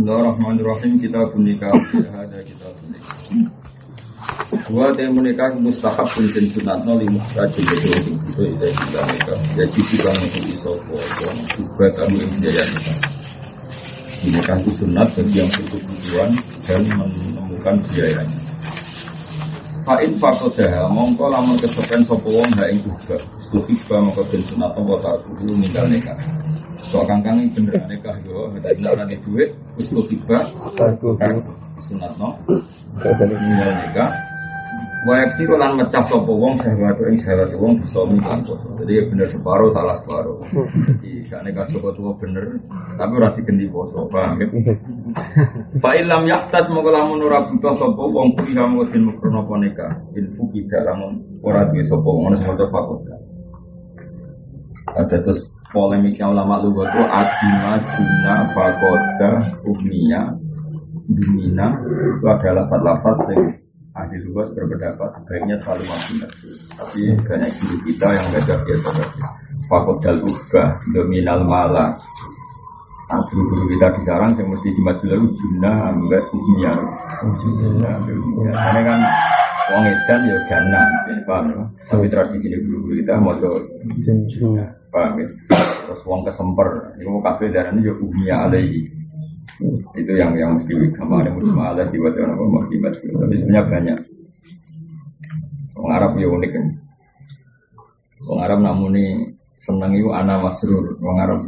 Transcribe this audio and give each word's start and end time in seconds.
Bismillahirrahmanirrahim 0.00 0.96
kita 0.96 1.20
bunika 1.28 1.68
ada 2.08 2.40
kita 2.40 2.72
bunika. 2.72 3.12
Dua 4.64 4.88
teh 4.96 5.04
menikah 5.12 5.52
mustahab 5.60 6.08
pun 6.16 6.24
dan 6.32 6.40
sunat 6.56 6.88
nol 6.88 7.04
lima 7.04 7.20
rajin 7.36 7.60
itu 7.68 8.08
itu 8.08 8.42
itu 8.48 8.64
kita 8.80 9.00
menikah. 9.04 9.36
Jadi 9.60 9.80
kita 9.92 10.08
mengikuti 10.16 10.56
sopo 10.56 10.96
juga 11.52 11.86
kami 12.00 12.16
kita. 12.40 12.64
Menikah 14.24 14.56
itu 14.64 14.72
sunat 14.80 15.04
bagi 15.12 15.36
yang 15.36 15.48
butuh 15.52 15.80
tujuan 15.84 16.30
dan 16.64 16.80
menemukan 16.96 17.74
biayanya. 17.92 18.40
Fa'in 19.84 20.16
fakodah 20.16 20.88
mongko 20.96 21.28
lamun 21.28 21.60
kesepen 21.60 22.00
sopo 22.08 22.40
wong 22.40 22.48
ha 22.56 22.72
ing 22.72 22.80
juga. 22.88 23.20
Lufiba 23.50 23.98
mongko 23.98 24.22
dan 24.30 24.42
sunat 24.46 24.70
nol 24.78 24.94
dulu 25.34 25.52
ninggal 25.58 25.86
nikah. 25.90 26.14
Soal 26.86 27.02
kangkang 27.06 27.42
ini 27.42 27.50
bener 27.50 27.82
nikah 27.90 28.14
yo, 28.22 28.50
ada 28.54 28.70
tidak 28.70 28.94
nanti 28.98 29.18
duit, 29.26 29.50
terus 29.74 29.90
lufiba, 29.90 30.38
sunat 31.82 32.12
nol, 32.14 32.30
ninggal 33.18 33.70
nikah. 33.74 34.10
Wayak 35.00 35.32
siro 35.32 35.56
lan 35.56 35.80
mecah 35.80 36.04
sopo 36.04 36.36
wong 36.36 36.60
syahwat 36.60 36.92
ing 37.08 37.16
syahwat 37.24 37.48
wong 37.56 37.72
bisa 37.72 38.04
lan 38.04 38.44
poso. 38.44 38.68
Jadi 38.84 39.00
bener 39.08 39.24
separuh 39.32 39.72
salah 39.72 39.96
separuh. 39.96 40.44
Jadi 40.52 41.24
gak 41.24 41.40
nekah 41.40 41.64
sopo 41.72 41.88
tua 41.96 42.12
bener, 42.20 42.44
tapi 43.00 43.12
ora 43.16 43.32
digendi 43.32 43.64
poso, 43.72 44.04
paham 44.12 44.36
ya? 44.44 44.46
Fa 45.80 45.96
ilam 45.96 46.28
yahtas 46.28 46.68
moko 46.68 46.92
lamun 46.92 47.24
ora 47.24 47.40
buta 47.48 47.72
sopo 47.80 48.12
wong 48.12 48.36
kuwi 48.36 48.52
kamu 48.52 48.84
den 48.92 49.08
mukrono 49.08 49.40
apa 49.40 49.54
nikah. 49.64 49.92
In 50.20 50.28
fuki 50.36 50.68
lamun 50.68 51.16
ora 51.40 51.64
duwe 51.72 51.80
sopo 51.80 52.20
ngono 52.20 52.36
semoga 52.36 52.68
fakut. 52.68 53.00
Ada 54.98 55.16
terus 55.22 55.46
polemiknya 55.70 56.26
ulama 56.26 56.58
lugu 56.62 56.82
itu 56.82 57.02
adina, 57.06 57.78
juna, 57.94 58.34
fakoda, 58.50 59.30
umniya, 59.66 60.22
dumina 61.10 61.66
itu 61.86 62.26
adalah 62.26 62.66
lapat-lapat 62.66 63.16
yang 63.34 63.44
ahli 63.94 64.16
lugas 64.22 64.48
berpendapat 64.54 65.08
sebaiknya 65.18 65.56
selalu 65.58 65.84
mati 65.90 66.14
Tapi 66.78 67.00
banyak 67.26 67.50
guru 67.58 67.76
kita 67.90 68.06
yang 68.14 68.26
baca 68.30 68.54
biasa 68.62 68.88
saja. 68.94 69.28
Fakodal 69.70 70.18
ubah, 70.26 70.68
dominal 70.94 71.40
malah. 71.46 71.90
Nah, 73.10 73.18
guru-guru 73.26 73.74
kita 73.74 73.90
di 73.98 74.02
sarang 74.06 74.32
yang 74.38 74.48
mesti 74.54 74.70
dimaju 74.70 75.04
lalu 75.10 75.26
jumlah 75.34 75.76
ambek 75.90 76.22
dunia. 76.30 76.72
Karena 78.54 78.80
kan 78.86 79.00
Wong 79.70 79.84
edan 79.86 80.20
ya 80.26 80.38
jana, 80.50 80.82
paham 81.22 81.44
ya? 81.54 81.62
Tapi 81.90 82.06
tradisi 82.10 82.46
ini 82.50 82.58
guru-guru 82.66 82.94
kita 82.98 83.12
mau 83.22 83.34
paham 84.90 85.12
ya? 85.22 85.26
Terus 85.86 86.00
wong 86.02 86.20
kesemper, 86.26 86.68
itu 86.98 87.06
mau 87.06 87.22
kafe 87.22 87.54
darah 87.54 87.70
ini 87.70 87.86
ya 87.86 87.94
umia 87.94 88.36
alaihi 88.50 89.00
itu 89.98 90.12
yang 90.14 90.32
yang 90.38 90.56
mesti 90.56 90.72
kemarin 90.94 91.36
musma 91.36 91.74
ada 91.74 91.84
di 91.90 91.98
wajah 91.98 92.22
orang 92.22 92.48
mau 92.48 92.64
kibat 92.70 92.94
tapi 92.96 93.34
sebenarnya 93.40 93.62
banyak. 93.66 93.98
Orang 95.80 95.92
Arab 95.96 96.12
ya 96.20 96.28
unik. 96.28 96.50
Kan 96.54 96.66
orang 98.30 98.42
Arab 98.46 98.58
namun 98.62 98.92
ini 98.96 99.06
senang 99.60 99.92
itu 99.96 100.08
anak 100.12 100.44
masrur 100.44 100.80
orang 101.04 101.18
Arab 101.24 101.40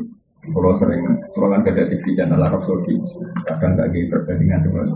kalau 0.50 0.74
sering 0.74 1.02
kalau 1.38 1.46
kan 1.54 1.60
tidak 1.62 1.86
di 1.86 1.96
channel 2.18 2.42
Arab 2.42 2.62
Saudi 2.66 2.94
kadang 3.46 3.78
gak 3.78 3.88
gitu 3.94 4.10
perbandingan 4.10 4.60
dengan 4.66 4.86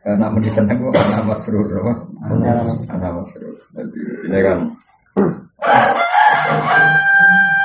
karena 0.00 0.26
menjadi 0.32 0.54
senang 0.62 0.78
itu 0.80 0.88
anak 0.94 1.24
masrur 1.28 1.66
apa 1.66 1.94
anak 2.94 3.12
masrur 3.20 3.54
jadi 3.74 4.00
ini 4.30 4.38
kan 4.40 4.58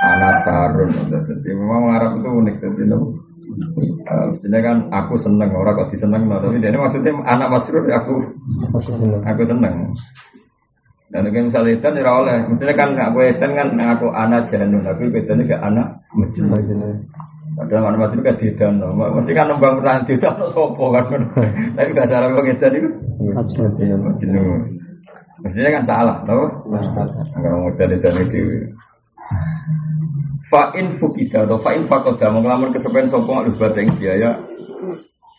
anak 0.05 0.35
sarun. 0.45 0.91
Jadi 1.09 1.49
memang 1.55 1.89
Arab 1.97 2.21
itu 2.21 2.29
unik. 2.29 2.55
Jadi 2.61 2.83
Maksudnya 4.05 4.59
kan 4.61 4.77
aku 4.93 5.17
seneng, 5.17 5.49
orang 5.49 5.75
kok 5.75 5.89
diseneng, 5.89 6.29
tapi 6.29 6.61
dia 6.61 6.69
ini 6.69 6.77
maksudnya 6.77 7.11
anak 7.25 7.49
masrur 7.51 7.83
aku, 7.89 8.15
aku 9.25 9.41
seneng. 9.43 9.73
Dan 11.15 11.31
mungkin 11.31 11.47
misalnya 11.47 11.79
itu 11.79 11.87
tidak 11.95 12.11
oleh, 12.11 12.37
misalnya 12.51 12.75
kan 12.75 12.89
aku 13.07 13.17
itu 13.23 13.39
kan 13.39 13.69
aku 13.79 14.07
anak 14.11 14.51
janun, 14.51 14.83
tapi 14.83 15.07
bedanya 15.07 15.47
ke 15.47 15.55
anak 15.63 15.87
majnun. 16.11 16.91
Padahal 17.55 17.95
anak 17.95 17.99
masrur 18.03 18.19
kan 18.19 18.35
tidak, 18.35 18.67
no. 18.75 18.91
mesti 18.91 19.31
kan 19.31 19.47
nembang 19.47 19.79
peran 19.79 20.03
tidak, 20.03 20.35
no 20.35 20.51
sopo 20.51 20.91
kan. 20.91 21.07
Tapi 21.79 21.95
gak 21.95 22.11
salah 22.11 22.27
pengejan 22.35 22.75
itu 22.75 22.89
majnun. 23.95 24.59
Maksudnya 25.39 25.71
kan 25.79 25.83
salah, 25.87 26.17
tau? 26.27 26.43
Kalau 26.67 27.57
mau 27.63 27.71
jadi 27.79 27.95
itu. 27.95 28.43
Fa'in 30.51 30.99
fukida 30.99 31.47
atau 31.47 31.57
fa'in 31.57 31.89
fakoda 31.89 32.29
Mengelamun 32.29 32.69
kesepen 32.69 33.09
sopong 33.09 33.41
alus 33.41 33.57
bateng 33.57 33.89
biaya 33.97 34.37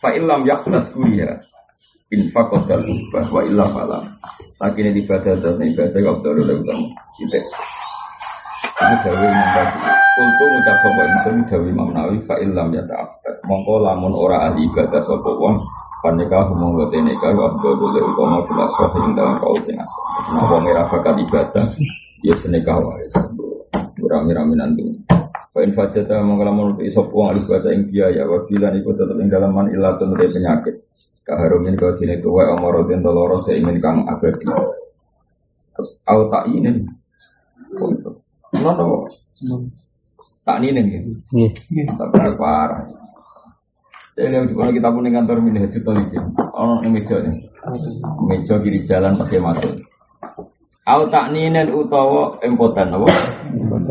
Fa'in 0.03 0.27
lam 0.27 0.43
yakhtas 0.43 0.91
kuliah 0.91 1.37
In 2.07 2.31
fakoda 2.31 2.79
lubah 2.79 3.27
Wa 3.27 3.41
illa 3.43 3.67
falam 3.67 4.03
Lagi 4.63 4.79
ini 4.79 5.03
ibadah 5.03 5.35
dan 5.35 5.59
ibadah 5.59 5.99
Kau 5.99 6.15
tahu 6.23 6.33
dulu 6.39 6.53
utama 6.63 6.87
Gitu 7.19 7.39
Ini 8.77 8.95
Jawa 9.03 9.25
Imam 9.27 9.47
tadi 9.51 9.79
Kultu 10.15 10.45
ngucap 10.47 10.77
sopo 10.79 11.01
insun 11.03 11.35
Jawa 11.51 11.65
Imam 11.67 11.89
Nawawi 11.91 12.19
Fa'in 12.23 12.55
lam 12.55 12.71
yata'abad 12.71 13.35
Mongko 13.43 13.83
lamun 13.83 14.15
ora 14.15 14.47
ahli 14.47 14.63
ibadah 14.71 15.03
sopo 15.03 15.35
wong 15.35 15.59
Panika 15.99 16.47
humong 16.47 16.79
gote 16.79 16.97
nikah 17.03 17.31
Wa 17.35 17.51
boleh 17.59 17.99
utama 17.99 18.39
Jelas 18.47 18.71
sohin 18.79 19.11
dalam 19.11 19.35
kau 19.43 19.55
sing 19.59 19.75
asal 19.75 20.03
wong 20.47 20.63
bakat 20.63 21.15
ibadah 21.27 21.65
Ya 22.25 22.33
senikah 22.33 22.81
wae. 22.81 23.05
Rami-rami 24.01 24.57
nanti. 24.57 24.89
Fa 25.53 25.61
in 25.61 25.69
fajata 25.77 26.25
mongkala 26.25 26.49
menurut 26.49 26.81
isop 26.81 27.13
wong 27.13 27.29
alif 27.29 27.45
bahasa 27.45 27.69
ing 27.77 27.85
biaya 27.85 28.25
wa 28.25 28.41
bilan 28.49 28.73
iku 28.81 28.89
tetep 28.89 29.17
ing 29.21 29.29
dalaman 29.29 29.69
ilatun 29.69 30.17
dari 30.17 30.25
penyakit. 30.25 30.86
Kaharumin 31.27 31.75
kau 31.75 31.91
sini 31.99 32.15
tuwa 32.23 32.55
amarodin 32.55 33.03
doloro 33.03 33.43
ingin 33.51 33.83
kang 33.83 34.07
abadi. 34.07 34.47
Terus 35.75 35.91
au 36.07 36.23
tak 36.31 36.47
ini. 36.55 36.71
Kenapa? 38.55 38.85
Tak 40.47 40.57
ini 40.63 40.79
nih. 40.79 41.03
Tapi 41.99 42.31
parah. 42.39 42.87
Saya 44.15 44.33
lihat 44.33 44.49
kalau 44.49 44.73
kita 44.73 44.89
punya 44.89 45.13
kantor 45.13 45.37
milih 45.45 45.69
itu 45.69 45.77
tadi, 45.77 46.17
oh 46.57 46.81
ini 46.81 46.89
meja 46.89 47.21
nih, 47.21 47.37
meja 48.25 48.57
kiri 48.65 48.81
jalan 48.81 49.13
pakai 49.13 49.37
masuk. 49.37 49.77
Au 50.89 51.05
takninen 51.05 51.69
utawa 51.69 52.33
empotan 52.41 52.89
apa? 52.89 53.05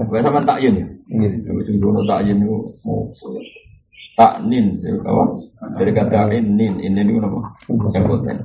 Kowe 0.09 0.19
sampean 0.19 0.43
takyun 0.43 0.83
ya? 0.83 0.87
Nggih. 1.15 1.31
Takyun 2.11 2.37
niku 2.43 2.59
taknin 4.17 4.81
apa? 5.05 5.25
Dari 5.77 5.93
kata 5.93 6.33
in 6.33 6.57
nin, 6.57 6.81
ini 6.81 7.01
niku 7.05 7.21
napa? 7.21 7.41
Empotan. 7.69 8.39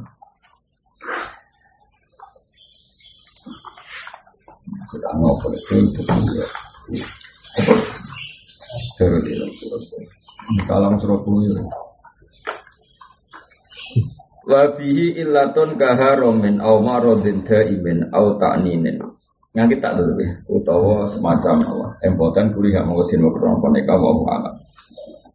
Sedang 4.92 5.16
ngobrol 5.24 5.56
itu 5.56 6.02
Salam 10.68 11.00
Surabaya. 11.00 11.64
Wabihi 14.42 15.22
illatun 15.22 15.80
kaharomin 15.80 16.59
au 16.59 16.84
marodin 16.84 17.46
daimin 17.46 18.09
au 18.12 18.36
ta'ninin. 18.36 19.00
Yang 19.52 19.68
kita 19.78 20.00
dulu 20.00 20.16
ya, 20.16 20.32
utawa 20.48 21.03
semacam 21.03 21.59
apa? 21.59 21.88
Empotan 22.08 22.56
kuliah 22.56 22.88
mau 22.88 23.03
din 23.08 23.20
waktu 23.20 23.44
nopo 23.48 23.68
nikah 23.72 24.00
wa 24.00 24.12
mu'amat. 24.16 24.56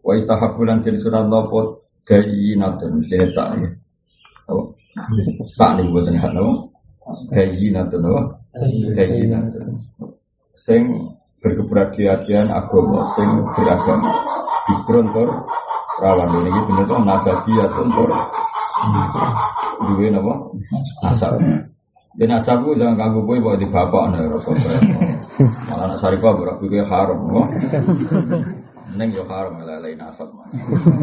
Wa 0.07 0.15
istahabulan 0.15 0.87
jadi 0.87 0.99
surat 1.03 1.27
nopo 1.27 1.83
dayinatun 2.07 3.03
sini 3.03 3.27
tak 3.35 3.59
nih. 3.59 3.73
Tak 5.59 5.71
nih 5.75 5.85
buat 5.91 6.07
nih 6.07 6.23
nopo. 6.31 6.71
Dayinatun 7.35 8.01
nopo. 8.07 8.23
Dayinatun. 8.95 9.67
Sing 10.47 10.87
berkeberhasilan 11.43 12.47
agama, 12.55 13.03
sing 13.19 13.27
beragama. 13.51 14.15
Bikron 14.67 15.11
tor 15.15 15.31
rawan 16.03 16.45
ini 16.45 16.61
bener 16.69 16.85
tuh 16.85 17.01
nasabiatun 17.01 17.89
tor 17.89 18.11
duwe 19.87 20.07
napa 20.13 20.33
nasab 21.05 21.41
dan 22.17 22.29
nasabku 22.33 22.77
jangan 22.77 22.97
ganggu 22.97 23.21
gue 23.25 23.41
bawa 23.41 23.57
di 23.61 23.69
bapak 23.69 24.05
nih 24.13 24.29
rasulullah 24.29 24.81
malah 25.69 25.87
nak 25.93 25.99
sarifah 26.01 26.33
berak 26.37 26.57
gue 26.61 26.81
haram 26.85 27.19
neng 28.97 29.13
yo 29.13 29.23
haram 29.29 29.61
malah 29.61 29.79
lain 29.85 30.01
nasab 30.01 30.29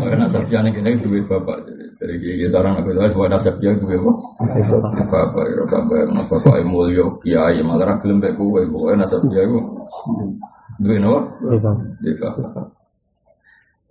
karena 0.01 0.25
nasab 0.25 0.43
dia 0.49 0.59
nih 0.65 0.73
kena 0.73 0.97
duwe 0.97 1.21
bapak 1.29 1.57
jadi 2.01 2.13
kita 2.19 2.57
orang 2.59 2.81
aku 2.81 2.91
tahu 2.91 3.09
bahwa 3.13 3.27
nasab 3.37 3.55
dia 3.61 3.71
duwe 3.77 3.97
bapak 4.01 5.05
bapak 5.07 5.45
ya 5.45 5.63
bapak 5.69 6.03
bapak 6.29 6.65
mulia 6.65 7.05
kiai 7.21 7.61
malah 7.61 7.87
orang 7.87 7.97
gelem 8.01 8.17
baik 8.19 8.35
gue 8.35 8.61
gue 8.65 8.91
nasab 8.97 9.21
dia 9.29 9.45
gue 9.45 9.63
duwe 10.81 10.97
napa? 10.97 11.21
Bapak 11.21 12.83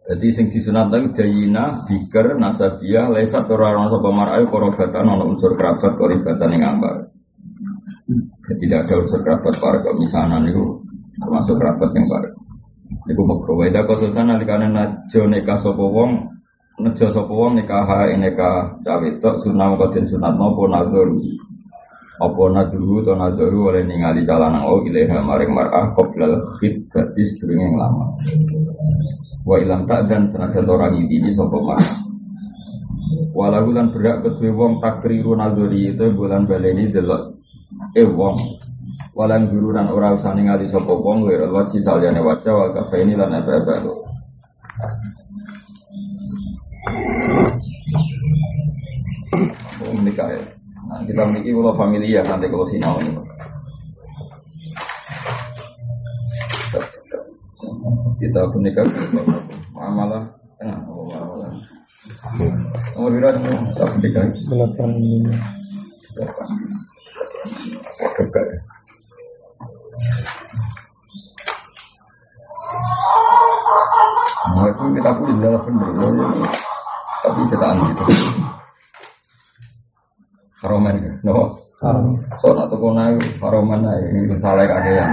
jadi 0.03 0.27
sing 0.35 0.51
disunat 0.51 0.91
lagi 0.91 1.15
jayina, 1.15 1.87
bikar, 1.87 2.35
nasabiyah, 2.35 3.07
lesa 3.15 3.39
orang 3.47 3.87
sapa 3.87 4.11
marai 4.11 4.43
korobatan 4.51 5.07
ono 5.07 5.31
unsur 5.31 5.55
kerabat 5.55 5.95
koribatan 5.95 6.59
yang 6.59 6.75
ambar. 6.75 7.07
Jadi 8.11 8.67
tidak 8.67 8.83
ada 8.83 8.95
unsur 8.99 9.21
kerabat 9.23 9.55
para 9.63 9.79
kemisanan 9.79 10.43
itu 10.51 10.83
termasuk 11.23 11.55
kerabat 11.55 11.91
yang 11.95 12.07
baru. 12.11 12.42
Iku 13.11 13.23
makro. 13.27 13.59
Weda 13.59 13.83
kosultan 13.85 14.33
alikane 14.33 14.71
najo 14.71 15.21
neka 15.27 15.59
sapa 15.59 15.85
wong 15.85 16.11
nejo 16.81 17.06
sapa 17.12 17.33
wong 17.33 17.61
nikah 17.61 17.85
nikah 18.17 18.65
cawe 18.83 19.09
tok 19.21 19.37
sunah 19.44 19.77
kodin 19.77 20.05
sunat 20.09 20.35
napa 20.35 20.62
nazar 20.73 21.09
apa 22.23 22.43
naduru 22.55 23.03
atau 23.03 23.19
naduru 23.19 23.61
oleh 23.75 23.83
ningali 23.83 24.23
calon 24.23 24.55
au 24.55 24.85
ilaiha 24.87 25.19
maring 25.27 25.50
mar'ah 25.50 25.91
qoblal 25.97 26.39
khidbati 26.55 27.23
sedurunge 27.27 27.67
yang 27.67 27.75
lama 27.75 28.06
wa 29.43 29.56
ilam 29.59 29.83
tak 29.91 30.06
dan 30.06 30.31
senajan 30.31 30.69
orang 30.71 31.03
ini 31.03 31.35
sapa 31.35 31.59
mas 31.59 31.83
walau 33.35 33.67
lan 33.75 33.91
berak 33.91 34.23
kedue 34.23 34.55
wong 34.55 34.79
takriru 34.79 35.35
naduri 35.35 35.91
itu 35.91 36.15
bulan 36.15 36.47
baleni 36.47 36.94
delok 36.94 37.43
eh 37.99 38.06
wong 38.06 38.39
walan 39.12 39.44
guru 39.49 39.76
dan 39.76 39.93
ora 39.93 40.17
usah 40.17 40.32
ningali 40.32 40.64
sapa 40.64 40.93
wong 40.93 41.29
wa 41.29 41.61
wajhi 41.61 41.81
salyane 41.85 42.20
wajah 42.20 42.53
wal 42.53 42.73
kafaini 42.73 43.12
lan 43.12 43.37
apa-apa 43.37 43.76
menikah 50.03 50.29
ya. 50.29 50.43
Nah, 50.88 51.00
kita 51.06 51.20
memiliki 51.25 51.50
kalau 51.55 51.75
familia 51.79 52.20
nanti 52.26 52.47
kalau 52.50 52.67
sinau 52.67 52.97
ini. 53.00 53.12
Kita 58.19 58.41
menikah 58.55 58.87
malah 59.76 60.25
tengah 60.58 60.79
oh, 60.91 61.06
malah. 61.06 61.53
Nomor 62.99 63.11
berapa 63.15 63.38
kita 63.41 63.85
menikah? 63.99 64.25
Delapan. 64.50 64.91
Delapan. 66.12 66.49
Dekat. 68.19 68.47
Nah 74.53 74.65
itu 74.73 74.83
kita 74.97 75.11
pun 75.21 75.37
tidak 75.37 75.61
benar, 75.69 76.33
tapi 77.21 77.41
gitu. 77.93 78.05
Ya, 81.03 81.12
no. 81.29 81.61
Haroman. 81.83 82.23
So 82.39 82.55
nak 82.55 82.71
ini 84.06 84.39
salah 84.39 84.65
yang 84.65 85.12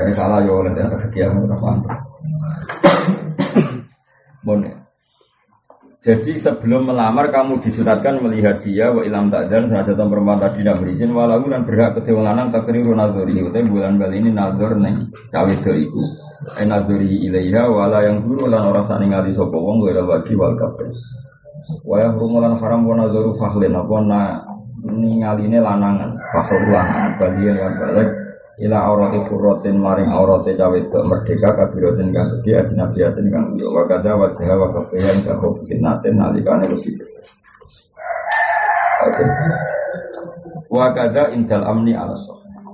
Jadi 0.00 0.12
salah 0.14 0.38
yo 0.46 0.62
oleh 0.62 0.72
dia 0.72 0.86
kegiatan 0.86 1.42
berapa 1.44 1.68
Bon. 4.46 4.79
Jadi 6.00 6.40
sebelum 6.40 6.88
melamar 6.88 7.28
kamu 7.28 7.60
disunatkan 7.60 8.24
melihat 8.24 8.64
dia 8.64 8.88
wa 8.88 9.04
ilam 9.04 9.28
takdan 9.28 9.68
saja 9.68 9.92
perempuan 9.92 10.40
tadi 10.40 10.64
tidak 10.64 10.80
berizin 10.80 11.12
walau 11.12 11.44
dan 11.44 11.68
berhak 11.68 11.92
kedua 12.00 12.24
lanang 12.24 12.48
tak 12.48 12.64
keliru 12.64 12.96
nazari 12.96 13.36
itu 13.36 13.52
bulan 13.68 14.00
kali 14.00 14.16
ini 14.16 14.32
nazar 14.32 14.80
neng 14.80 15.12
cawe 15.28 15.52
itu. 15.52 15.68
Iku 15.68 16.02
eh 16.56 16.64
nazari 16.64 17.28
ilaiha 17.28 17.68
wala 17.68 18.00
yang 18.00 18.24
dulu 18.24 18.48
lan 18.48 18.72
orang 18.72 18.88
saning 18.88 19.12
ngali 19.12 19.28
sopo 19.36 19.60
wong 19.60 19.84
gue 19.84 19.92
wajib 20.00 20.40
wal 20.40 20.56
kafir 20.56 20.88
Wayah 21.84 22.16
rumulan 22.16 22.56
haram 22.56 22.88
wana 22.88 23.12
zoru 23.12 23.36
fahlin 23.36 23.76
apa 23.76 23.96
na 24.08 24.20
ningaline 24.80 25.60
lanangan 25.60 26.16
fakhl 26.32 26.64
lanangan 26.72 27.12
bagian 27.20 27.56
yang 27.60 27.74
balik 27.76 28.08
ila 28.60 28.78
aurati 28.92 29.18
furrotin 29.24 29.80
maring 29.80 30.12
aurati 30.12 30.52
cawe 30.52 30.76
itu 30.76 30.98
merdeka 31.08 31.48
kabirotin 31.56 32.12
kang 32.12 32.28
gede 32.38 32.60
ajnabiyatin 32.60 33.26
kang 33.32 33.44
gede 33.56 33.64
wa 33.68 33.82
kada 33.88 34.12
wajah 34.16 34.52
wa 34.56 34.68
kafiyan 34.76 35.18
kahuf 35.24 35.56
fitnatin 35.64 36.14
nalikane 36.20 36.68
lebih 36.68 36.94
Oke. 39.00 39.24
Wa 40.68 40.92
kada 40.92 41.32
intal 41.32 41.64
amni 41.64 41.96
ala 41.96 42.12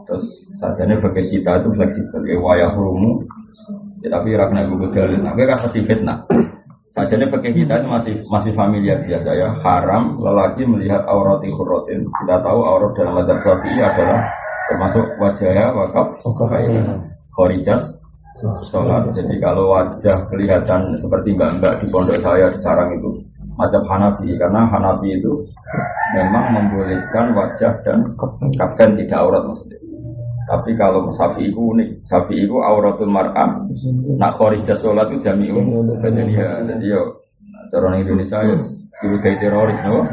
Terus 0.06 0.26
sajane 0.58 0.98
bagi 0.98 1.22
kita 1.26 1.62
itu 1.62 1.68
fleksibel. 1.74 2.22
Ya 2.26 2.38
wayah 2.38 2.70
rumu. 2.70 3.26
Ya, 4.02 4.14
tapi 4.14 4.38
rakna 4.38 4.66
gue 4.70 4.90
dalil. 4.94 5.18
Nah, 5.18 5.34
kan 5.34 5.58
pasti 5.58 5.82
fitnah. 5.82 6.22
Sajanya 6.86 7.26
pakai 7.26 7.50
kita 7.50 7.82
itu 7.82 7.88
masih 7.90 8.14
masih 8.30 8.54
familiar 8.54 9.02
biasa 9.02 9.34
ya. 9.34 9.50
Haram 9.58 10.14
lelaki 10.22 10.62
melihat 10.62 11.02
aurat 11.10 11.42
ikhrotin. 11.42 12.06
Kita 12.06 12.38
tahu 12.38 12.60
aurat 12.62 12.94
dalam 12.94 13.18
mazhab 13.18 13.42
syafi'i 13.42 13.82
adalah 13.82 14.30
termasuk 14.70 15.06
wajahnya 15.18 15.70
wakaf 15.74 16.08
khorijas 17.34 17.84
sholat. 18.68 19.08
Jadi 19.16 19.40
kalau 19.40 19.72
wajah 19.72 20.28
kelihatan 20.28 20.92
seperti 20.96 21.32
mbak-mbak 21.32 21.80
di 21.80 21.86
pondok 21.88 22.18
saya 22.20 22.52
di 22.52 22.58
sarang 22.60 22.92
itu 22.96 23.10
macam 23.56 23.82
Hanafi 23.88 24.36
karena 24.36 24.68
Hanafi 24.68 25.16
itu 25.16 25.32
memang 26.12 26.44
membolehkan 26.52 27.32
wajah 27.32 27.72
dan 27.80 28.04
kafan 28.60 28.92
tidak 29.00 29.16
aurat 29.16 29.42
maksudnya. 29.48 29.80
Tapi 30.46 30.78
kalau 30.78 31.10
sapi 31.10 31.50
itu 31.50 31.58
unik, 31.58 32.06
sapi 32.06 32.46
itu 32.46 32.54
auratul 32.62 33.10
mar'ah, 33.10 33.66
nak 34.14 34.30
kharija 34.38 34.78
sholat 34.78 35.10
itu 35.10 35.26
jami'un. 35.26 35.66
Jadi 35.98 36.22
ya, 36.38 36.62
jadi 36.62 36.86
ya, 36.86 37.02
cara 37.74 37.98
Indonesia 37.98 38.38
ya, 38.46 38.54
dulu 39.02 39.16
kayak 39.26 39.42
teroris, 39.42 39.80
no? 39.82 40.06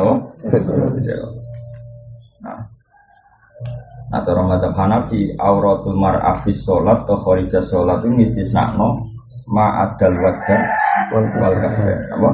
No? 0.00 0.16
Cara 4.22 4.42
mazhab 4.46 4.72
Hanafi, 4.78 5.34
auratul 5.42 5.98
mar'ah 5.98 6.38
fi 6.46 6.54
sholat 6.54 7.02
atau 7.02 7.18
kharija 7.18 7.58
sholat 7.66 7.98
itu 8.06 8.22
istisna 8.22 8.70
no, 8.78 9.10
ma'adal 9.50 10.14
wajah 10.14 10.60
wal 11.10 11.26
kafir, 11.58 11.98
apa? 12.14 12.30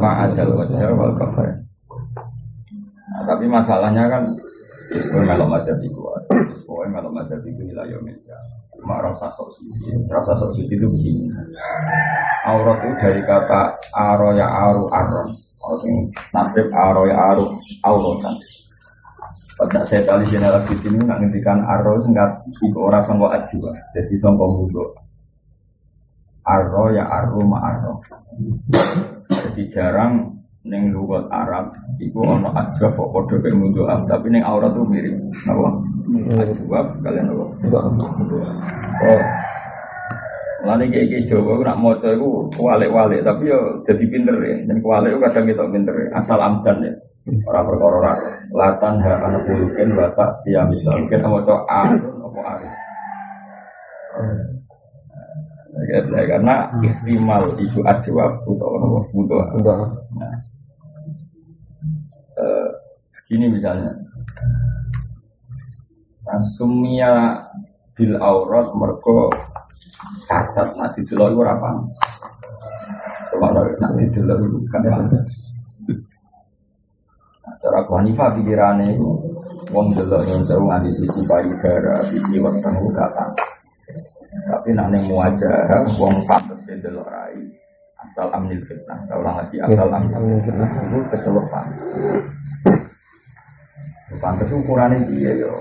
Ma'adal 0.00 0.50
wajah 0.56 0.88
wal 0.96 1.14
kafir. 1.18 1.50
Nah, 3.10 3.22
tapi 3.26 3.44
masalahnya 3.50 4.06
kan 4.08 4.22
Sesuai 4.90 5.22
melok 5.22 5.46
madzhab 5.46 5.78
itu, 5.86 6.02
sesuai 6.50 6.90
melok 6.90 7.14
madzhab 7.14 7.38
itu 7.46 7.62
wilayah 7.62 7.94
Indonesia. 7.94 8.34
Cuma 8.74 8.98
rasa 8.98 9.30
sok 9.30 9.46
suci, 9.54 9.94
rasa 10.10 10.34
suci 10.34 10.66
itu 10.66 10.82
begini. 10.82 11.30
Aurat 12.42 12.82
itu 12.82 12.94
dari 12.98 13.22
kata 13.22 13.70
aro 13.94 14.34
ya 14.34 14.50
aru 14.50 14.90
aron. 14.90 15.30
Maksudnya 15.62 16.10
nasib 16.34 16.66
aro 16.74 17.06
ya 17.06 17.14
aru 17.30 17.54
auratan. 17.86 18.34
Pada 19.60 19.84
saya 19.84 20.00
tadi 20.08 20.24
general 20.32 20.64
di 20.64 20.72
sini 20.80 21.04
nggak 21.04 21.20
ngertikan 21.20 21.60
aro 21.68 22.00
nggak 22.00 22.48
ibu 22.48 22.80
orang 22.80 23.04
sanggup 23.04 23.28
ajwa, 23.28 23.76
jadi 23.92 24.14
sanggup 24.16 24.48
musuh. 24.48 24.88
Aro 26.48 26.88
ya 26.96 27.04
aru 27.04 27.44
ma 27.44 27.60
aro. 27.68 28.00
Jadi 29.28 29.68
jarang 29.68 30.32
neng 30.64 30.96
lugat 30.96 31.28
Arab 31.28 31.76
iku 32.00 32.24
ono 32.24 32.48
ajwab 32.56 32.92
kok 32.96 33.08
padha 33.12 33.36
kaya 33.36 33.56
mundu 33.56 33.84
tapi 34.08 34.32
neng 34.32 34.48
aurat 34.48 34.72
tuh 34.72 34.84
mirip. 34.88 35.12
Napa 35.44 35.68
ajwab 36.40 36.86
kalian 37.04 37.28
napa 37.28 37.44
oh 39.04 39.20
Lalu 40.60 40.92
kayak 40.92 41.06
kayak 41.08 41.24
Jawa, 41.24 41.52
nak 41.64 41.78
moco 41.80 42.04
itu 42.04 42.28
kualik-walik, 42.60 43.24
tapi 43.24 43.48
yo 43.48 43.80
jadi 43.88 44.04
pinter 44.12 44.36
ya. 44.44 44.56
Dan 44.68 44.76
itu 44.80 45.18
kadang 45.24 45.44
kita 45.48 45.64
pinter 45.72 45.94
ya. 45.96 46.08
Asal 46.20 46.36
amdan 46.36 46.84
ya. 46.84 46.92
Orang 47.48 47.64
perkara 47.68 48.12
latan 48.52 48.94
ha 49.04 49.12
anak 49.24 49.44
bulukin 49.44 49.92
batak 49.92 50.30
dia 50.44 50.64
misal 50.68 50.96
kita 51.08 51.28
mau 51.28 51.40
coba 51.44 51.64
arun 51.68 52.16
apa 52.28 52.40
arun. 52.56 52.72
Ya, 55.80 56.00
karena 56.28 56.54
ihtimal 56.82 57.44
itu 57.56 57.80
ajwab 57.86 58.42
atau 58.42 59.06
butuh. 59.14 59.44
Nah, 59.62 60.34
eh, 62.40 62.68
gini 63.30 63.46
misalnya, 63.48 63.94
Nasumia 66.26 67.38
bil 67.94 68.14
aurat 68.18 68.70
merko 68.74 69.30
cacat 70.26 70.68
nanti 70.76 71.00
dulu 71.06 71.24
itu 71.30 71.40
apa? 71.44 71.70
Kalau 73.30 73.62
nanti 73.78 74.04
dulu 74.14 74.34
itu 74.46 74.58
kan 74.70 74.82
Cara 77.60 77.76
Abu 77.76 77.92
Hanifah 77.92 78.32
pikirannya 78.40 78.88
itu 78.88 79.10
Wong 79.68 79.92
delok 79.92 80.24
yang 80.24 80.40
jauh 80.48 80.64
nganti 80.64 80.88
sisi 80.96 81.20
payudara, 81.28 82.00
sisi 82.08 82.40
weteng 82.40 82.72
kata 82.96 83.26
tapi 84.50 84.74
nak 84.74 84.90
neng 84.90 85.02
muajah, 85.10 85.66
wong 85.98 86.14
pantes 86.26 86.62
ya 86.66 86.74
delok 86.82 87.06
rai. 87.06 87.38
Asal 88.00 88.32
amnil 88.32 88.62
fitnah. 88.64 88.96
Saya 89.04 89.20
ulang 89.20 89.36
lagi 89.36 89.56
asal 89.60 89.88
amnil 89.92 90.40
fitnah 90.40 90.70
itu 90.88 90.98
kecelok 91.12 91.46
pantes. 91.52 91.90
Pantes 94.18 94.50
ukurannya 94.50 95.06
dia 95.12 95.32
yo. 95.38 95.54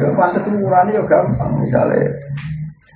Yo 0.00 0.08
pantes 0.16 0.48
ukurannya 0.48 0.96
yo 0.96 1.04
gampang. 1.04 1.52
Misalnya 1.60 2.10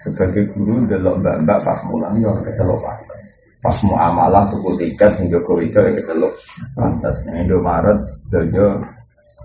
sebagai 0.03 0.47
guru 0.55 0.87
delok 0.87 1.19
mbak-mbak 1.23 1.59
pas 1.63 1.79
mulang 1.91 2.15
yo 2.23 2.31
kecelok 2.47 2.79
pantes. 2.83 3.21
Pas 3.59 3.75
mau 3.83 3.99
amalah 3.99 4.47
tuku 4.55 4.71
tiket 4.79 5.11
sing 5.19 5.27
Joko 5.35 5.59
Widodo 5.59 5.91
ya 5.91 5.93
kecelok 5.99 6.33
pantes. 6.79 7.17
Ning 7.27 7.43
Indomaret 7.43 7.99
dojo 8.31 8.67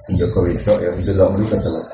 sing 0.06 0.14
Joko 0.22 0.40
Widodo 0.46 0.74
ya 0.82 0.92
delok 1.02 1.30
mriki 1.34 1.58
kecelok. 1.58 1.86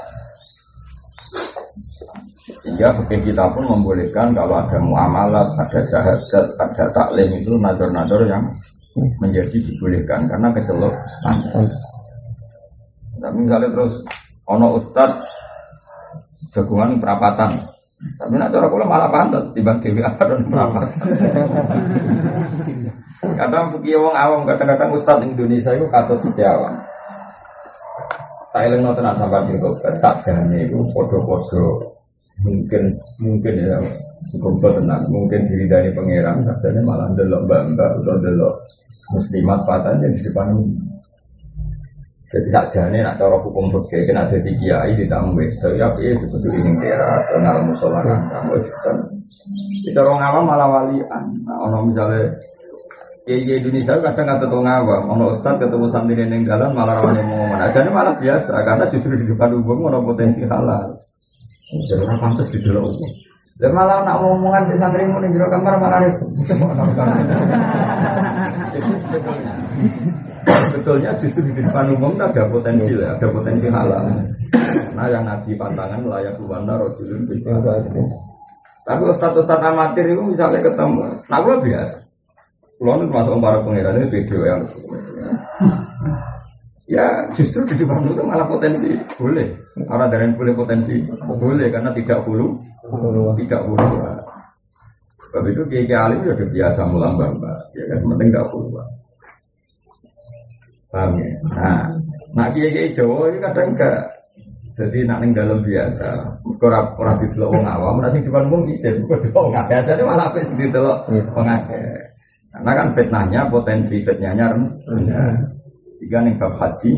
Sehingga 2.60 2.92
fikih 2.92 3.32
kita 3.32 3.46
pun 3.56 3.64
membolehkan 3.72 4.36
kalau 4.36 4.60
ada 4.60 4.78
muamalat, 4.84 5.48
ada 5.56 5.80
syahadat, 5.86 6.46
ada 6.60 6.86
taklim 6.92 7.40
itu 7.40 7.56
nador-nador 7.56 8.26
yang 8.28 8.44
menjadi 9.22 9.58
dibolehkan 9.64 10.28
karena 10.28 10.52
kecelok 10.52 10.92
Tapi 13.20 13.38
misalnya 13.40 13.70
terus 13.72 14.04
ono 14.48 14.80
ustad 14.80 15.12
jagungan 16.52 16.98
perapatan, 16.98 17.52
Tapi 18.00 18.40
nak 18.40 18.56
cara 18.56 18.72
kula 18.72 18.88
malah 18.88 19.12
pantas 19.12 19.52
timbang 19.52 19.84
dewi 19.84 20.00
dan 20.00 20.40
berapa. 20.48 20.88
Kadang 23.20 23.76
fikih 23.76 24.00
wong 24.00 24.16
awam 24.16 24.48
kadang-kadang 24.48 24.96
ustaz 24.96 25.20
Indonesia 25.20 25.76
itu 25.76 25.84
kata 25.92 26.16
setiawan. 26.24 26.80
Tak 28.56 28.66
eling 28.66 28.82
nonton 28.82 29.04
sampai 29.04 29.44
sing 29.46 29.60
tobat 29.60 29.94
sakjane 30.00 30.66
iku 30.66 30.80
padha-padha 30.96 31.66
mungkin 32.40 32.84
mungkin 33.20 33.54
ya 33.60 33.78
cukup 34.32 34.80
tenang 34.80 35.04
mungkin 35.12 35.46
diri 35.46 35.68
dari 35.68 35.92
pangeran 35.92 36.48
sakjane 36.48 36.80
malah 36.82 37.12
delok 37.14 37.46
mbak-mbak 37.46 38.00
atau 38.00 38.16
delok 38.24 38.56
muslimat 39.12 39.60
patah 39.68 40.02
di 40.02 40.24
depan 40.24 40.56
jadi 42.30 42.50
sakjane 42.54 43.02
nak 43.02 43.18
cara 43.18 43.42
hukum 43.42 43.74
fikih 43.74 44.06
kena 44.06 44.30
dadi 44.30 44.54
kiai 44.54 44.94
ditambah. 44.94 45.50
Tapi 45.66 45.82
apa 45.82 45.98
ya 45.98 46.14
itu 46.14 46.26
ini 46.30 46.78
kira 46.78 47.26
kenal 47.34 47.58
musola 47.66 48.06
kan 48.06 48.22
kamu 48.30 48.54
kan. 48.70 48.98
Itu 49.82 49.98
orang 49.98 50.22
awam 50.22 50.44
malah 50.46 50.70
walian. 50.70 51.26
Nah, 51.42 51.58
orang 51.58 51.90
misalnya 51.90 52.30
Kiai 53.26 53.62
Indonesia 53.62 53.94
kadang 54.02 54.26
kata 54.26 54.50
tuh 54.50 54.58
ngawam, 54.66 55.06
ono 55.06 55.30
ustad 55.30 55.62
ketemu 55.62 55.86
santri 55.86 56.18
neng 56.26 56.50
jalan 56.50 56.74
malah 56.74 56.98
rawan 56.98 57.14
yang 57.14 57.30
ngomong. 57.30 57.62
Aja 57.62 57.86
ini 57.86 57.94
malah 57.94 58.18
biasa 58.18 58.58
karena 58.66 58.90
justru 58.90 59.14
di 59.14 59.26
depan 59.30 59.54
umum 59.54 59.86
ono 59.86 60.02
potensi 60.02 60.42
halal. 60.50 60.98
Jadi 61.70 62.02
orang 62.02 62.18
pantas 62.18 62.50
di 62.50 62.58
dalam 62.62 62.90
umum. 62.90 63.12
Dan 63.62 63.70
malah 63.78 64.02
nak 64.02 64.18
ngomongan 64.22 64.70
di 64.70 64.76
santri 64.78 65.06
mau 65.06 65.22
di 65.22 65.30
kamar 65.34 65.78
malah 65.78 66.02
itu. 66.10 66.26
Betulnya 70.80 71.12
justru 71.20 71.44
di 71.52 71.60
depan 71.60 71.92
umum 71.92 72.16
ada 72.16 72.48
potensi 72.48 72.96
lah, 72.96 73.20
ada 73.20 73.28
potensi 73.28 73.68
halal. 73.68 74.16
Nah 74.96 75.06
yang 75.12 75.28
nabi 75.28 75.52
pantangan 75.60 76.08
layak 76.08 76.40
luwana 76.40 76.80
rojulun 76.80 77.28
Tapi 78.88 79.02
ustaz-ustaz 79.06 79.60
amatir 79.60 80.08
itu 80.08 80.24
misalnya 80.24 80.64
ketemu, 80.64 81.04
nah 81.28 81.40
gue 81.44 81.56
biasa. 81.68 82.00
Kalau 82.80 83.04
masuk 83.12 83.44
para 83.44 83.60
pengiran 83.60 84.00
ini 84.00 84.08
video 84.08 84.40
yang 84.48 84.64
Ya 86.90 87.06
justru 87.38 87.62
di 87.70 87.76
depan 87.78 88.02
itu 88.08 88.24
malah 88.26 88.50
potensi 88.50 88.90
boleh. 89.20 89.46
Orang 89.86 90.10
dari 90.10 90.32
boleh 90.34 90.58
potensi 90.58 90.98
boleh 91.22 91.68
karena 91.70 91.94
tidak 91.94 92.26
bulu, 92.26 92.58
tidak 93.38 93.62
bulu. 93.68 93.88
Sebab 95.28 95.44
itu 95.46 95.62
kiai 95.70 95.94
alim 95.94 96.26
sudah 96.26 96.50
biasa 96.50 96.82
mulang 96.90 97.14
bamba, 97.14 97.54
ya 97.78 97.84
kan 97.94 98.02
penting 98.02 98.34
tidak 98.34 98.48
bulu. 98.50 98.82
Paham 100.90 101.22
ya? 101.22 101.30
Nah, 101.54 101.82
nak 102.34 102.50
kiai 102.58 102.74
kiai 102.74 102.90
Jawa 102.94 103.30
ini 103.30 103.38
kadang 103.42 103.78
enggak. 103.78 104.00
Jadi 104.80 105.04
nak 105.04 105.20
ning 105.20 105.36
dalam 105.36 105.60
biasa, 105.60 106.40
ora 106.64 106.80
ora 106.96 107.12
didelok 107.20 107.52
wong 107.52 107.66
awam, 107.68 108.00
ora 108.00 108.08
sing 108.08 108.24
depan 108.24 108.48
wong 108.48 108.64
isin, 108.72 109.04
kok 109.12 109.28
wong 109.36 109.52
akeh. 109.52 109.84
Jadi 109.84 110.02
malah 110.08 110.32
apik 110.32 110.48
didelok 110.56 111.00
wong. 111.36 111.48
Karena 112.50 112.72
kan 112.74 112.88
fitnahnya 112.98 113.42
potensi 113.52 114.02
fitnahnya 114.02 114.56
rendah. 114.88 115.36
Jika 116.00 116.24
nih 116.24 116.34
bab 116.40 116.56
haji, 116.58 116.92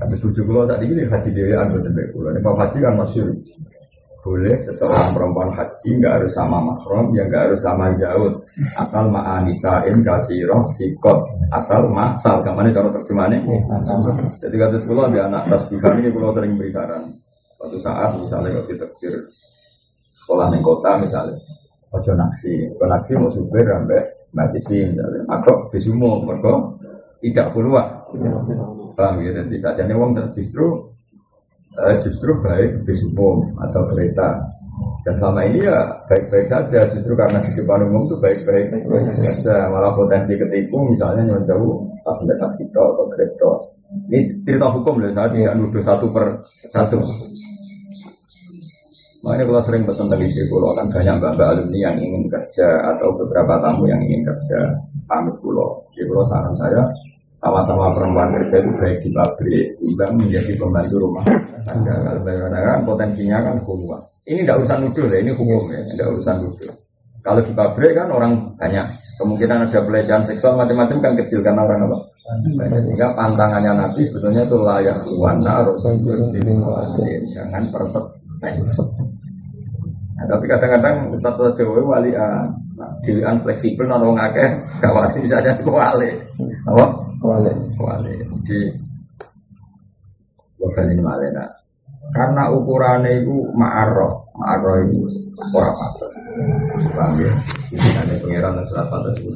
habis 0.00 0.18
tujuh 0.24 0.42
pulau 0.48 0.64
tadi 0.64 0.88
ini 0.88 1.04
haji 1.04 1.28
dewi 1.30 1.52
anu 1.52 1.76
tembak 1.84 2.08
pulau. 2.16 2.32
Bab 2.40 2.56
haji 2.56 2.78
kan 2.80 2.94
masih 2.96 3.22
boleh 4.20 4.52
seseorang 4.68 5.16
perempuan 5.16 5.48
haji 5.56 5.96
nggak 5.96 6.20
harus 6.20 6.32
sama 6.36 6.60
mahram 6.60 7.08
ya 7.16 7.24
nggak 7.24 7.42
harus 7.48 7.60
sama 7.64 7.88
jauh. 7.96 8.28
Asal 8.76 9.08
ma'anisain 9.08 9.96
roh 10.44 10.64
sikot. 10.68 11.18
Asal 11.56 11.88
masal 11.88 12.44
ke 12.44 12.50
mana 12.52 12.68
cara 12.68 12.88
terjemahannya 12.92 13.40
jadi 14.36 14.56
kata 14.60 14.76
sekolah 14.84 15.08
di 15.08 15.18
anak 15.18 15.48
tasbihan 15.48 16.04
ini 16.04 16.12
pulau 16.12 16.32
sering 16.36 16.52
beri 16.60 16.68
saran. 16.68 17.08
Suatu 17.60 17.80
saat 17.80 18.16
misalnya 18.16 18.56
kalau 18.56 18.66
kita 18.68 18.86
sekolah 20.20 20.46
di 20.52 20.58
kota 20.60 20.90
misalnya. 21.00 21.40
Ojo 21.90 22.12
naksi. 22.14 22.76
Ojo 22.76 22.86
naksi 22.86 23.12
mau 23.18 23.32
supir 23.32 23.64
sampai 23.66 24.00
mahasiswi 24.36 24.78
misalnya. 24.94 25.20
Aku 25.40 25.52
bisumo 25.72 26.22
mereka 26.22 26.54
tidak 27.20 27.52
keluar 27.52 28.00
paham 28.94 29.22
ya? 29.24 29.30
Dan 29.34 29.46
tidak 29.48 29.72
jadi 29.76 29.92
uang 29.96 30.10
justru 30.34 30.66
uh, 31.78 31.94
justru 32.02 32.30
baik 32.42 32.82
bis 32.88 33.04
umum 33.12 33.52
atau 33.60 33.86
kereta 33.90 34.40
dan 35.04 35.14
selama 35.20 35.40
ini 35.48 35.64
ya 35.64 35.80
baik-baik 36.08 36.46
saja. 36.48 36.88
Justru 36.92 37.12
karena 37.12 37.40
di 37.40 37.52
depan 37.52 37.84
umum 37.88 38.08
itu 38.08 38.16
baik-baik. 38.20 38.66
Saja. 39.16 39.68
Malah 39.68 39.92
potensi 39.92 40.32
ketipu 40.36 40.76
misalnya 40.76 41.36
pas 42.00 42.16
ada 42.24 42.34
taksi 42.40 42.64
atau 42.72 43.04
kereta 43.12 43.50
ini 44.08 44.32
cerita 44.46 44.66
hukum 44.72 45.02
loh 45.02 45.12
saya 45.12 45.28
tidak 45.34 45.54
nuduh 45.58 45.82
satu 45.82 46.06
per 46.08 46.24
satu. 46.72 46.96
Makanya 49.20 49.44
kalau 49.52 49.60
sering 49.60 49.84
pesan 49.84 50.08
dari 50.08 50.24
istri 50.24 50.48
pulau 50.48 50.72
kan 50.72 50.88
banyak 50.88 51.20
mbak-mbak 51.20 51.48
alumni 51.52 51.78
yang 51.92 51.96
ingin 52.00 52.24
kerja 52.32 52.68
atau 52.96 53.12
beberapa 53.12 53.60
tamu 53.60 53.84
yang 53.84 54.00
ingin 54.00 54.24
kerja. 54.24 54.58
Pamit 55.04 55.36
pulau. 55.44 55.68
Di 55.92 56.08
pulau 56.08 56.24
saran 56.24 56.56
saya 56.56 56.80
sama-sama 57.40 57.88
perempuan 57.96 58.28
kerja 58.36 58.60
itu 58.60 58.70
baik 58.76 58.98
di 59.00 59.10
pabrik, 59.16 59.66
timbang 59.80 60.12
menjadi 60.20 60.52
pembantu 60.60 60.94
rumah 61.00 61.24
tangga. 61.64 61.94
Kalau 61.96 62.20
kan 62.52 62.80
potensinya 62.84 63.38
kan 63.40 63.56
keluar. 63.64 64.00
Ini 64.28 64.44
tidak 64.44 64.60
urusan 64.62 64.78
nuduh 64.84 65.06
ya, 65.08 65.18
ini 65.24 65.32
hukum 65.32 65.62
ya, 65.72 65.80
tidak 65.96 66.06
urusan 66.12 66.36
nuduh. 66.44 66.72
Kalau 67.20 67.40
di 67.44 67.52
pabrik 67.52 67.92
kan 67.96 68.08
orang 68.12 68.32
banyak 68.56 68.86
kemungkinan 69.20 69.68
ada 69.68 69.80
pelecehan 69.84 70.24
seksual 70.24 70.56
macam-macam 70.56 70.96
kan 71.04 71.12
kecil 71.20 71.40
karena 71.44 71.60
orang 71.64 71.84
apa? 71.84 71.98
Sehingga 72.80 73.08
pantangannya 73.12 73.72
Nabi 73.76 74.00
sebetulnya 74.08 74.42
itu 74.44 74.56
layak 74.60 74.98
wana 75.20 75.60
jangan 77.28 77.62
persep. 77.72 78.04
Nah, 80.20 80.28
tapi 80.28 80.44
kadang-kadang 80.44 80.96
satu 81.24 81.48
Jawa 81.56 81.80
wali 81.96 82.12
ah, 82.12 82.44
dewan 83.04 83.40
fleksibel 83.40 83.88
non 83.88 84.04
wong 84.04 84.20
akeh 84.20 84.48
gak 84.80 84.92
wali 84.92 85.24
saja 85.28 85.52
wali. 85.64 86.12
Apa? 86.68 87.09
Wali. 87.20 87.52
Wali. 87.76 88.14
Jadi 88.44 88.58
bukan 90.60 90.84
ini 90.92 91.02
malena. 91.04 91.44
Karena 92.10 92.50
ukurannya 92.50 93.22
itu 93.22 93.34
ma'arroh, 93.54 94.34
ma'arroh 94.34 94.76
itu 94.88 94.98
orang 95.52 95.76
pantas. 95.76 96.12
Paham 96.96 97.12
ya? 97.20 97.32
Ada 98.02 98.14
pengiran 98.18 98.56
dan 98.58 98.64
surat 98.66 98.86
pantas 98.88 99.14
itu. 99.20 99.30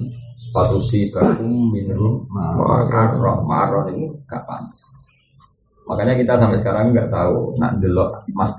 Patusi 0.50 1.11
bakum 1.12 1.71
minum 1.71 2.25
ma'arroh, 2.33 3.45
ma'arroh 3.45 3.93
ini 3.95 4.11
gak 4.26 4.43
pantas. 4.49 4.81
Makanya 5.85 6.17
kita 6.17 6.41
sampai 6.41 6.59
sekarang 6.64 6.97
nggak 6.97 7.12
tahu 7.12 7.61
nak 7.61 7.76
delok 7.76 8.25
mas 8.33 8.53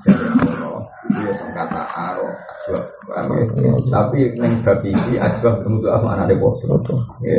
Allah 1.06 1.30
itu 1.30 1.46
ya 1.46 1.48
kata 1.54 1.82
aro? 1.94 2.28
Tapi 3.94 4.20
neng 4.42 4.66
babi 4.66 4.90
ini 4.90 5.22
ajwa 5.22 5.50
ketemu 5.62 5.78
tuh 5.86 5.92
apa 5.94 6.08
anaknya 6.18 6.36
bodoh. 6.42 7.00
Ya, 7.22 7.38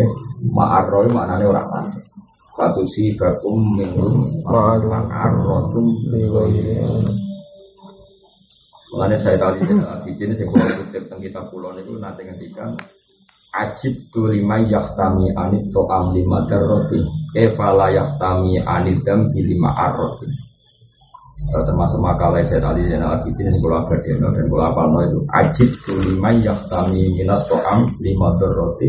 ma'arro 0.54 1.06
maknanya 1.10 1.46
orang 1.50 1.66
pantas. 1.70 2.06
Satu 2.54 2.82
si 2.88 3.12
bakum 3.18 3.74
minum 3.74 4.30
ma'arro 4.46 5.74
tum 5.74 5.86
Makanya 8.96 9.16
saya 9.18 9.36
tadi 9.36 9.60
di 9.60 10.12
sini 10.14 10.32
saya 10.32 10.48
boleh 10.48 10.72
kutip 10.80 11.02
tentang 11.04 11.20
kita 11.20 11.40
pulau 11.52 11.74
itu 11.76 11.92
nanti 12.00 12.22
ngendikan 12.24 12.72
ajib 13.56 13.92
tu 14.12 14.24
lima 14.28 14.56
yaktami 14.62 15.32
anit 15.36 15.64
to'am 15.72 16.16
lima 16.16 16.44
darroti 16.48 17.00
efala 17.36 17.92
yaktami 17.92 18.56
anit 18.64 19.00
dam 19.04 19.28
lima 19.32 19.70
arroti 19.74 20.28
termasuk 21.36 22.00
makalah 22.00 22.40
saya 22.42 22.64
tadi 22.64 22.88
dan 22.88 23.04
lagi 23.04 23.28
ini 23.28 23.58
kalau 23.60 23.84
abadin 23.84 24.16
dan 24.16 24.32
kalau 24.32 24.64
apa 24.64 24.82
itu. 25.04 25.18
Ajib 25.36 25.70
tu 25.84 25.92
lima 26.00 26.30
yaktami 26.40 27.02
minat 27.12 27.44
to'am 27.46 27.92
lima 28.00 28.28
darroti 28.40 28.88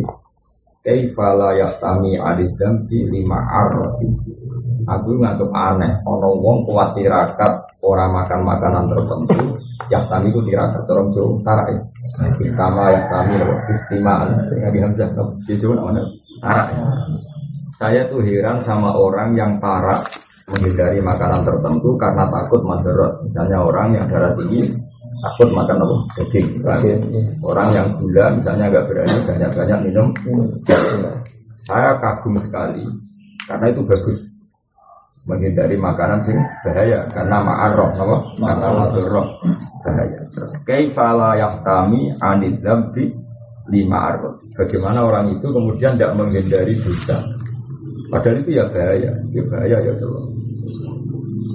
efala 0.88 1.52
yaktami 1.60 2.16
anit 2.16 2.52
dam 2.56 2.80
lima 2.88 3.40
arroti. 3.44 4.08
Aku 4.88 5.20
ngantuk 5.20 5.52
aneh 5.52 5.92
ono 6.08 6.32
wong 6.40 6.64
kuat 6.64 6.96
tirakat 6.96 7.54
orang 7.84 8.08
makan 8.16 8.40
makanan 8.48 8.84
tertentu 8.88 9.52
yaktami 9.92 10.32
itu 10.32 10.40
tirakat 10.48 10.84
orang 10.88 11.08
jauh 11.12 11.36
tarik 11.44 11.80
Pertama 12.18 12.90
yang 12.90 13.06
kami 13.14 13.34
istimaan 13.70 14.30
dengan 14.50 14.72
di 14.74 14.80
Hamzah 14.82 15.10
itu 15.46 15.70
namanya 15.70 16.02
tarak. 16.42 16.68
Saya 17.78 18.10
tuh 18.10 18.26
heran 18.26 18.58
sama 18.58 18.90
orang 18.90 19.38
yang 19.38 19.54
tarak 19.62 20.02
menghindari 20.48 21.00
makanan 21.04 21.44
tertentu 21.44 21.90
karena 22.00 22.24
takut 22.32 22.62
madorot. 22.64 23.14
Misalnya 23.28 23.58
orang 23.64 23.88
yang 23.96 24.06
darah 24.08 24.32
tinggi 24.36 24.64
takut 25.24 25.50
makan 25.52 25.78
apa? 25.84 25.96
Daging. 26.20 26.48
Kan? 26.64 26.80
Orang 27.44 27.70
yang 27.76 27.88
gula 28.00 28.26
misalnya 28.36 28.66
agak 28.72 28.84
berani 28.88 29.18
banyak-banyak 29.28 29.80
minum. 29.92 30.08
Saya 31.68 32.00
kagum 32.00 32.40
sekali 32.40 32.84
karena 33.48 33.66
itu 33.72 33.82
bagus 33.84 34.18
menghindari 35.28 35.76
makanan 35.76 36.24
sing 36.24 36.40
bahaya 36.64 37.04
karena 37.12 37.44
ma'arroh 37.44 37.92
apa? 38.00 38.18
karena 38.40 38.68
madorot 38.80 39.28
bahaya 39.84 40.20
terus 40.32 40.52
kaifala 40.64 41.36
yahtami 41.36 42.16
anid 42.24 42.56
dzambi 42.64 43.12
lima 43.68 44.16
arroh 44.16 44.40
bagaimana 44.56 45.04
orang 45.04 45.36
itu 45.36 45.48
kemudian 45.52 46.00
tidak 46.00 46.16
menghindari 46.16 46.80
dosa 46.80 47.20
padahal 48.10 48.38
itu 48.42 48.52
ya 48.56 48.64
bahaya 48.72 49.12
ya 49.32 49.42
bahaya 49.48 49.78
ya 49.84 49.92
coba 50.00 50.20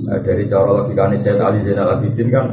nah, 0.09 0.19
dari 0.21 0.45
cara 0.49 0.71
logikanya 0.83 1.17
saya 1.21 1.43
Ali 1.47 1.59
Zainal 1.65 1.95
Abidin 1.97 2.29
kan 2.33 2.47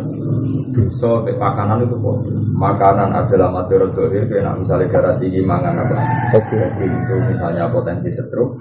dosa 0.74 1.26
makanan 1.26 1.86
itu 1.86 1.96
kok. 1.98 2.18
Makanan 2.60 3.10
adalah 3.16 3.50
materi 3.52 3.88
dohir 3.96 4.24
kayak 4.28 4.60
misalnya 4.60 4.88
darah 4.92 5.16
tinggi 5.18 5.42
mangan 5.44 5.76
apa. 5.80 5.96
Oke. 6.36 6.60
itu 6.84 7.16
misalnya 7.32 7.72
potensi 7.72 8.10
stroke. 8.12 8.60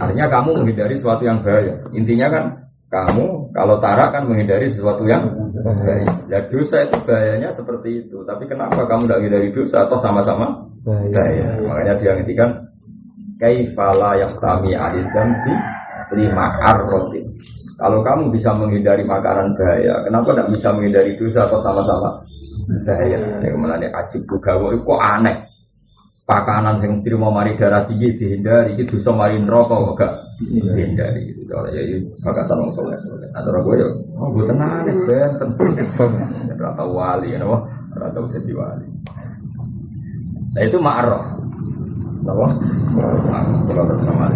Artinya 0.00 0.26
kamu 0.28 0.50
menghindari 0.62 0.94
sesuatu 0.96 1.22
yang 1.24 1.38
bahaya. 1.44 1.74
Intinya 1.92 2.26
kan 2.32 2.44
kamu 2.88 3.52
kalau 3.52 3.76
tarak 3.84 4.16
kan 4.16 4.24
menghindari 4.24 4.66
sesuatu 4.72 5.04
yang 5.04 5.28
bahaya. 5.60 6.08
Ya 6.32 6.40
dosa 6.48 6.84
itu 6.84 6.96
bahayanya 7.04 7.52
seperti 7.52 8.08
itu. 8.08 8.24
Tapi 8.24 8.48
kenapa 8.48 8.88
kamu 8.88 9.04
tidak 9.04 9.18
menghindari 9.20 9.48
dosa 9.52 9.84
atau 9.84 9.98
sama-sama 10.00 10.68
Bahaya. 10.88 11.58
makanya 11.68 11.94
dia 12.00 12.10
ngertikan 12.16 12.48
kaifala 13.38 14.18
yahtami 14.18 14.74
alizam 14.74 15.30
di 15.46 15.54
lima 16.18 16.58
arrotin 16.62 17.26
kalau 17.78 18.02
kamu 18.02 18.34
bisa 18.34 18.50
menghindari 18.58 19.06
makanan 19.06 19.54
bahaya 19.54 20.02
kenapa 20.02 20.34
tidak 20.34 20.48
bisa 20.50 20.68
menghindari 20.74 21.14
dosa 21.14 21.46
atau 21.46 21.62
sama-sama? 21.62 22.10
Bahaya. 22.82 23.16
Ini 23.16 23.54
ke 23.54 23.58
mana 23.58 23.78
ajib 23.78 24.26
bugawa 24.26 24.74
itu 24.74 24.82
kok 24.82 24.98
aneh. 24.98 25.36
Pakanan 26.26 26.76
yang 26.84 27.00
terima 27.00 27.32
mari 27.32 27.56
darah 27.56 27.88
tinggi 27.88 28.12
dihindari 28.18 28.76
itu 28.76 28.98
dosa 28.98 29.14
mari 29.14 29.38
neraka 29.38 29.78
kok 29.78 29.94
gak 29.94 30.12
dihindari. 30.42 31.30
Gitu 31.30 31.46
kalau 31.46 31.70
ya 31.70 31.80
ini 31.86 32.02
bakasan 32.18 32.58
wong 32.66 32.72
soleh. 32.74 32.98
Atau 33.38 33.54
aku 33.54 33.70
ya. 33.78 33.86
Oh 34.18 34.28
gue 34.34 34.44
tenang 34.50 34.82
nih 34.82 34.94
benten 35.06 35.48
rata 36.58 36.82
wali 36.82 37.30
ya 37.30 37.46
rata 37.94 38.18
jadi 38.34 38.52
wali. 38.58 38.86
Nah 40.58 40.62
itu 40.66 40.76
ma'arrah 40.82 41.24
bersama 43.86 44.26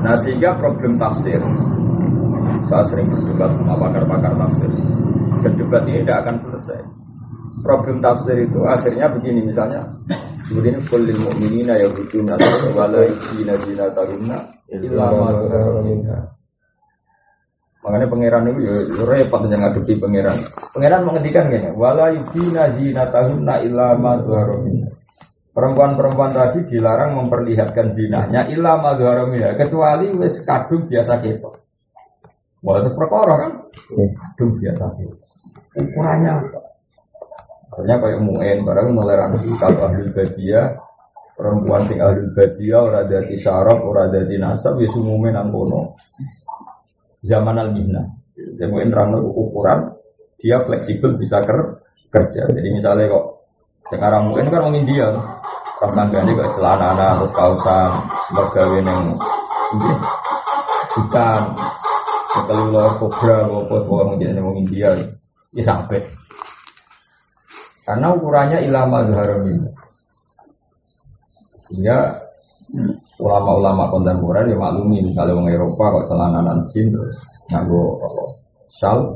nah 0.00 0.16
sehingga 0.24 0.56
problem 0.56 0.96
tafsir. 0.96 1.40
Saya 2.64 2.84
sering 2.88 3.08
berdebat 3.12 3.52
sama 3.52 3.74
pakar-pakar 3.76 4.32
tafsir. 4.32 4.70
Berdebat 5.44 5.82
ini 5.88 6.00
tidak 6.04 6.18
akan 6.24 6.36
selesai. 6.40 6.80
Problem 7.60 8.00
tafsir 8.00 8.36
itu 8.40 8.60
akhirnya 8.64 9.12
begini 9.12 9.44
misalnya 9.44 9.84
seperti 10.50 10.68
ini 10.74 10.80
kulil 10.90 11.18
mu'minina 11.30 11.78
ya 11.78 11.86
huduna 11.94 12.34
wala 12.74 13.06
yudina 13.06 13.54
zina 13.62 13.86
taruna 13.94 14.34
illa 14.66 15.06
ma 15.14 15.30
zahara 15.46 15.78
minha. 15.86 16.18
makanya 17.80 18.06
pangeran 18.12 18.44
itu 18.52 18.60
ya, 18.66 18.74
ya 18.92 19.04
repot 19.08 19.40
yang 19.48 19.62
ngadepi 19.62 19.94
pangeran. 20.02 20.36
Pangeran 20.74 21.00
menghentikan 21.06 21.44
gini 21.54 21.70
wala 21.78 22.10
yudina 22.10 22.66
zina 22.74 23.06
taruna 23.14 23.62
illa 23.62 23.94
ma 23.94 24.18
zahara 24.26 24.58
minha. 24.66 24.90
Perempuan-perempuan 25.50 26.30
tadi 26.30 26.58
dilarang 26.66 27.18
memperlihatkan 27.18 27.90
zinanya 27.90 28.46
illa 28.50 28.78
ma 28.78 28.94
zahara 28.94 29.26
minha, 29.26 29.54
kecuali 29.58 30.10
wis 30.14 30.42
kadung 30.46 30.86
biasa 30.86 31.18
ketok 31.22 31.54
Wah 32.60 32.76
itu 32.76 32.90
perkara 32.92 33.34
kan 33.40 33.52
kadung 33.90 34.52
biasa 34.60 34.84
ketok 34.94 35.18
ukurannya 35.70 36.30
apa 36.42 36.70
Akhirnya 37.70 38.02
kayak 38.02 38.20
muen, 38.26 38.58
barang 38.66 38.88
toleransi 38.98 39.48
kalau 39.62 39.86
ahli 39.86 40.10
badia 40.10 40.74
perempuan 41.38 41.86
sing 41.86 42.02
ahli 42.02 42.26
badia 42.34 42.82
ora 42.82 43.06
dadi 43.06 43.38
syaraf, 43.38 43.78
ora 43.78 44.10
dadi 44.10 44.34
nasab 44.34 44.74
ya 44.82 44.90
sumume 44.90 45.30
nang 45.30 45.54
kono. 45.54 45.94
Zaman 47.22 47.62
al 47.62 47.70
mihna. 47.70 48.02
Jadi 48.34 48.66
muen 48.66 48.90
ukuran 49.22 49.86
dia 50.34 50.58
fleksibel 50.66 51.14
bisa 51.14 51.46
ker 51.46 51.78
kerja. 52.10 52.50
Jadi 52.50 52.68
misalnya 52.74 53.06
kok 53.06 53.38
sekarang 53.86 54.34
muen 54.34 54.50
kan 54.50 54.66
orang 54.66 54.82
India, 54.82 55.06
pas 55.80 55.90
tanggane 55.96 56.36
kok 56.36 56.52
celana 56.60 57.16
terus 57.16 57.32
kausan, 57.32 57.90
sebagai 58.28 58.84
yang 58.84 59.16
ini 59.72 59.92
hutan, 60.92 61.42
keluar 62.44 62.92
kobra, 63.00 63.48
apa 63.48 63.76
orang 63.88 64.20
jadi 64.20 64.44
orang 64.44 64.60
India, 64.60 64.90
ya 65.56 65.62
sampai. 65.64 66.04
Karena 67.88 68.12
ukurannya 68.12 68.60
ilama 68.68 69.08
haram 69.08 69.40
ini. 69.48 69.70
Sehingga 71.56 72.12
ulama-ulama 73.18 73.88
kontemporer 73.88 74.46
ya 74.46 74.56
maklumi 74.60 75.02
misalnya 75.02 75.34
orang 75.34 75.48
Eropa 75.50 75.84
kok 75.96 76.06
celana 76.12 76.54
jin 76.70 76.86
terus 76.92 77.10
nganggo 77.50 77.98
shawl 78.70 79.10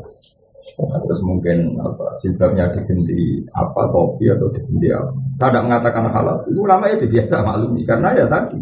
terus 0.75 1.21
mungkin 1.23 1.71
apa 1.79 2.07
jilbabnya 2.19 2.67
diganti 2.75 3.47
apa 3.55 3.81
topi 3.95 4.27
atau 4.27 4.51
diganti 4.51 4.89
apa. 4.91 5.09
Saya 5.39 5.49
tidak 5.55 5.65
mengatakan 5.71 6.03
halal. 6.11 6.37
Itu 6.51 6.61
ulama 6.67 6.85
itu 6.91 7.07
biasa 7.07 7.35
maklumi 7.47 7.83
karena 7.87 8.09
ya 8.19 8.27
tadi 8.27 8.59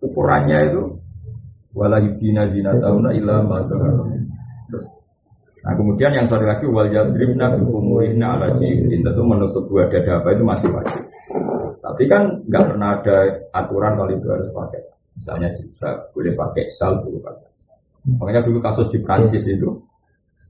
ukurannya 0.00 0.58
itu 0.72 0.82
wala 1.76 2.00
yudina 2.00 2.48
zina 2.48 2.72
tauna 2.80 3.12
illa 3.12 3.44
Terus 4.72 4.86
Nah 5.62 5.78
kemudian 5.78 6.10
yang 6.10 6.26
satu 6.26 6.42
lagi 6.42 6.66
wal 6.66 6.90
yadribna 6.90 7.54
bikumurihna 7.54 8.34
ala 8.34 8.50
jihudin 8.58 9.06
tentu 9.06 9.22
menutup 9.22 9.62
dua 9.70 9.86
dada 9.86 10.18
apa 10.18 10.34
itu 10.34 10.42
masih 10.42 10.68
wajib. 10.74 11.02
Tapi 11.78 12.02
kan 12.10 12.22
nggak 12.50 12.64
pernah 12.66 12.98
ada 12.98 13.30
aturan 13.54 13.94
kalau 13.94 14.10
itu 14.10 14.26
harus 14.26 14.50
pakai. 14.50 14.82
Misalnya 15.14 15.48
jika 15.54 15.90
boleh 16.10 16.34
pakai 16.34 16.66
sal 16.74 16.98
boleh 17.06 17.22
pakai. 17.22 17.50
Makanya 18.18 18.42
dulu 18.42 18.58
kasus 18.58 18.90
di 18.90 18.98
Prancis 18.98 19.46
itu 19.46 19.70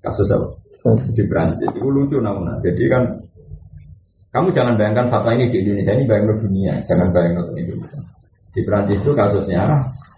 kasus 0.00 0.32
apa? 0.32 0.48
Di 1.14 1.24
Prancis 1.30 1.70
itu 1.70 1.86
lucu 1.86 2.18
namun. 2.18 2.50
Jadi 2.58 2.84
kan 2.90 3.06
kamu 4.32 4.48
jangan 4.50 4.74
bayangkan 4.74 5.06
fatwa 5.12 5.30
ini 5.36 5.46
di 5.52 5.60
Indonesia 5.62 5.92
ini 5.92 6.04
bayangkan 6.08 6.36
dunia, 6.40 6.74
jangan 6.88 7.08
bayangkan 7.12 7.44
di 7.52 7.60
Indonesia. 7.68 8.00
Di 8.52 8.60
Prancis 8.64 8.98
itu 9.00 9.12
kasusnya 9.12 9.62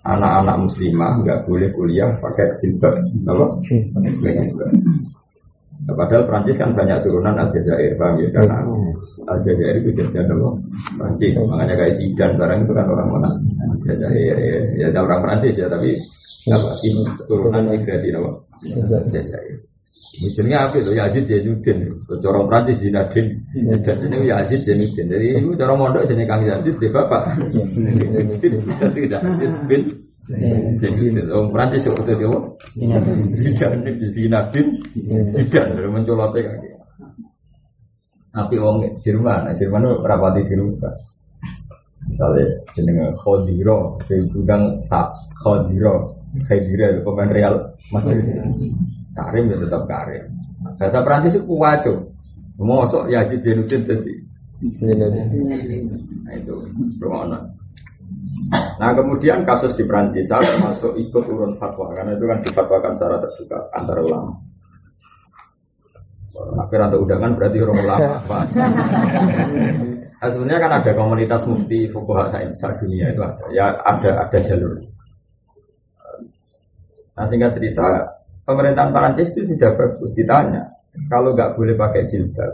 anak-anak 0.05 0.57
muslimah 0.69 1.13
nggak 1.25 1.39
boleh 1.49 1.69
kuliah 1.75 2.09
pakai 2.21 2.47
jilbab, 2.61 2.95
apa? 3.29 3.47
Jilbab. 4.21 4.71
Nah, 5.85 5.95
padahal 5.99 6.25
Prancis 6.25 6.57
kan 6.57 6.71
banyak 6.73 6.97
turunan 7.05 7.35
Aljazair, 7.37 7.93
paham 7.99 8.17
ya? 8.23 8.29
Karena 8.33 8.57
Aljazair 9.29 9.75
itu 9.83 9.91
jajan 10.01 10.33
apa? 10.33 10.49
Prancis, 10.97 11.33
makanya 11.45 11.75
kayak 11.77 11.95
Zidane 11.99 12.35
barang 12.41 12.59
itu 12.65 12.73
kan 12.73 12.87
orang 12.89 13.09
mana? 13.11 13.31
Aljazair, 13.69 14.37
ya, 14.81 14.89
ya 14.89 15.01
orang 15.03 15.21
Prancis 15.21 15.55
ya, 15.59 15.67
tapi 15.69 15.93
apa? 16.49 16.71
Ini 16.87 17.03
turunan 17.29 17.69
migrasi 17.69 18.09
apa? 18.15 18.31
Aljazair. 18.65 19.59
Ujungnya 20.15 20.71
apa 20.71 20.79
itu? 20.79 20.95
Yazid 20.95 21.25
Zainuddin. 21.27 21.91
Corong 22.23 22.47
Prancis 22.47 22.79
Zinadin. 22.87 23.27
Dan 23.83 23.97
ini 24.07 24.31
Yazid 24.31 24.63
Zainuddin. 24.63 25.11
Jadi 25.11 25.27
itu 25.43 25.51
cara 25.59 25.75
mondok 25.75 26.07
jenis 26.07 26.27
Kang 26.31 26.43
Yazid 26.47 26.75
di 26.79 26.87
bapak. 26.87 27.23
Tidak 28.95 29.21
bin 29.67 29.83
Zainuddin. 30.79 31.27
Orang 31.27 31.51
Prancis 31.51 31.83
itu 31.83 32.03
itu 32.07 32.27
apa? 32.31 32.41
Zinadin. 32.79 33.97
Zinadin. 34.15 34.67
Zidan. 35.35 35.67
Dari 35.75 35.91
mencolotnya 35.91 36.41
kaki. 36.47 36.69
Tapi 38.35 38.55
orang 38.59 38.83
Jerman, 38.99 39.55
Jerman 39.55 39.87
itu 39.87 39.95
rapati 40.03 40.43
di 40.43 40.55
rumah. 40.59 40.95
Misalnya 42.05 42.45
jenenge 42.75 43.07
Khodiro, 43.15 43.97
di 44.05 44.19
gudang 44.29 44.77
Sak 44.83 45.09
Khodiro, 45.39 46.19
Khodiro 46.51 47.01
pemain 47.07 47.31
Real 47.31 47.55
Madrid. 47.95 48.27
Karim 49.15 49.51
ya 49.51 49.57
tetap 49.63 49.83
Karim. 49.87 50.25
Bahasa 50.79 50.99
Perancis 51.01 51.39
itu 51.39 51.47
kuwaco. 51.47 51.95
Mosok 52.59 53.11
Yazid 53.11 53.41
Zainuddin 53.43 53.83
tadi. 53.83 54.15
Nah 56.23 56.35
itu 56.39 56.55
rumah 57.03 57.39
Nah 58.79 58.91
kemudian 58.95 59.43
kasus 59.43 59.75
di 59.75 59.83
Perancis 59.87 60.27
saya 60.31 60.45
termasuk 60.47 60.95
ikut 60.99 61.25
urun 61.27 61.55
fatwa 61.59 61.91
karena 61.95 62.15
itu 62.15 62.25
kan 62.27 62.39
difatwakan 62.43 62.93
secara 62.95 63.17
terbuka 63.23 63.59
antar 63.75 63.99
ulama. 64.03 64.33
Akhir 66.35 66.81
atau 66.83 66.99
undangan 67.07 67.33
berarti 67.39 67.57
orang 67.63 67.79
ulama. 67.79 68.19
Nah, 70.25 70.33
sebenarnya 70.33 70.57
kan 70.57 70.73
ada 70.81 70.91
komunitas 70.97 71.45
mufti 71.45 71.85
fukuha 71.85 72.25
dunia 72.57 73.13
itu 73.13 73.21
ada. 73.21 73.45
Ya 73.53 73.69
ada 73.85 74.25
ada 74.25 74.39
jalur. 74.41 74.81
Nah 77.13 77.25
singkat 77.29 77.53
cerita 77.53 77.85
pemerintahan 78.45 78.93
Perancis 78.93 79.33
itu 79.33 79.57
sudah 79.57 79.73
bagus 79.77 80.13
ditanya 80.13 80.69
kalau 81.11 81.35
nggak 81.35 81.59
boleh 81.59 81.75
pakai 81.75 82.07
jilbab 82.07 82.53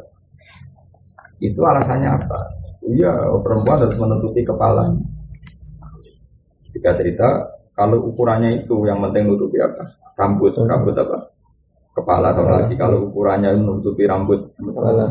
itu 1.41 1.61
alasannya 1.65 2.09
apa? 2.09 2.41
Iya 2.85 3.13
perempuan 3.41 3.81
harus 3.81 3.97
menutupi 3.97 4.45
kepala. 4.45 4.85
Jika 6.71 6.95
cerita 6.95 7.43
kalau 7.75 8.13
ukurannya 8.13 8.63
itu 8.63 8.77
yang 8.87 9.01
penting 9.03 9.27
menutupi 9.27 9.59
apa? 9.59 9.89
Rambut, 10.21 10.53
rambut 10.55 10.95
apa? 10.95 11.19
Kepala 11.97 12.29
sama 12.31 12.63
lagi 12.63 12.77
kalau 12.79 13.11
ukurannya 13.11 13.57
menutupi 13.57 14.07
rambut 14.07 14.39
kepala 14.53 15.09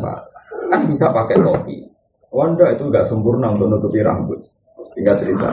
kan 0.69 0.81
bisa 0.85 1.09
pakai 1.09 1.41
topi. 1.41 1.77
Wanda 2.29 2.69
itu 2.69 2.85
nggak 2.85 3.09
sempurna 3.09 3.57
untuk 3.57 3.73
menutupi 3.73 4.05
rambut. 4.05 4.39
Sehingga 4.93 5.13
cerita 5.21 5.47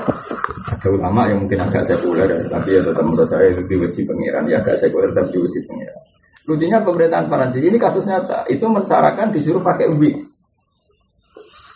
ada 0.66 0.88
ulama 0.88 1.28
yang 1.28 1.44
mungkin 1.44 1.60
agak 1.60 1.84
sekuler 1.84 2.28
tapi 2.48 2.72
ya 2.72 2.80
tetap 2.80 3.04
menurut 3.04 3.28
saya 3.28 3.52
itu 3.52 3.62
diuji 3.68 4.00
pengiran 4.08 4.48
ya 4.48 4.58
agak 4.64 4.80
sekuler 4.80 5.12
tapi 5.12 5.28
diuji 5.36 5.60
pengiran. 5.68 6.00
Lucunya 6.46 6.78
pemerintahan 6.80 7.26
Perancis 7.26 7.64
ini 7.64 7.76
kasus 7.76 8.06
nyata 8.06 8.46
itu 8.48 8.64
mensyaratkan 8.64 9.34
disuruh 9.34 9.60
pakai 9.60 9.90
wig. 9.98 10.14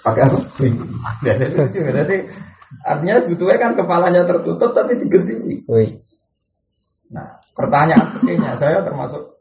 Pakai 0.01 0.23
apa? 0.25 0.39
Wig. 0.63 0.75
Jadi 1.27 2.17
artinya 2.87 3.17
sebetulnya 3.21 3.59
kan 3.59 3.73
kepalanya 3.77 4.23
tertutup 4.25 4.71
tapi. 4.73 4.97
Wih. 5.69 5.91
Nah 7.13 7.29
pertanyaan 7.53 8.09
sekinya 8.15 8.55
saya 8.57 8.81
termasuk 8.81 9.41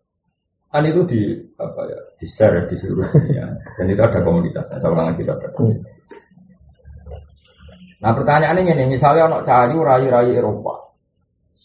Kan 0.70 0.86
itu 0.86 1.02
di 1.10 1.22
apa 1.58 1.82
ya 1.90 1.98
di 2.14 2.26
share 2.30 2.62
di 2.70 2.78
seluruh 2.78 3.10
dunia 3.10 3.50
dan 3.50 3.90
itu 3.90 4.02
ada 4.06 4.22
komunitasnya. 4.22 4.78
Ulang 4.86 5.18
lagi 5.18 5.26
ada 5.26 5.50
komunitas. 5.58 5.94
Nah 8.00 8.12
pertanyaan 8.16 8.64
ini 8.64 8.96
misalnya 8.96 9.28
anak 9.28 9.44
cahayu 9.44 9.84
rayu-rayu 9.84 10.32
Eropa 10.40 10.90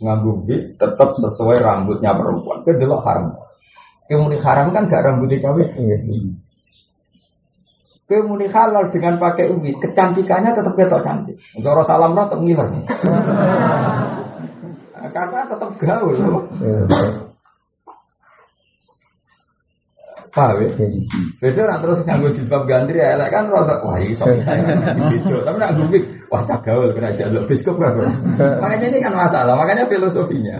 nganggu 0.02 0.42
tetap 0.74 1.14
sesuai 1.14 1.62
rambutnya 1.62 2.10
perempuan, 2.18 2.58
itu 2.66 2.74
adalah 2.74 2.98
haram. 3.06 3.30
Kemudian 4.10 4.42
haram 4.42 4.74
kan 4.74 4.90
gak 4.90 5.06
rambutnya 5.06 5.38
cewek. 5.38 5.70
Kemudian 8.04 8.50
halal 8.50 8.90
dengan 8.90 9.16
pakai 9.22 9.54
ubi, 9.54 9.70
kecantikannya 9.78 10.50
tetap 10.50 10.74
ketok 10.74 10.98
cantik. 11.06 11.38
Untuk 11.54 11.86
salam 11.86 12.12
tetap 12.12 12.38
ngiler. 12.42 12.68
Karena 15.14 15.40
tetap 15.46 15.70
gaul. 15.78 16.14
Paham 20.34 20.66
ya? 20.66 20.68
Beda 21.38 21.62
nak 21.70 21.78
terus 21.86 22.02
nganggo 22.02 22.28
jilbab 22.34 22.66
gantri 22.66 22.98
ya, 22.98 23.14
elek 23.14 23.30
kan 23.30 23.46
rada 23.46 23.78
wah 23.86 23.94
iki 24.02 24.18
sok 24.18 24.34
gitu. 25.14 25.38
Tapi 25.46 25.56
nak 25.62 25.78
gubik 25.78 26.02
wah 26.30 26.42
cagaul 26.44 26.92
kena 26.96 27.10
jaluk 27.16 27.44
biskop 27.48 27.76
kan. 27.80 27.94
Makanya 28.62 28.86
ini 28.92 28.98
kan 29.00 29.14
masalah, 29.16 29.54
makanya 29.56 29.84
filosofinya. 29.88 30.58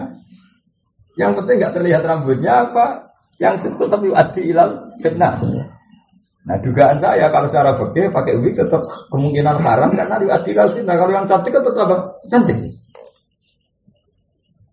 Yang 1.15 1.31
penting 1.41 1.55
nggak 1.63 1.73
terlihat 1.73 2.01
rambutnya 2.03 2.53
apa, 2.67 2.85
yang 3.39 3.55
tetap 3.55 3.99
diadil 4.03 4.45
ilal 4.51 4.71
fitnah. 4.99 5.33
Nah 6.45 6.57
dugaan 6.61 6.97
saya 6.99 7.25
kalau 7.31 7.47
secara 7.49 7.71
fikih 7.73 8.11
pakai 8.11 8.35
wig 8.37 8.53
tetap 8.53 8.83
kemungkinan 9.09 9.57
haram 9.63 9.89
karena 9.95 10.15
diadil 10.19 10.53
ilal 10.55 10.71
fitnah. 10.75 10.95
Kalau 10.99 11.11
yang 11.15 11.25
cantik 11.25 11.51
kan 11.55 11.63
tetap 11.63 11.87
apa? 11.87 11.97
Cantik. 12.27 12.57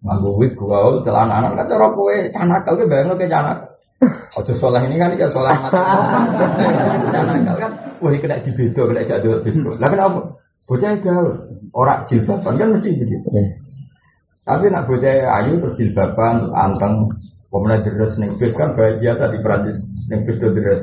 Nganggo 0.03 0.31
wig 0.35 0.53
gaul 0.59 0.99
celana 1.07 1.39
anak 1.39 1.63
kan 1.63 1.67
cara 1.71 1.87
kowe 1.95 2.17
canak 2.35 2.61
kowe 2.67 2.85
bayangno 2.91 3.15
ke 3.15 3.31
canak. 3.31 3.59
Ojo 4.35 4.53
sholat 4.59 4.83
ini 4.91 4.99
kan 4.99 5.15
kan 5.15 5.31
sholat 5.31 5.55
mati. 5.63 5.79
Nah, 7.15 7.55
kan, 7.55 7.71
wah 8.03 8.11
kena 8.19 8.43
dibedo, 8.43 8.83
kena 8.91 9.07
jadul 9.07 9.39
bedo. 9.47 9.71
Lah 9.79 9.87
kenapa? 9.87 10.21
Bocah 10.67 10.95
gaul, 11.03 11.29
orang 11.75 12.07
jilbaban 12.09 12.55
kan 12.57 12.69
mesti 12.73 12.91
begitu. 12.97 13.29
Tapi 14.43 14.65
nak 14.71 14.87
bocah 14.91 15.15
ayu 15.43 15.59
terus 15.59 15.75
jilbaban, 15.79 16.43
terus 16.43 16.55
anteng, 16.55 16.95
kemudian 17.51 17.83
deres 17.83 18.15
neng 18.19 18.31
bis 18.39 18.55
kan 18.57 18.75
biasa 18.75 19.31
di 19.31 19.39
Prancis 19.43 19.79
neng 20.11 20.23
bis 20.27 20.39
do 20.39 20.49
deres. 20.55 20.81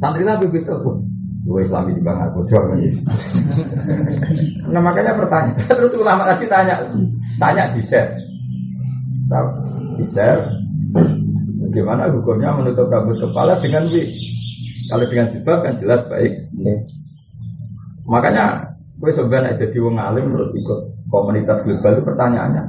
Santri 0.00 0.22
nabi 0.22 0.48
begitu, 0.48 0.72
dua 1.44 1.60
Islami 1.60 1.96
di 1.96 2.02
bangga 2.04 2.28
bocah 2.32 2.62
kan. 2.62 2.78
Nah 4.72 4.80
makanya 4.80 5.12
pertanyaan, 5.16 5.60
terus 5.76 5.92
ulama 5.96 6.22
tadi 6.28 6.44
tanya, 6.46 6.76
tanya 7.40 7.64
di 7.72 7.80
share, 7.84 8.12
di 9.96 10.04
share, 10.12 10.44
Bagaimana 11.72 12.04
hukumnya 12.12 12.52
menutup 12.52 12.90
rambut 12.92 13.16
kepala 13.16 13.56
dengan 13.64 13.88
wig? 13.88 14.12
Kalau 14.92 15.08
dengan 15.08 15.24
jilbab 15.32 15.58
kan 15.64 15.74
jelas 15.80 16.04
baik. 16.04 16.32
Yeah. 16.60 16.84
Makanya 18.04 18.71
gue 19.02 19.10
sebenarnya 19.10 19.58
jadi 19.58 19.76
wong 19.82 19.98
alim 19.98 20.30
terus 20.30 20.54
ikut 20.54 20.80
komunitas 21.10 21.58
global 21.66 21.98
itu 21.98 22.02
pertanyaannya, 22.06 22.64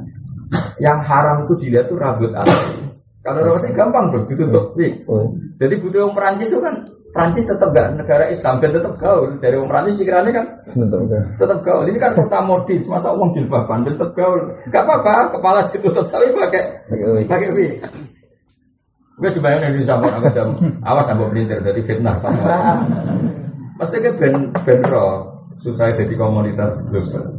yang 0.82 0.98
haram 0.98 1.46
itu 1.46 1.54
dilihat 1.62 1.86
tuh 1.86 1.94
rambut 1.94 2.34
asli. 2.34 2.82
Kalau 3.22 3.40
rambutnya 3.40 3.70
gampang 3.72 4.04
tuh 4.12 4.22
ditutup 4.28 4.74
wig. 4.74 4.98
Oh. 5.06 5.30
Jadi 5.56 5.80
butuh 5.80 6.04
orang 6.04 6.12
Perancis 6.12 6.50
itu 6.52 6.60
kan 6.60 6.74
Prancis 7.14 7.46
tetap 7.46 7.70
gak 7.70 7.94
negara 7.96 8.26
Islam 8.28 8.58
dan 8.60 8.74
tetap 8.74 8.94
gaul. 9.00 9.32
Dari 9.40 9.54
orang 9.56 9.70
Prancis 9.70 9.96
pikirannya 9.96 10.32
kan 10.34 10.46
tetap 11.40 11.58
gaul. 11.64 11.86
Ini 11.88 11.98
kan 12.02 12.12
kota 12.18 12.38
modis, 12.44 12.82
masa 12.84 13.08
uang 13.14 13.30
jilbaban 13.32 13.86
tetap 13.86 14.10
gaul. 14.12 14.42
Gak 14.68 14.82
apa-apa, 14.84 15.38
kepala 15.38 15.64
ditutup 15.70 16.04
tapi 16.10 16.26
pakai 16.34 16.62
pakai 17.24 17.48
wig. 17.54 17.72
Gue 19.14 19.30
coba 19.40 19.54
yang 19.54 19.70
di 19.70 19.86
sama 19.86 20.10
aku 20.10 20.26
jam 20.34 20.50
awas 20.82 21.06
tambah 21.06 21.30
pelintir 21.30 21.62
dari 21.62 21.80
fitnah. 21.80 22.18
Pasti 23.78 23.96
ke 24.02 24.10
ben 24.18 24.50
ben 24.66 24.80
roh 24.90 25.33
susah 25.62 25.92
jadi 25.94 26.14
komunitas 26.18 26.72
global. 26.90 27.30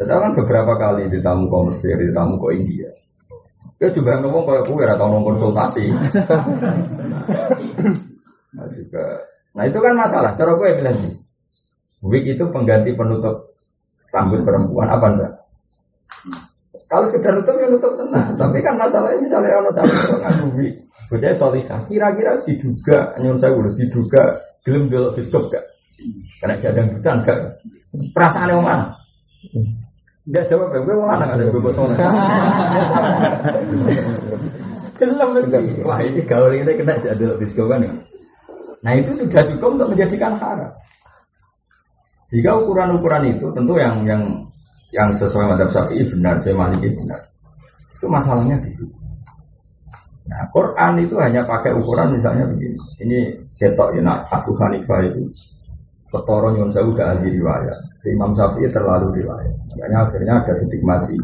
Saya 0.00 0.16
kan 0.16 0.32
beberapa 0.32 0.72
kali 0.80 1.12
di 1.12 1.20
tamu 1.20 1.44
ke 1.44 1.58
Mesir, 1.68 1.96
di 2.00 2.08
tamu 2.16 2.40
ke 2.40 2.56
India. 2.56 2.88
Ya 3.80 3.88
coba 3.92 4.20
ngomong 4.20 4.44
kayak 4.48 4.64
gue 4.68 4.84
atau 4.96 5.06
ngomong 5.08 5.24
konsultasi. 5.32 5.84
nah, 8.56 8.66
juga. 8.72 9.04
Nah 9.56 9.64
itu 9.68 9.78
kan 9.80 9.92
masalah. 9.96 10.32
Cara 10.36 10.52
gue 10.56 10.68
bilang 10.80 10.96
nih, 11.00 11.14
wig 12.04 12.24
itu 12.28 12.44
pengganti 12.48 12.92
penutup 12.96 13.44
rambut 14.12 14.40
perempuan 14.44 14.88
apa 14.88 15.06
enggak? 15.16 15.32
Kalau 16.90 17.06
sekedar 17.06 17.38
nutup 17.38 17.54
ya 17.54 17.66
nutup 17.70 17.92
tenang. 17.94 18.34
Tapi 18.34 18.58
kan 18.64 18.74
masalahnya 18.74 19.22
misalnya 19.22 19.62
orang 19.62 19.74
tahu 19.78 19.88
ngakui, 20.26 20.68
bocah 21.06 21.32
solihah. 21.38 21.80
Kira-kira 21.86 22.32
diduga, 22.42 22.98
nyun 23.22 23.38
saya 23.38 23.54
udah 23.54 23.72
diduga 23.78 24.22
gelem 24.66 24.90
dulu 24.90 25.14
biskop 25.14 25.46
gak? 25.54 25.69
Karena 26.40 26.54
jadang 26.56 26.86
bukan 26.96 27.16
gak? 27.26 27.38
Perasaan 28.14 28.48
yang 28.54 28.62
mana? 28.62 28.86
Enggak 30.28 30.44
jawab 30.46 30.70
ya, 30.70 30.78
gue 30.84 30.94
mau 30.94 31.08
mana 31.10 31.24
ada 31.34 31.44
gue 31.44 31.72
soleh. 31.74 31.98
Gelem 35.00 35.30
Wah 35.80 35.98
ini 36.04 36.20
gaul 36.28 36.52
ini 36.52 36.72
kena 36.76 36.94
jadul 37.00 37.34
biskop 37.40 37.72
kan? 37.72 37.82
Nah 38.80 38.92
itu 38.96 39.10
sudah 39.16 39.42
cukup 39.48 39.80
untuk 39.80 39.88
menjadikan 39.96 40.36
haram. 40.36 40.68
Jika 42.30 42.54
ukuran-ukuran 42.62 43.26
itu 43.26 43.48
tentu 43.50 43.74
yang 43.74 43.96
yang 44.06 44.22
yang 44.94 45.10
sesuai 45.18 45.50
madhab 45.50 45.72
syafi'i 45.72 46.06
benar, 46.14 46.38
saya 46.38 46.54
maliki 46.54 46.86
benar. 46.94 47.20
Itu 47.98 48.06
masalahnya 48.06 48.56
di 48.62 48.70
situ. 48.70 48.94
Nah, 50.30 50.46
Quran 50.54 50.94
itu 51.02 51.18
hanya 51.18 51.42
pakai 51.42 51.74
ukuran 51.74 52.14
misalnya 52.14 52.46
begini. 52.46 52.78
Ini 53.02 53.18
ketok 53.58 53.98
ya, 53.98 54.02
nah, 54.06 54.22
Abu 54.30 54.54
Hanifah 54.54 55.02
itu 55.10 55.26
ketoro 56.10 56.50
nyun 56.50 56.68
saya 56.68 56.84
udah 56.90 57.06
ahli 57.16 57.38
riwayat. 57.38 57.78
Si 58.02 58.10
Imam 58.10 58.34
Syafi'i 58.34 58.66
terlalu 58.68 59.06
riwayat. 59.22 59.54
Makanya 59.70 59.98
akhirnya 60.10 60.34
ada 60.42 60.52
stigmasi. 60.58 61.16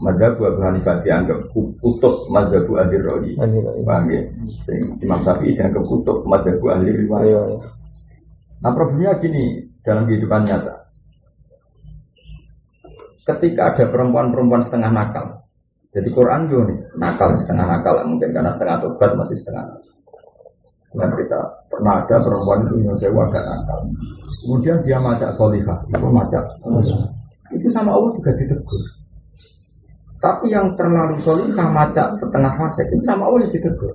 Madhab 0.00 0.40
Abu 0.40 0.64
Hanifah 0.64 1.04
dianggap 1.04 1.38
kutub 1.82 2.24
Madhab 2.32 2.64
ahli 2.64 2.96
rohi. 3.04 3.30
Paham 3.84 4.04
ya? 4.08 4.22
Imam 5.02 5.20
Syafi'i 5.20 5.52
dianggap 5.52 5.84
kutub 5.84 6.22
Madhab 6.30 6.56
ahli 6.70 6.90
riwayat. 6.94 7.60
Nah 8.60 8.72
problemnya 8.72 9.18
gini 9.18 9.66
dalam 9.82 10.04
kehidupan 10.08 10.44
nyata 10.46 10.80
ketika 13.36 13.74
ada 13.74 13.84
perempuan-perempuan 13.90 14.62
setengah 14.64 14.90
nakal. 14.90 15.26
Jadi 15.90 16.08
Quran 16.14 16.46
juga 16.46 16.70
nih, 16.70 16.78
nakal 16.98 17.34
setengah 17.34 17.66
nakal 17.66 17.94
mungkin 18.06 18.30
karena 18.30 18.50
setengah 18.54 18.76
tobat 18.78 19.10
masih 19.18 19.36
setengah 19.38 19.64
nakal. 19.66 19.89
Dan 20.90 21.06
kita 21.14 21.40
pernah 21.70 21.94
ada 22.02 22.16
perempuan 22.18 22.66
itu 22.66 22.82
yang 22.82 22.96
saya 22.98 23.14
agak 23.14 23.44
nakal. 23.46 23.78
Kemudian 24.42 24.76
dia 24.82 24.98
macak 24.98 25.30
solihah, 25.38 25.78
itu 25.94 26.08
macak 26.10 26.44
Itu 27.54 27.68
sama 27.70 27.94
Allah 27.94 28.10
juga 28.18 28.30
ditegur. 28.34 28.82
Tapi 30.20 30.50
yang 30.50 30.66
terlalu 30.74 31.16
solihah 31.22 31.68
macak 31.70 32.10
setengah 32.18 32.52
fase 32.58 32.82
itu 32.90 33.06
sama 33.06 33.22
Allah 33.30 33.46
yang 33.46 33.54
ditegur. 33.54 33.94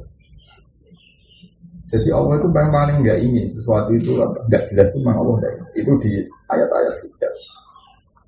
Jadi 1.96 2.10
Allah 2.10 2.36
itu 2.42 2.48
paling 2.50 2.72
paling 2.74 2.98
nggak 3.06 3.20
ingin 3.22 3.46
sesuatu 3.52 3.92
itu 3.94 4.18
nggak 4.50 4.64
jelas 4.74 4.88
itu 4.90 4.98
memang 5.00 5.22
Allah 5.22 5.36
itu 5.78 5.92
di 6.02 6.12
ayat-ayat 6.50 6.96
tidak. 6.98 7.34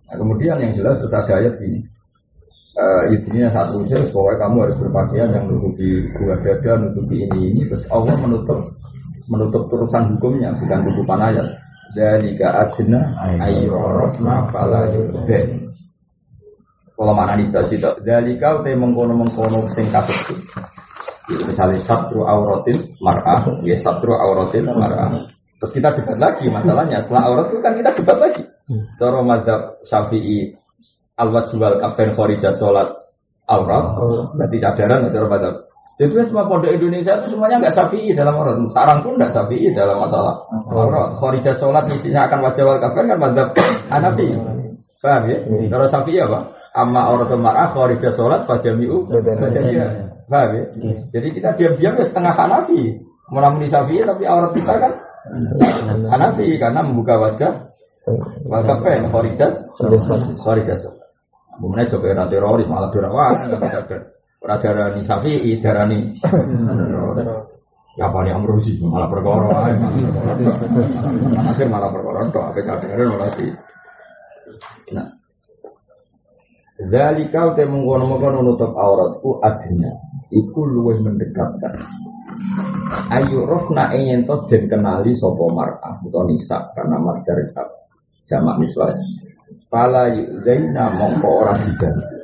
Nah, 0.07 0.15
kemudian 0.15 0.55
yang 0.61 0.71
jelas 0.71 1.01
terus 1.03 1.11
ada 1.11 1.33
ayat 1.35 1.55
ini. 1.65 1.83
Uh, 2.77 3.09
intinya 3.09 3.49
saat 3.49 3.73
usia, 3.73 3.97
pokoknya 4.13 4.45
kamu 4.45 4.57
harus 4.69 4.77
berpakaian 4.77 5.33
yang 5.33 5.49
menutupi 5.49 5.97
dua 6.13 6.37
dada, 6.45 6.77
menutupi 6.77 7.25
ini 7.25 7.49
ini, 7.49 7.61
terus 7.65 7.81
Allah 7.89 8.13
menutup 8.21 8.59
menutup 9.25 9.65
terusan 9.65 10.13
hukumnya, 10.13 10.53
bukan 10.61 10.85
tutupan 10.85 11.19
ayat. 11.25 11.47
Dari 11.97 12.37
adna 12.37 13.01
ayyurosna 13.41 14.45
fala 14.53 14.93
yurden. 14.93 15.73
Kalau 16.93 17.13
mana 17.17 17.33
di 17.33 17.49
stasiun 17.49 17.81
itu, 17.81 17.91
dari 18.05 18.37
kau 18.37 18.61
teh 18.61 18.77
mengkono 18.77 19.13
mengkono 19.25 19.65
sing 19.73 19.89
kasut. 19.89 20.37
Misalnya 21.33 21.81
sabtu 21.81 22.21
auratin 22.21 22.77
mar'ah, 23.01 23.41
ya 23.65 23.73
sabtu 23.73 24.13
auratin 24.13 24.69
mar'ah. 24.69 25.09
Terus 25.57 25.71
kita 25.73 25.89
debat 25.97 26.17
lagi 26.29 26.45
masalahnya. 26.53 27.01
Setelah 27.01 27.23
aurat 27.33 27.45
itu 27.49 27.59
kan 27.65 27.73
kita 27.73 27.89
debat 27.97 28.17
lagi. 28.21 28.43
Toro 29.01 29.25
mazhab 29.25 29.81
Syafi'i 29.81 30.53
al 31.17 31.33
jual 31.49 31.73
kafen 31.81 32.09
khorijah 32.13 32.53
sholat 32.53 32.93
aurat. 33.49 33.85
Berarti 34.37 34.57
cadaran 34.61 35.07
atau 35.09 35.25
mazhab. 35.25 35.55
Jadi 35.97 36.13
semua 36.29 36.45
pondok 36.45 36.69
Indonesia 36.69 37.17
itu 37.17 37.33
semuanya 37.33 37.57
nggak 37.57 37.73
syafi'i 37.73 38.13
dalam 38.13 38.37
aurat. 38.37 38.53
Sarang 38.69 39.01
pun 39.01 39.17
nggak 39.17 39.33
syafi'i 39.33 39.73
dalam 39.73 39.97
masalah 39.97 40.35
aurat. 40.69 41.17
Khorijah 41.17 41.55
sholat 41.57 41.89
mestinya 41.89 42.29
akan 42.29 42.39
wajah 42.45 42.63
wal 42.69 42.77
kafen 42.77 43.05
kan 43.09 43.17
mazhab 43.17 43.47
Hanafi. 43.89 44.27
Paham 45.01 45.23
ya? 45.25 45.37
Kalau 45.73 45.85
syafi'i 45.89 46.21
apa? 46.21 46.39
Amma 46.77 47.01
aurat 47.09 47.33
mar'ah 47.33 47.73
khorijah 47.73 48.13
sholat 48.13 48.45
fajami'u 48.45 49.09
Paham 50.29 50.49
ya? 50.53 50.63
Jadi 51.17 51.27
kita 51.33 51.49
diam-diam 51.57 51.97
ya 51.97 52.03
setengah 52.05 52.33
Hanafi. 52.37 52.93
Menamun 53.33 53.65
syafi'i 53.65 54.05
tapi 54.05 54.23
aurat 54.29 54.53
kita 54.53 54.73
kan 54.77 54.93
Hanafi 56.13 56.61
karena 56.61 56.85
membuka 56.85 57.17
wajah 57.17 57.67
pen, 58.79 59.11
khorijas 59.11 59.55
Khorijas 60.39 60.79
Kemudian 61.57 61.89
coba 61.89 62.05
era 62.13 62.25
teroris 62.29 62.67
malah 62.69 62.89
dirawat 62.93 63.35
Ora 64.37 64.55
darani 64.61 65.01
Syafi'i, 65.01 65.57
darani 65.57 66.13
Ya 67.97 68.05
paling 68.13 68.29
amrusi 68.29 68.77
malah 68.77 69.09
perkara. 69.09 69.73
Akhir 71.49 71.65
malah 71.65 71.89
perkara 71.89 72.29
tok 72.29 72.45
ape 72.53 72.61
kadang 72.61 73.09
malah 73.09 73.29
di. 73.33 73.49
Nah. 74.93 75.09
Zalika 76.77 77.57
te 77.57 77.65
mengkono-mengkono 77.65 78.45
nutup 78.45 78.69
auratku 78.77 79.41
adnya 79.41 79.89
iku 80.29 80.61
luwih 80.61 81.01
mendekatkan. 81.01 81.73
Ayo 83.17 83.49
rofna 83.49 83.89
ingin 83.97 84.29
to 84.29 84.45
den 84.45 84.69
kenali 84.69 85.17
sopo 85.17 85.49
mar'ah 85.49 85.97
nisa 86.29 86.69
karena 86.77 87.01
mas 87.01 87.25
dari 87.25 87.49
jamak 88.29 88.61
miswah. 88.61 88.93
Pala 89.67 90.07
zaina 90.43 90.87
mongko 90.95 91.29
ora 91.43 91.53
diganti. 91.55 92.15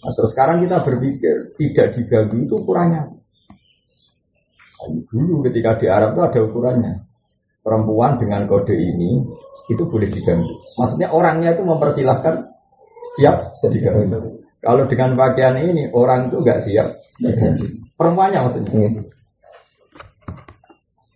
Nah, 0.00 0.12
terus 0.16 0.32
sekarang 0.32 0.64
kita 0.66 0.82
berpikir 0.82 1.54
tidak 1.60 1.86
diganggu 1.94 2.36
itu 2.42 2.54
ukurannya 2.58 3.20
Dulu 4.88 5.44
ketika 5.44 5.76
di 5.76 5.86
Arab 5.92 6.16
itu 6.16 6.22
ada 6.24 6.40
ukurannya. 6.40 6.94
Perempuan 7.60 8.16
dengan 8.16 8.48
kode 8.48 8.72
ini 8.72 9.20
itu 9.68 9.82
boleh 9.84 10.08
diganggu. 10.08 10.48
Maksudnya 10.80 11.12
orangnya 11.12 11.52
itu 11.52 11.60
mempersilahkan 11.60 12.34
siap 13.20 13.36
diganggu. 13.68 14.40
Kalau 14.64 14.88
dengan 14.88 15.12
pakaian 15.12 15.60
ini 15.60 15.92
orang 15.92 16.32
itu 16.32 16.40
nggak 16.40 16.60
siap 16.64 16.88
diganggu. 17.20 17.68
Perempuannya 18.00 18.40
maksudnya. 18.40 18.72
Iya. 18.72 19.02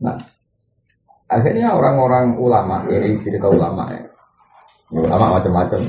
Nah, 0.05 0.17
akhirnya 1.33 1.73
orang-orang 1.73 2.37
ulama 2.37 2.85
ini 2.93 3.17
cerita 3.25 3.49
ulama 3.49 3.89
ya. 3.97 4.05
Ulama 4.95 5.43
macam-macam. 5.43 5.81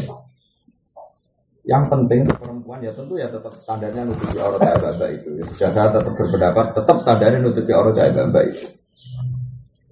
Yang 1.66 1.84
penting 1.90 2.22
perempuan 2.30 2.78
ya 2.82 2.94
tentu 2.94 3.18
ya 3.18 3.26
tetap 3.30 3.54
standarnya 3.58 4.06
nutupi 4.06 4.38
aurat 4.38 4.62
baba 4.62 5.06
itu. 5.10 5.30
Ya, 5.42 5.44
sudah 5.50 5.70
saya 5.74 5.90
tetap 5.90 6.14
berpendapat 6.14 6.66
tetap 6.78 6.98
standarnya 7.02 7.40
nutupi 7.42 7.72
aurat 7.74 7.98
baba 8.14 8.42
itu. 8.46 8.66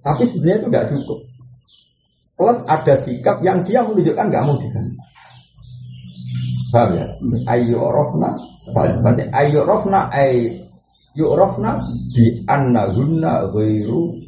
Tapi 0.02 0.22
sebenarnya 0.30 0.56
itu 0.62 0.66
nggak 0.70 0.86
cukup. 0.94 1.18
Plus 2.34 2.58
ada 2.66 2.94
sikap 2.98 3.38
yang 3.42 3.62
dia 3.62 3.82
menunjukkan 3.82 4.26
nggak 4.26 4.44
mau 4.46 4.58
diganti. 4.58 4.98
Paham 6.74 6.90
ya? 6.98 7.06
Ayo 7.54 7.86
rofna, 7.86 8.34
berarti 8.74 9.30
ayo 9.30 9.62
rofna, 9.62 10.10
ayo 10.10 11.26
rofna 11.38 11.78
di 12.10 12.42
anna 12.50 12.90
guna 12.90 13.46
ghairu 13.54 14.18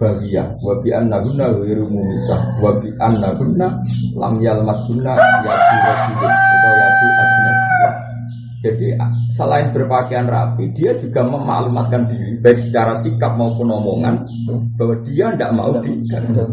bagiyah 0.00 0.48
wa 0.60 0.74
bi 0.82 0.90
anna 0.90 1.16
guna 1.20 1.44
ghairu 1.60 1.84
mumisah 1.86 2.40
wa 2.60 2.70
bi 2.80 2.88
anna 3.00 3.28
guna 3.36 3.68
lam 4.18 4.34
guna 4.40 5.12
yadu 5.14 5.48
atau 5.50 6.72
yadu 6.74 7.06
ajnabiyah 7.20 7.94
jadi 8.64 8.86
selain 9.28 9.68
berpakaian 9.76 10.24
rapi 10.24 10.72
dia 10.72 10.96
juga 10.96 11.20
memaklumatkan 11.24 12.08
diri 12.08 12.40
baik 12.40 12.58
secara 12.64 12.96
sikap 13.04 13.36
maupun 13.36 13.68
omongan 13.68 14.16
bahwa 14.80 14.94
dia 15.04 15.28
tidak 15.36 15.50
mau 15.52 15.72
digantung 15.84 16.52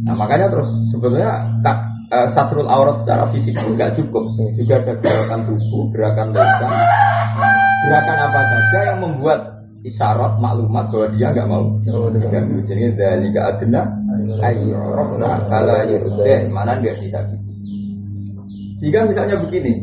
nah 0.00 0.14
makanya 0.16 0.48
terus 0.48 0.68
sebetulnya 0.90 1.30
tak 1.60 1.90
uh, 2.10 2.28
satrul 2.34 2.66
aurat 2.66 2.98
secara 3.00 3.24
fisik 3.30 3.54
itu 3.54 3.70
nggak 3.74 3.94
cukup. 3.96 4.24
Juga 4.58 4.74
ada 4.82 4.92
gerakan 4.98 5.40
tubuh 5.46 5.84
gerakan 5.94 6.26
lisan 6.34 6.72
gerakan 7.80 8.16
apa 8.28 8.40
saja 8.44 8.78
yang 8.92 8.98
membuat 9.00 9.40
isyarat 9.80 10.36
maklumat 10.40 10.92
bahwa 10.92 11.08
dia 11.16 11.32
nggak 11.32 11.48
mau 11.48 11.64
diganggu. 12.12 12.58
Jadi 12.68 12.92
dari 12.96 13.26
gak 13.32 13.46
adna 13.56 13.82
ayo 14.44 14.76
rofna 14.92 15.40
kala 15.48 15.88
yudin 15.88 16.52
mana 16.52 16.76
dia 16.80 16.92
disakiti. 17.00 17.48
Jika 18.80 19.04
misalnya 19.04 19.36
begini, 19.40 19.76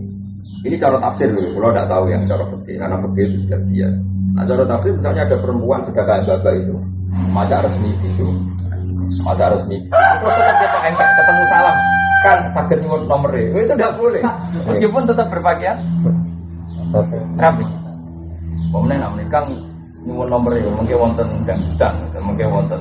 ini 0.66 0.76
cara 0.78 0.98
tafsir 1.02 1.30
dulu. 1.30 1.58
Kalau 1.58 1.70
tidak 1.74 1.88
tahu 1.90 2.04
yang 2.10 2.22
cara 2.26 2.44
fikih 2.50 2.76
karena 2.78 2.98
fikih 3.06 3.24
itu 3.30 3.38
sudah 3.46 3.60
dia. 3.70 3.90
Nah 4.34 4.44
cara 4.46 4.64
tafsir 4.70 4.92
misalnya 4.94 5.22
ada 5.26 5.38
perempuan 5.42 5.80
sudah 5.86 6.04
kayak 6.06 6.24
bapak 6.30 6.54
itu, 6.62 6.76
masa 7.34 7.58
resmi 7.62 7.90
itu, 8.06 8.28
masa 9.26 9.46
resmi. 9.54 9.78
Terus 9.90 10.34
tetap 10.34 10.82
dia 10.82 10.90
enggak 10.94 11.10
ketemu 11.14 11.44
salam, 11.50 11.78
kan 12.22 12.38
sakit 12.54 12.78
nyuwun 12.86 13.02
nomornya, 13.10 13.42
itu 13.54 13.74
tidak 13.74 13.94
boleh. 13.98 14.22
Meskipun 14.66 15.02
tetap 15.10 15.26
berpakaian 15.30 15.78
rapi. 17.38 17.66
Kemudian 18.68 19.00
nak 19.00 19.14
nyuwun 20.08 20.28
nomor 20.32 20.56
itu 20.56 20.72
mungkin 20.72 20.96
wonten 21.04 21.28
dangdutan 21.44 21.94
mungkin 22.24 22.48
wonten. 22.48 22.80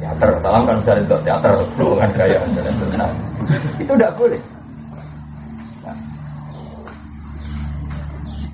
Teater 0.00 0.30
salam 0.40 0.66
kan 0.66 0.74
bisa 0.80 0.98
untuk 0.98 1.20
teater. 1.22 1.52
Kan 2.00 2.10
gaya 2.16 2.38
itu 3.78 3.92
tidak 3.94 4.12
boleh. 4.18 4.40
Nah. 5.86 5.96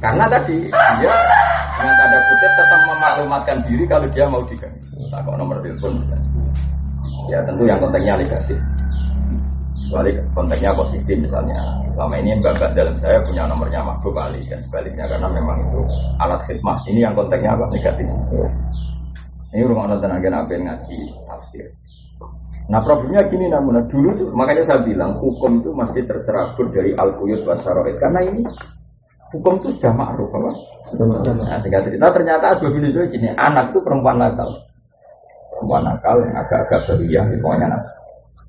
karena 0.02 0.24
tadi 0.28 0.56
dia 0.68 1.14
dengan 1.78 1.94
tanda 1.96 2.18
kutip 2.20 2.52
tetap 2.52 2.80
memaklumatkan 2.84 3.56
diri 3.64 3.84
kalau 3.88 4.06
dia 4.12 4.24
mau 4.28 4.42
diganti. 4.44 4.84
Tak 5.08 5.24
kok 5.24 5.34
nomor 5.40 5.56
telepon. 5.64 5.94
Ya 7.32 7.40
tentu 7.46 7.64
yang 7.64 7.80
kontennya 7.80 8.20
negatif 8.20 8.60
kecuali 9.88 10.12
konteksnya 10.36 10.76
positif 10.76 11.16
misalnya. 11.16 11.56
Selama 11.96 12.14
ini 12.20 12.36
bapak 12.44 12.76
dalam 12.76 12.92
saya 13.00 13.16
punya 13.24 13.48
nomornya 13.48 13.80
makhluk 13.80 14.12
kali 14.12 14.44
dan 14.44 14.60
sebaliknya 14.68 15.08
karena 15.08 15.28
memang 15.32 15.64
itu 15.64 15.80
alat 16.20 16.40
khidmat 16.44 16.76
ini 16.92 17.00
yang 17.00 17.16
konteksnya 17.16 17.56
apa? 17.56 17.64
Negatif. 17.72 18.06
Ini 19.48 19.64
rumah 19.64 19.88
nonton 19.88 20.12
agen 20.12 20.36
yang 20.36 20.64
ngasih 20.68 21.00
tafsir. 21.24 21.66
Nah 22.68 22.84
problemnya 22.84 23.24
gini 23.32 23.48
namun. 23.48 23.80
Nah, 23.80 23.84
dulu 23.88 24.12
tuh 24.12 24.28
makanya 24.36 24.60
saya 24.60 24.84
bilang 24.84 25.16
hukum 25.16 25.64
itu 25.64 25.72
mesti 25.72 26.04
tercerabur 26.04 26.68
dari 26.68 26.92
al 27.00 27.08
quyut 27.16 27.40
wasaroid 27.48 27.96
karena 27.96 28.20
ini 28.28 28.44
hukum 29.32 29.56
itu 29.56 29.72
sudah 29.80 29.92
ma'ruf 29.96 30.28
apa? 30.28 30.50
Nah, 31.48 31.56
sehingga 31.64 31.80
cerita 31.80 32.12
ternyata 32.12 32.52
asbab 32.52 32.76
ini 32.76 32.92
gini 32.92 33.32
anak 33.40 33.72
itu 33.72 33.80
perempuan 33.80 34.20
nakal. 34.20 34.52
Perempuan 35.56 35.80
nakal 35.88 36.20
yang 36.28 36.36
agak-agak 36.44 36.80
beriah 36.92 37.24
pokoknya 37.40 37.72
nakal 37.72 37.97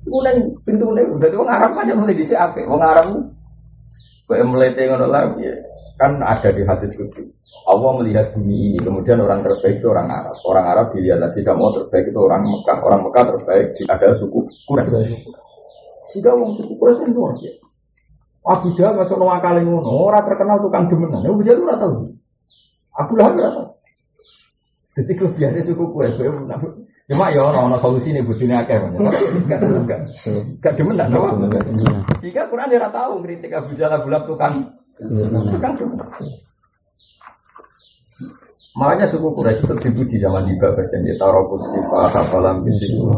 Mulai 0.08 0.34
pintu 0.64 0.84
mulai 0.88 1.04
udah 1.04 1.28
tuh 1.28 1.44
ngarap 1.44 1.72
aja 1.76 1.92
mulai 1.92 2.16
di 2.16 2.24
apa? 2.32 2.60
Wong 2.64 2.80
ngarap 2.80 3.06
kayak 4.30 4.46
mulai 4.46 4.70
tengok 4.72 5.10
lagi 5.10 5.42
kan 6.00 6.16
ada 6.24 6.48
di 6.48 6.64
hati 6.64 6.88
suci. 6.88 7.20
Allah 7.68 7.92
melihat 8.00 8.32
bumi 8.32 8.72
ini, 8.72 8.78
kemudian 8.80 9.20
orang 9.20 9.44
terbaik 9.44 9.84
itu 9.84 9.92
orang 9.92 10.08
Arab. 10.08 10.32
Orang 10.48 10.64
Arab 10.64 10.86
dilihat 10.96 11.20
lagi 11.20 11.44
sama 11.44 11.68
terbaik 11.76 12.08
itu 12.08 12.16
orang 12.16 12.40
Mekah. 12.40 12.78
Orang 12.88 13.00
Mekah 13.04 13.24
terbaik 13.36 13.66
ada 13.84 14.08
suku 14.16 14.40
Quraisy. 14.64 15.28
Sehingga 16.08 16.32
wong 16.32 16.56
suku 16.56 16.72
Quraisy 16.80 17.04
itu 17.12 17.20
ya. 17.44 17.52
Abu 18.40 18.72
Jahal 18.72 18.96
masuk 18.96 19.20
nama 19.20 19.36
kali 19.44 19.60
ngono, 19.60 20.08
orang 20.08 20.24
terkenal 20.24 20.56
tukang 20.64 20.88
demenan. 20.88 21.20
Abu 21.20 21.44
Jahal 21.44 21.68
ora 21.68 21.76
tahu. 21.76 22.08
Abu 22.96 23.12
Lahab 23.20 23.36
ora 23.36 23.50
tahu. 23.52 23.68
Jadi 24.96 25.12
kelebihannya 25.20 25.62
suku 25.68 25.84
Quraisy 25.84 26.16
Cuma 27.10 27.26
ya 27.34 27.42
orang 27.42 27.74
orang 27.74 27.82
solusi 27.82 28.14
nih 28.14 28.22
bujune 28.22 28.54
akeh 28.54 28.78
banyak. 28.78 29.02
Gak 29.50 29.58
enggak. 29.66 30.00
Gak 30.62 30.78
demen 30.78 30.94
lah 30.94 31.10
nawa. 31.10 31.34
Jika 32.22 32.46
Quran 32.46 32.70
dia 32.70 32.86
tahu 32.86 33.18
kritik 33.26 33.50
Abu 33.50 33.74
Jalal 33.74 34.06
Bulab 34.06 34.30
tukang 34.30 34.54
tukang 35.50 35.74
Makanya 38.78 39.02
suku 39.10 39.26
Quraisy 39.34 39.66
itu 39.66 39.74
dipuji 39.82 40.16
zaman 40.22 40.46
di 40.46 40.54
Babak 40.54 40.86
dan 40.94 41.02
dia 41.02 41.18
taruh 41.18 41.42
sifat 41.58 42.14
kafalam 42.14 42.62
bisiku 42.62 43.10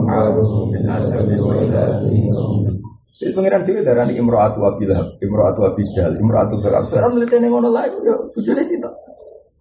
Jadi 3.20 3.30
pengiran 3.36 3.62
dia 3.68 3.84
darah 3.84 4.08
Imro'atu 4.08 4.60
Abilhab, 4.64 5.20
Imro'atu 5.20 5.60
Abijal, 5.68 6.16
Imro'atu 6.16 6.56
Berab. 6.64 6.88
Sekarang 6.88 7.20
melihat 7.20 7.44
ngono 7.44 7.68
lagi, 7.68 7.94
ya 8.00 8.16
bujune 8.32 8.64
sih 8.64 8.80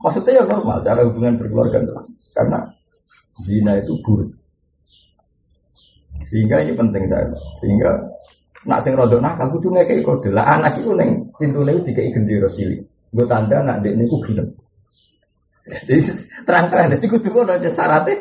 Maksudnya 0.01 0.41
ya 0.41 0.43
normal, 0.47 0.81
cara 0.81 1.03
hubungan 1.03 1.35
berkeluarga 1.37 1.83
karena 2.31 2.59
zina 3.43 3.77
itu 3.77 3.97
buruk. 4.01 4.31
Sehingga 6.25 6.63
ini 6.63 6.71
penting 6.77 7.03
saya. 7.11 7.27
Sehingga 7.59 7.91
nak 8.63 8.79
sing 8.85 8.93
rodo 8.93 9.17
nakal 9.17 9.49
kudu 9.57 9.73
ngekeki 9.73 10.05
kode. 10.05 10.29
Lah 10.31 10.45
anak 10.57 10.79
itu 10.79 10.93
neng 10.93 11.27
pintune 11.35 11.81
dikai 11.81 12.13
gendera 12.13 12.47
cilik. 12.53 12.81
Gue 13.11 13.25
tanda 13.27 13.59
nak 13.65 13.83
dek 13.83 13.97
niku 13.97 14.21
gelem. 14.23 14.47
Jadi 15.67 16.01
terang-terang 16.47 16.89
jadi 16.97 17.05
kudu 17.05 17.27
ngono 17.29 17.53
aja 17.53 17.69
syaratnya 17.69 18.17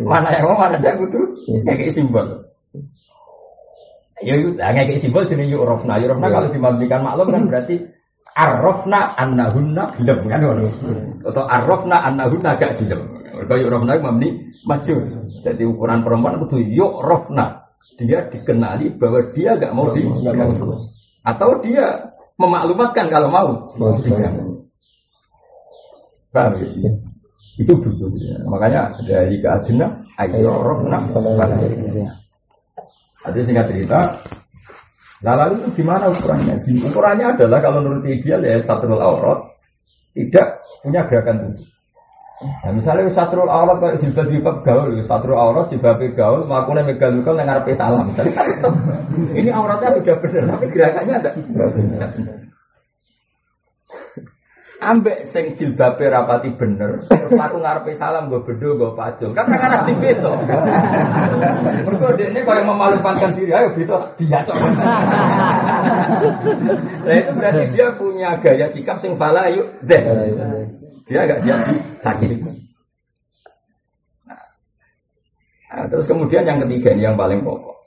mana 0.00 0.28
yang 0.32 0.44
mau 0.48 0.56
mana 0.60 0.76
tidak 0.80 0.96
kudu 1.00 1.20
ngekeki 1.48 1.92
simbol. 1.92 2.26
Ya 4.24 4.34
itu 4.34 4.56
ngekeki 4.56 4.98
simbol 4.98 5.24
yuk 5.28 5.62
rofna. 5.62 5.94
Yuk 6.00 6.16
rofna 6.16 6.28
kalau 6.32 6.48
dimabdikan 6.50 7.00
maklum 7.04 7.28
kan 7.30 7.42
berarti 7.48 7.76
arrofna 8.32 9.12
annahunna 9.20 9.84
gelem 10.00 10.18
kan 10.24 10.40
ngono. 10.40 10.68
Atau 11.28 11.44
arrofna 11.46 11.96
annahunna 12.10 12.50
gak 12.56 12.80
gelem. 12.80 13.21
Mereka 13.42 13.58
yuk 13.58 13.70
rofna 13.74 13.98
mabni 13.98 14.46
maju. 14.62 14.94
Jadi 15.42 15.62
ukuran 15.66 16.06
perempuan 16.06 16.38
itu 16.46 16.62
yuk 16.78 17.02
rofna. 17.02 17.66
Dia 17.98 18.30
dikenali 18.30 18.94
bahwa 18.94 19.26
dia 19.34 19.58
gak 19.58 19.74
mau 19.74 19.90
diganggu. 19.90 20.86
Atau 21.26 21.58
dia 21.58 22.14
memaklumatkan 22.38 23.10
kalau 23.10 23.28
mau 23.34 23.50
diganggu. 23.98 24.62
Paham 26.30 26.54
ya? 26.78 26.90
Itu 27.58 27.74
dulu. 27.74 28.14
Makanya 28.46 28.94
dari 29.02 29.42
keadina 29.42 29.98
ayo 30.22 30.54
rofna. 30.54 31.02
Jadi 33.22 33.38
singkat 33.42 33.66
cerita, 33.70 34.00
Nah 35.22 35.34
lalu 35.38 35.62
itu 35.62 35.82
gimana 35.82 36.10
ukurannya? 36.10 36.58
Ukurannya 36.82 37.26
adalah 37.38 37.62
kalau 37.62 37.78
menurut 37.78 38.10
ideal 38.10 38.42
ya 38.42 38.58
satu 38.58 38.90
aurat 38.90 39.54
tidak 40.12 40.60
punya 40.82 41.06
gerakan 41.06 41.36
tubuh. 41.46 41.71
Nah, 42.42 42.72
misalnya 42.74 43.06
satrul 43.06 43.46
aurat 43.46 43.78
kayak 43.78 43.96
jilbab 44.02 44.26
jilbab 44.26 44.56
gaul, 44.66 44.90
satrul 45.06 45.38
aurat 45.38 45.70
jilbab 45.70 46.02
gaul, 46.18 46.42
melakukan 46.46 46.84
megal 46.86 47.10
megal 47.14 47.34
ngarepe 47.38 47.72
salam. 47.74 48.10
Ini 49.38 49.50
auratnya 49.54 49.94
sudah 49.98 50.16
benar, 50.18 50.44
tapi 50.58 50.66
gerakannya 50.70 51.14
ada. 51.22 51.30
Ambek 54.82 55.30
sing 55.30 55.54
jilbabe 55.54 56.10
rapati 56.10 56.50
bener, 56.58 57.06
aku 57.38 57.56
ngarepe 57.62 57.94
salam 57.94 58.26
gue 58.26 58.42
bedo 58.42 58.74
gue 58.74 58.90
pacul. 58.98 59.30
Kan 59.30 59.46
kan 59.46 59.70
arep 59.70 59.86
dibeto. 59.86 60.34
Mergo 61.86 62.10
dekne 62.18 62.42
koyo 62.42 62.66
memalukan 62.66 63.30
diri, 63.30 63.54
ayo 63.54 63.70
beto 63.70 63.94
dia 64.18 64.42
cok. 64.42 64.58
Nah 67.06 67.14
itu 67.14 67.30
berarti 67.30 67.62
dia 67.70 67.94
punya 67.94 68.34
gaya 68.42 68.66
sikap 68.74 68.98
sing 68.98 69.14
fala 69.14 69.46
yuk 69.54 69.70
deh. 69.86 70.02
Dia 71.06 71.30
agak 71.30 71.46
siap 71.46 71.62
sakit. 72.02 72.42
Nah, 75.72 75.86
terus 75.88 76.10
kemudian 76.10 76.42
yang 76.42 76.58
ketiga 76.66 76.90
ini 76.90 77.06
yang 77.06 77.14
paling 77.14 77.38
pokok. 77.46 77.86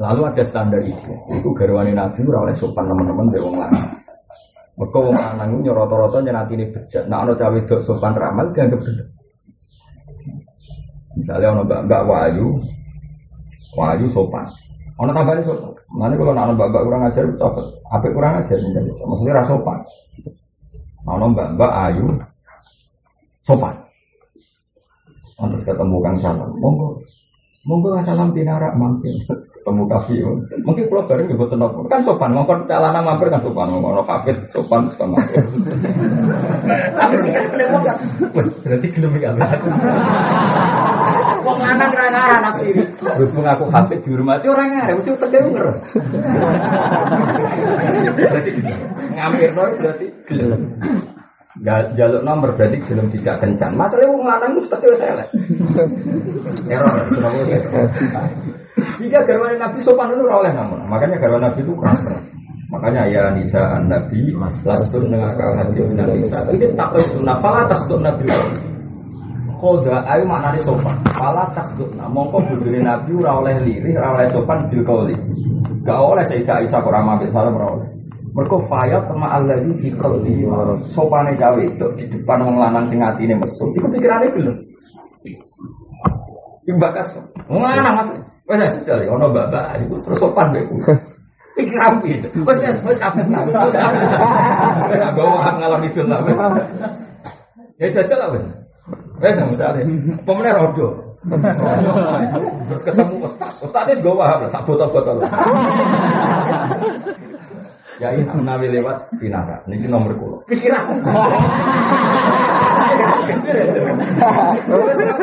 Lalu 0.00 0.32
ada 0.32 0.42
standar 0.48 0.80
itu, 0.80 1.12
itu 1.28 1.48
garwani 1.52 1.92
nabi 1.92 2.24
oleh 2.24 2.56
sopan 2.56 2.88
teman-teman 2.88 3.28
dari 3.28 3.44
wong. 3.44 3.60
Mereka 4.76 4.98
wong 5.00 5.16
lanang 5.16 5.48
itu 5.56 5.72
nyoroto-roto 5.72 6.20
ini 6.20 6.68
bejat. 6.68 7.08
Nah, 7.08 7.24
cawe 7.24 7.58
dok 7.64 7.80
sopan 7.80 8.12
ramal 8.12 8.52
dianggap 8.52 8.76
bener. 8.84 9.06
Misalnya 11.16 11.56
ono 11.56 11.62
mbak-mbak 11.64 12.02
wayu, 12.04 12.52
wayu 13.72 14.04
sopan. 14.12 14.44
Ono 15.00 15.10
tambahnya 15.16 15.40
sopan. 15.40 15.72
Nanti 15.96 16.20
kalau 16.20 16.36
ono 16.36 16.52
mbak-mbak 16.52 16.82
kurang 16.84 17.02
ajar 17.08 17.24
apa? 17.40 17.60
Apa 17.88 18.06
kurang 18.12 18.32
ajar? 18.44 18.58
Maksudnya 19.00 19.40
rasa 19.40 19.56
sopan. 19.56 19.78
Ono 21.08 21.24
mbak-mbak 21.32 21.72
ayu, 21.88 22.04
sopan. 23.40 23.74
Terus 25.36 25.64
ketemu 25.68 25.96
kang 26.00 26.16
salam, 26.16 26.48
monggo, 26.64 26.96
monggo 27.68 27.92
kang 27.92 28.04
salam 28.08 28.32
dinarak 28.32 28.72
mampir 28.72 29.12
ketemu 29.66 29.82
kafe 29.90 30.14
mungkin 30.62 30.84
kalau 30.86 31.02
bareng 31.10 31.26
juga 31.26 31.44
tenang 31.50 31.74
kan 31.90 31.98
sopan 31.98 32.30
ngomong 32.30 32.70
calana 32.70 33.02
mampir 33.02 33.26
kan 33.34 33.42
sopan 33.42 33.66
ngomong 33.66 33.98
kafir 34.06 34.38
sopan 34.54 34.86
sopan 34.94 35.10
mampir 35.10 35.42
berarti 38.62 38.86
gelem 38.94 39.18
ya 39.18 39.34
Wong 41.46 41.62
lanang 41.62 41.94
ra 41.94 42.10
ngarah 42.10 42.38
nasiri. 42.42 42.82
Berhubung 42.98 43.46
aku 43.46 43.70
hafid 43.70 44.02
dihormati 44.02 44.50
orang 44.50 44.66
ngarah 44.74 44.98
mesti 44.98 45.14
utek 45.14 45.30
ngeres. 45.30 45.78
Berarti 48.18 48.50
ngampir 49.14 49.48
berarti 49.54 50.06
gelem. 50.26 50.74
Jaluk 51.94 52.22
nomor 52.26 52.50
berarti 52.58 52.82
belum 52.82 53.06
tidak 53.14 53.46
kencan. 53.46 53.78
Masalahnya 53.78 54.10
wong 54.10 54.26
lanang 54.26 54.58
mesti 54.58 54.86
wis 54.90 55.02
elek. 55.06 55.28
Error, 56.66 56.98
Jika 58.76 59.24
garwane 59.24 59.56
Nabi 59.56 59.78
sopan 59.80 60.12
itu 60.12 60.24
oleh 60.28 60.52
namun. 60.52 60.84
Makanya 60.84 61.16
garwane 61.16 61.48
Nabi 61.48 61.60
itu 61.64 61.72
keras 61.80 62.00
keras. 62.04 62.24
Makanya 62.68 63.02
ya 63.08 63.22
Nisa 63.32 63.62
an 63.62 63.88
Nabi 63.88 64.36
lastur 64.36 65.00
dengan 65.06 65.32
kal 65.32 65.56
hati 65.56 65.80
minal 65.80 66.12
Nisa. 66.12 66.44
Ini 66.52 66.76
tak 66.76 66.92
sunnah. 67.08 67.36
Fala 67.40 67.64
takhtub 67.64 68.04
Nabi. 68.04 68.28
Khoda 69.56 70.04
ayu 70.04 70.28
maknanya 70.28 70.60
sopan. 70.60 70.96
Fala 71.16 71.48
takhtub. 71.56 71.88
Nah, 71.96 72.04
mongko 72.12 72.44
budune 72.44 72.84
Nabi 72.84 73.16
ora 73.16 73.40
oleh 73.40 73.56
lirih, 73.64 73.96
ora 73.96 74.20
oleh 74.20 74.28
sopan 74.28 74.68
bil 74.68 74.84
kauli. 74.84 75.16
Gak 75.86 75.96
oleh 75.96 76.24
Sayyidah 76.28 76.60
Aisyah 76.60 76.82
kok 76.82 76.92
ramah 76.92 77.16
salam 77.32 77.56
ora 77.56 77.80
oleh. 77.80 77.88
Mereka 78.36 78.68
fayat 78.68 79.08
sama 79.08 79.32
Allah 79.32 79.56
ini 79.64 79.72
di 79.80 79.88
kalbi 79.96 80.44
sopane 80.84 81.32
gawe 81.40 81.56
itu 81.56 81.88
di 81.96 82.04
depan 82.04 82.44
wong 82.44 82.60
lanang 82.60 82.84
sing 82.84 83.00
atine 83.00 83.32
mesum. 83.32 83.72
Iku 83.80 83.88
pikirane 83.88 84.28
belum. 84.28 84.60
Iku 86.66 86.78
bakas. 86.82 87.14
Wong 87.46 87.62
lanang 87.62 87.94
Mas. 87.94 88.10
Wes 88.50 88.58
jale 88.82 89.06
ono 89.06 89.30
babak 89.30 89.78
iku 89.78 90.02
terus 90.02 90.18
sopan 90.18 90.50
kowe. 90.50 90.94
Pikir 91.54 91.78
rapi. 91.78 92.10
Wes 92.42 92.58
wes 92.82 92.98
apa? 92.98 93.22
Wes 93.22 95.00
bawa 95.14 95.54
ngalor 95.62 95.80
itu 95.86 96.02
lah. 96.02 96.18
Ya 97.78 97.86
jajal 97.94 98.18
lah 98.18 98.28
wes. 98.34 98.66
Wes 99.22 99.38
misalnya 99.46 99.86
pemenang 100.26 100.58
rodo. 100.58 100.88
Terus 102.66 102.82
ketemu 102.82 103.14
ustaz. 103.22 103.62
Ustaz 103.62 103.86
itu 103.94 104.02
gawa 104.02 104.50
sak 104.50 104.66
botol-botol. 104.66 105.22
Ya 107.96 108.12
ini 108.12 108.28
nabi 108.42 108.68
lewat 108.68 109.08
binara. 109.22 109.62
Ini 109.70 109.86
nomor 109.88 110.12
kulo. 110.18 110.36
Pikiran. 110.50 110.84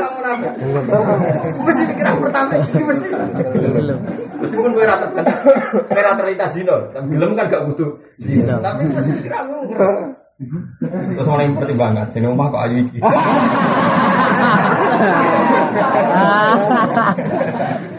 Mesti 0.23 1.83
pikiran 1.91 2.15
pertama 2.23 2.55
ini 2.55 2.83
mesti. 2.87 3.07
Meskipun 4.39 4.71
gue 4.71 4.85
rata 4.87 5.05
gue 5.11 6.01
rata 6.03 6.19
terlintas 6.23 6.51
zino, 6.55 6.75
belum 6.95 7.35
kan 7.35 7.45
gak 7.51 7.63
butuh 7.67 7.91
zino. 8.15 8.55
Tapi 8.63 8.87
mesti 8.87 9.11
pikiran 9.19 9.43
Terus 11.13 11.27
orang 11.29 11.45
yang 11.45 11.55
penting 11.61 11.77
banget, 11.77 12.07
sini 12.09 12.25
rumah 12.25 12.47
kok 12.49 12.63
ayu 12.65 12.75
iki. 12.83 12.97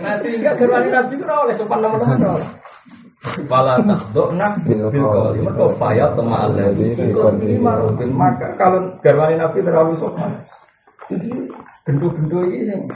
Nah 0.05 0.15
sehingga 0.21 0.51
gerwani 0.59 0.89
nabi 0.93 1.15
itu 1.17 1.33
oleh 1.33 1.55
sopan 1.57 1.79
nomor-nomor 1.81 2.43
Fala 3.49 3.81
takdokna 3.81 4.53
bil 4.69 4.85
qawli. 4.93 5.41
Mergo 5.41 5.73
fayat 5.81 6.13
tema 6.13 6.45
alladzi 6.45 6.93
fi 6.93 7.09
Maka 8.13 8.47
kalau 8.61 8.93
garwani 9.01 9.41
Nabi 9.41 9.65
terlalu 9.65 9.97
sopan. 9.97 10.29
Jadi 11.05 11.31
bentuk-bentuk 11.85 12.43
ini 12.49 12.64
yang 12.73 12.83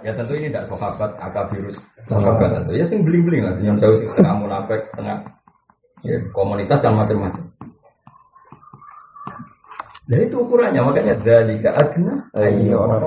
Ya 0.00 0.16
tentu 0.16 0.32
ini 0.32 0.48
tidak 0.48 0.64
sahabat 0.64 1.12
akabirus. 1.20 1.76
Sahabat 2.08 2.56
tentu 2.56 2.72
ya 2.72 2.84
sing 2.88 3.04
bling-bling 3.04 3.44
lah. 3.44 3.54
Yang 3.60 3.84
jauh 3.84 3.96
setengah 4.00 4.34
munafik 4.40 4.80
setengah 4.88 5.20
ya 6.00 6.16
komunitas 6.32 6.80
dan 6.80 6.96
macam-macam. 6.96 7.44
Nah 10.10 10.18
itu 10.24 10.36
ukurannya. 10.40 10.80
Makanya 10.82 11.14
dari 11.20 11.60
adna 11.60 12.16
ayo 12.40 12.80
orang 12.80 12.98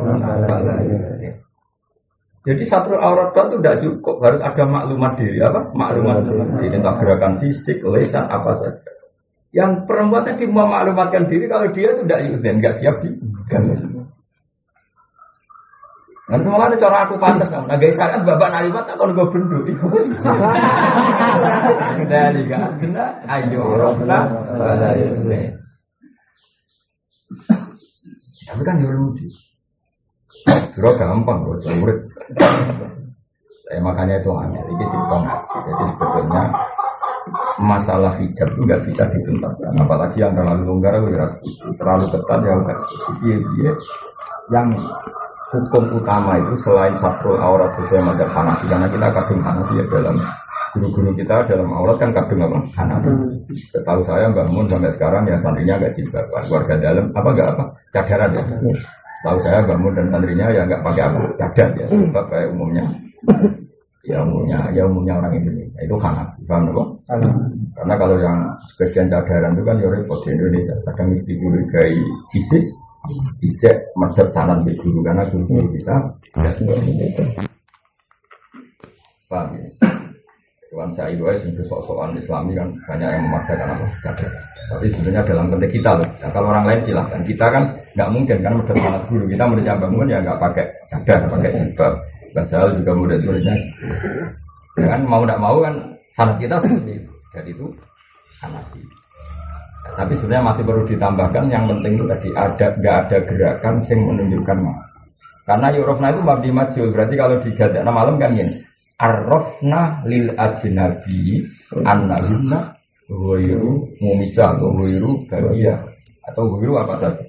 jadi 2.44 2.64
satu 2.68 2.92
aurat 3.00 3.32
itu 3.32 3.56
tidak 3.64 3.80
cukup, 3.80 4.20
harus 4.20 4.44
ada 4.44 4.64
maklumat 4.68 5.16
diri 5.16 5.40
apa? 5.40 5.64
Maklumat 5.80 6.28
diri. 6.28 6.76
Tentang 6.76 7.00
gerakan 7.00 7.40
fisik, 7.40 7.80
lesan 7.88 8.28
apa 8.28 8.52
saja. 8.52 8.93
Yang 9.54 9.86
perempuan 9.86 10.26
tadi 10.26 10.50
mau 10.50 10.66
maklumatkan 10.66 11.30
diri 11.30 11.46
kalau 11.46 11.70
dia 11.70 11.94
itu 11.94 12.02
tidak 12.10 12.20
ikutin, 12.26 12.58
nggak 12.58 12.76
siap 12.82 12.96
di 13.06 13.10
Nanti 16.24 16.48
malah 16.50 16.72
ada 16.72 16.78
cara 16.80 17.06
aku 17.06 17.20
pantas 17.22 17.52
kamu. 17.52 17.68
Nah 17.68 17.78
guys 17.78 17.94
sekarang 17.94 18.26
bapak 18.26 18.50
nalimat 18.50 18.88
tak 18.90 18.96
kalau 18.98 19.14
gue 19.14 19.28
benduk. 19.28 19.70
Dari 22.10 22.42
gak 22.50 22.80
kena, 22.82 23.06
ayo 23.28 23.62
rofna, 23.78 24.20
Tapi 28.48 28.62
kan 28.66 28.76
ya 28.82 28.90
lucu. 28.90 29.28
Juro 30.74 30.90
gampang 30.98 31.44
kok 31.44 31.70
murid. 31.78 32.00
Saya 33.68 33.80
makanya 33.84 34.18
itu 34.18 34.32
aneh. 34.34 34.64
Ini 34.64 34.86
cerita 34.90 35.18
ngaji. 35.22 35.58
Jadi 35.70 35.84
sebetulnya 35.92 36.44
masalah 37.60 38.14
hijab 38.20 38.48
itu 38.54 38.62
nggak 38.68 38.82
bisa 38.88 39.04
dituntaskan. 39.08 39.74
Apalagi 39.80 40.18
yang 40.20 40.34
terlalu 40.36 40.64
longgar, 40.68 40.94
ya 41.10 41.26
terlalu 41.80 42.06
ketat 42.12 42.40
ya 42.44 42.54
nggak 42.60 42.78
seperti 42.80 43.28
dia. 43.56 43.74
Yang 44.52 44.68
hukum 45.54 45.84
utama 46.02 46.42
itu 46.42 46.56
selain 46.66 46.96
satu 46.98 47.38
aurat 47.38 47.70
sesuai 47.78 48.02
mazhab 48.02 48.30
Hanafi 48.34 48.66
karena 48.66 48.90
kita 48.90 49.08
kadung 49.14 49.42
Hanafi 49.46 49.74
ya 49.78 49.86
dalam 49.86 50.18
guru-guru 50.74 51.12
kita 51.14 51.36
dalam 51.46 51.70
aurat 51.70 51.96
kan 52.02 52.10
kadung 52.10 52.40
apa 52.50 52.58
Hanafi. 52.74 53.12
Setahu 53.70 54.02
saya 54.02 54.26
Mbak 54.34 54.48
Mun 54.50 54.66
sampai 54.66 54.92
sekarang 54.92 55.24
ya 55.30 55.38
santrinya 55.38 55.78
nggak 55.78 55.94
jilbab 55.94 56.26
keluarga 56.50 56.74
dalam 56.82 57.06
apa 57.14 57.30
nggak 57.30 57.50
apa 57.54 57.64
cadaran 57.94 58.32
ya. 58.34 58.44
Setahu 59.22 59.40
saya 59.46 59.62
bangun 59.62 59.94
dan 59.94 60.06
santrinya 60.10 60.48
ya 60.50 60.62
nggak 60.66 60.82
pakai 60.82 61.04
apa 61.06 61.20
cadar 61.38 61.70
ya, 61.78 61.86
sebab 61.86 62.26
kayak 62.34 62.48
umumnya. 62.50 62.84
Ya 64.04 64.20
umumnya, 64.20 64.60
ya 64.76 64.84
umumnya 64.84 65.16
orang 65.16 65.40
Indonesia 65.40 65.80
itu 65.80 65.96
kanan, 65.96 66.28
paham 66.44 66.76
kok? 66.76 66.88
Karena 67.72 67.96
kalau 67.96 68.20
yang 68.20 68.36
sebagian 68.68 69.08
cadaran 69.08 69.56
itu 69.56 69.64
kan 69.64 69.80
ya 69.80 69.88
repot 69.88 70.20
di 70.28 70.36
Indonesia. 70.36 70.76
Kadang 70.84 71.08
mesti 71.16 71.32
gay 71.72 71.96
ISIS, 72.36 72.66
ijek 73.40 73.76
medep 73.96 74.28
sanan 74.28 74.60
di 74.68 74.76
guru 74.76 75.00
karena 75.08 75.24
guru 75.32 75.48
guru 75.48 75.68
kita 75.72 75.96
tidak 76.36 76.52
seperti 76.52 76.92
itu. 77.00 77.24
Paham 79.32 79.56
ya? 79.56 79.64
Tuhan 80.74 80.90
saya 80.98 81.14
itu 81.14 81.24
ya, 81.24 81.64
sok-sokan 81.64 82.18
Islami 82.20 82.58
kan 82.60 82.68
banyak 82.90 83.08
yang 83.08 83.24
memaksakan 83.30 83.72
apa? 83.72 83.86
Cadar. 84.04 84.32
Tapi 84.74 84.90
sebenarnya 84.90 85.22
dalam 85.28 85.46
konteks 85.54 85.74
kita 85.76 85.92
loh. 85.96 86.08
Nah, 86.20 86.30
kalau 86.34 86.48
orang 86.50 86.66
lain 86.66 86.82
silahkan. 86.82 87.22
Kita 87.24 87.46
kan 87.52 87.64
nggak 87.94 88.10
mungkin 88.10 88.38
kan 88.42 88.54
medep 88.58 88.78
salat 88.82 89.04
guru. 89.08 89.26
Kita 89.30 89.44
menurut 89.46 89.80
bangun 89.80 90.12
ya 90.12 90.18
nggak 90.24 90.40
pakai 90.44 90.66
cadar, 90.92 91.20
pakai 91.30 91.52
jilbab. 91.56 91.94
Basal 92.34 92.74
juga 92.82 92.92
murid-muridnya. 92.98 93.56
Ya 94.78 94.86
kan 94.90 95.02
mau 95.06 95.22
tidak 95.22 95.40
mau 95.40 95.58
kan 95.62 95.76
sanat 96.18 96.38
kita 96.42 96.58
seperti 96.58 96.92
itu. 96.98 97.12
Jadi 97.34 97.50
itu 97.54 97.66
sanat 98.42 98.66
Ya, 99.84 100.00
tapi 100.00 100.16
sebenarnya 100.16 100.48
masih 100.48 100.64
perlu 100.64 100.88
ditambahkan 100.88 101.44
yang 101.52 101.68
penting 101.68 102.00
itu 102.00 102.08
tadi 102.08 102.30
ada 102.40 102.72
nggak 102.80 102.96
ada 103.04 103.18
gerakan 103.28 103.84
yang 103.84 104.00
menunjukkan 104.00 104.58
mas. 104.64 104.84
Karena 105.44 105.68
yurofna 105.76 106.08
itu 106.16 106.22
mabdi 106.24 106.50
majul 106.56 106.88
berarti 106.96 107.16
kalau 107.20 107.36
digadakna 107.44 107.92
malam 107.92 108.16
kan 108.16 108.32
ini 108.32 108.64
arrofna 108.96 110.00
lil 110.08 110.32
ajnabi 110.40 111.44
annahunna 111.84 112.80
Huwiru 113.12 113.84
mumisa 114.00 114.56
atau 114.56 114.80
huwiru 114.80 115.12
bahagia 115.28 115.76
atau 116.24 116.56
huwiru 116.56 116.80
apa 116.80 116.96
saja 117.04 117.24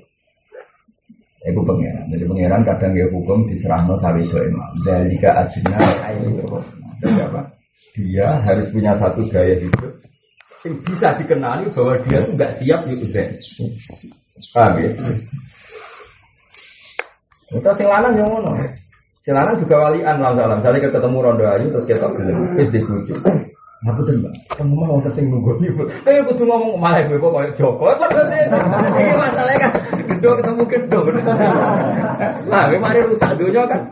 itu 1.44 1.60
pengiran 1.60 2.04
jadi 2.08 2.24
pengiran 2.24 2.60
kadang 2.64 2.92
dia 2.96 3.06
hukum 3.12 3.38
diserahno 3.52 3.94
sawi 4.00 4.20
itu 4.24 4.36
emang 4.40 4.72
dalika 4.84 5.30
asina 5.44 5.76
jadi 7.04 7.20
apa? 7.28 7.40
Dia 7.94 8.28
harus 8.42 8.66
punya 8.74 8.90
satu 8.96 9.22
gaya 9.28 9.54
hidup 9.60 9.92
yang 10.64 10.74
bisa 10.88 11.12
dikenali 11.20 11.68
bahwa 11.76 11.94
dia 12.08 12.24
tuh 12.24 12.32
nggak 12.32 12.52
siap 12.56 12.80
di 12.88 12.94
uzen 12.96 13.28
paham 14.56 14.80
ya? 14.80 14.90
Itu 17.54 17.70
sing 17.76 17.86
lanang 17.86 18.18
yang 18.18 18.28
ngono. 18.32 18.50
Sing 19.22 19.36
lanang 19.36 19.56
juga 19.62 19.76
walian 19.88 20.16
lah 20.18 20.32
dalam 20.34 20.58
misalnya 20.58 20.90
ketemu 20.90 21.18
rondo 21.22 21.44
ayu 21.44 21.66
terus 21.70 21.86
kita 21.86 22.08
gelem 22.18 22.36
wis 22.56 22.68
dibujuk 22.72 23.20
Aku 23.84 24.00
tuh 24.08 24.16
mbak, 24.16 24.32
kamu 24.56 24.80
mau 24.80 24.96
sing 25.12 25.28
nunggu 25.28 25.60
nih, 25.60 25.68
eh 26.08 26.24
tuh 26.24 26.48
ngomong 26.48 26.80
malah 26.80 27.04
gue 27.04 27.20
kok 27.20 27.52
Joko, 27.52 27.92
ini 27.92 29.12
masalahnya 29.12 29.60
kan, 29.60 29.72
gendo 30.08 30.30
ketemu 30.40 30.62
gendo, 30.64 31.00
lah, 32.48 32.62
gue 32.72 32.80
mari 32.80 33.04
rusak 33.04 33.36
dunia 33.36 33.60
kan, 33.68 33.84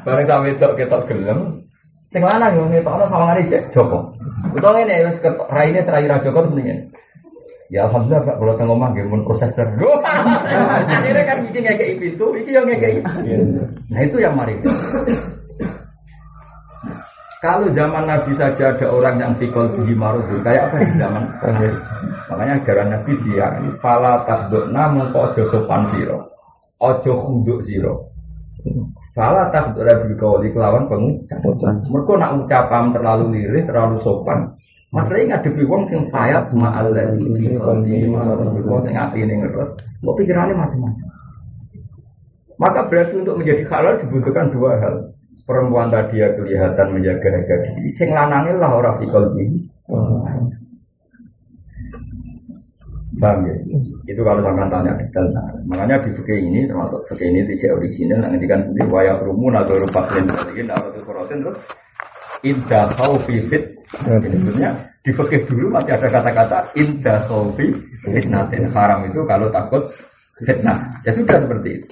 bareng 0.00 0.24
sampai 0.24 0.56
itu 0.56 0.64
kita 0.80 0.96
gelem, 1.12 1.60
sing 2.08 2.24
lanang 2.24 2.56
yo 2.56 2.64
ngetokno 2.72 3.04
sawangane 3.04 3.44
cek. 3.44 3.68
Joko, 3.68 4.16
utawa 4.56 4.80
ngene 4.80 5.12
wis 5.12 5.20
raine 5.52 5.80
serai 5.84 6.08
ra 6.08 6.16
Joko 6.24 6.48
ngene. 6.48 6.88
Ya 7.66 7.82
alhamdulillah 7.90 8.22
Pak 8.22 8.36
kalau 8.38 8.54
tengok 8.54 8.76
omah 8.78 8.88
nggih 8.94 9.06
mun 9.10 9.26
proses 9.26 9.50
ter. 9.50 9.66
Akhirnya 10.96 11.24
kan 11.26 11.42
bikin 11.50 11.66
kayak 11.66 11.98
pintu, 11.98 12.30
iki 12.38 12.54
yang 12.54 12.62
kayak 12.62 13.02
Nah 13.90 14.00
itu 14.06 14.16
yang 14.22 14.38
mari. 14.38 14.54
Kalau 17.36 17.68
zaman 17.68 18.08
Nabi 18.08 18.32
saja 18.32 18.72
ada 18.72 18.86
orang 18.88 19.20
yang 19.20 19.32
tikol 19.36 19.68
di 19.76 19.92
marudul, 19.92 20.40
kayak 20.40 20.72
apa 20.72 20.76
di 20.88 20.94
zaman 20.96 21.22
Makanya 22.32 22.54
ajaran 22.64 22.88
Nabi 22.96 23.12
dia 23.28 23.46
fala 23.76 24.24
tasdukna 24.24 24.88
mengko 24.88 25.30
ojo 25.30 25.42
sopan 25.52 25.84
siro, 25.92 26.24
ojo 26.80 27.12
khunduk 27.12 27.60
siro. 27.60 28.08
Fala 29.12 29.52
tasdukna 29.52 30.00
bilkawali 30.00 30.48
kelawan 30.48 30.88
pengucap. 30.88 31.44
Mereka 31.92 32.12
nak 32.16 32.32
ucapan 32.40 32.84
terlalu 32.96 33.24
lirih, 33.36 33.62
terlalu 33.68 34.00
sopan. 34.00 34.56
Masalahnya 34.96 35.36
ngadepi 35.36 35.62
wong 35.68 35.82
sing 35.84 36.08
fayat 36.08 36.48
ma'al 36.56 36.88
qalbi 36.96 37.52
wong 38.64 38.80
sing 38.80 38.96
atine 38.96 39.44
ngeres, 39.44 39.76
kok 39.76 40.16
pikirannya 40.16 40.56
macam-macam. 40.56 41.08
Maka 42.56 42.80
berarti 42.88 43.14
untuk 43.20 43.36
menjadi 43.36 43.62
halal 43.68 44.00
dibutuhkan 44.00 44.48
dua 44.48 44.80
hal 44.80 44.96
perempuan 45.46 45.88
tadi 45.88 46.20
ya 46.20 46.28
kelihatan 46.34 46.86
menjaga 46.92 47.28
harga 47.30 47.56
diri 47.62 47.90
sing 47.94 48.10
lanangin 48.10 48.56
lah 48.58 48.70
orang 48.74 48.94
di 48.98 49.06
kalbi 49.06 49.46
Bang 53.16 53.48
ya? 53.48 53.56
Itu 54.12 54.20
kalau 54.20 54.44
sampai 54.44 54.68
tanya 54.68 54.92
detail. 55.00 55.24
Nah, 55.32 55.48
makanya 55.72 55.96
di 56.04 56.10
fikih 56.12 56.36
ini 56.36 56.60
termasuk 56.68 57.00
fikih 57.12 57.32
ini 57.32 57.40
tidak 57.48 57.72
original. 57.80 58.18
Nanti 58.28 58.44
kan 58.44 58.60
di 58.76 58.82
waya 58.92 59.14
rumun 59.24 59.56
atau 59.56 59.80
rupa 59.80 60.04
kalian 60.04 60.28
balikin 60.28 60.68
atau 60.68 60.92
itu 60.92 61.00
korotin 61.00 61.40
terus 61.40 61.56
indah 62.44 62.84
khawfi 62.92 63.36
fit. 63.48 63.64
Sebenarnya 63.88 64.70
di 65.00 65.10
fikih 65.16 65.40
dulu 65.48 65.72
masih 65.72 65.96
ada 65.96 66.08
kata-kata 66.12 66.58
indah 66.76 67.18
khawfi 67.24 67.66
fitnatin 68.04 68.68
haram 68.68 69.08
itu 69.08 69.20
kalau 69.24 69.48
takut 69.48 69.82
fitnah. 70.44 70.76
Ya 71.08 71.16
sudah 71.16 71.40
seperti 71.40 71.68
itu. 71.72 71.88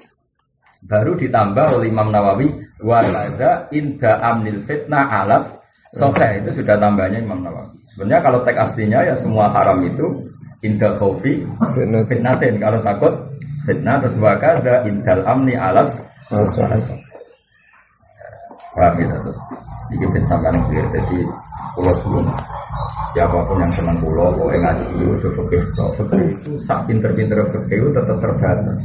Baru 0.85 1.17
ditambah 1.17 1.81
oleh 1.81 1.89
Imam 1.89 2.13
Nawawi 2.13 2.49
walaza 2.85 3.65
inda 3.73 4.21
amnil 4.21 4.61
fitnah 4.69 5.09
alas. 5.09 5.49
Sokhe 5.97 6.43
itu 6.43 6.61
sudah 6.61 6.77
tambahnya 6.77 7.25
Imam 7.25 7.41
Nawawi. 7.41 7.73
Sebenarnya 7.95 8.21
kalau 8.21 8.39
teks 8.45 8.59
aslinya 8.59 9.01
ya 9.07 9.15
semua 9.17 9.49
haram 9.49 9.81
itu 9.81 10.07
inda 10.61 10.93
khofi 11.01 11.41
fitnatin. 12.11 12.61
Kalau 12.61 12.79
takut 12.85 13.13
fitnah 13.65 13.97
terus 14.03 14.17
wakada 14.21 14.85
indal 14.85 15.21
amni 15.25 15.57
alas. 15.57 15.89
Paham 18.75 18.99
ya 18.99 19.07
terus 19.23 19.39
Ini 19.95 20.07
kan 20.27 20.55
clear. 20.67 20.87
Jadi 20.91 21.19
pulau 21.79 21.95
sebelum 22.03 22.27
Siapa 23.15 23.39
pun 23.47 23.63
yang 23.63 23.71
senang 23.71 23.99
pulau 24.03 24.35
Pokoknya 24.35 24.75
ngaji 24.75 25.07
itu 25.15 25.29
Fakir 25.31 25.63
itu 26.27 26.53
Sak 26.59 26.83
pinter-pinter 26.91 27.39
fakir 27.47 27.79
itu 27.79 27.91
tetap 27.95 28.17
terbatas 28.19 28.81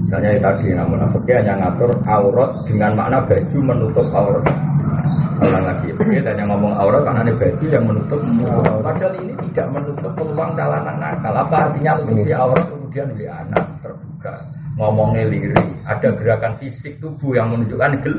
Misalnya 0.00 0.30
ya 0.32 0.40
tadi 0.40 0.66
namun 0.72 1.00
fakir 1.12 1.34
hanya 1.44 1.54
ngatur 1.60 1.90
aurat 2.08 2.50
dengan 2.64 2.90
makna 2.96 3.18
baju 3.24 3.58
menutup 3.60 4.06
aurat. 4.16 4.44
Ulang 5.40 5.64
lagi, 5.64 5.88
fakir 5.96 6.20
hanya 6.24 6.44
ngomong 6.48 6.72
aurat 6.76 7.02
karena 7.04 7.20
ini 7.24 7.32
baju 7.36 7.64
yang 7.68 7.84
menutup. 7.84 8.20
Padahal 8.80 9.12
ini 9.20 9.32
tidak 9.50 9.66
menutup 9.72 10.12
peluang 10.16 10.50
calanan 10.56 10.96
nakal. 10.96 11.34
Apa 11.36 11.56
artinya 11.68 11.92
menutupi 12.00 12.32
aurat 12.32 12.64
kemudian 12.68 13.06
beli 13.14 13.26
anak 13.28 13.64
terbuka. 13.84 14.34
Ngomongnya 14.80 15.22
lirik, 15.28 15.68
ada 15.84 16.08
gerakan 16.16 16.52
fisik 16.56 16.96
tubuh 17.02 17.36
yang 17.36 17.52
menunjukkan 17.52 18.00
gel. 18.00 18.18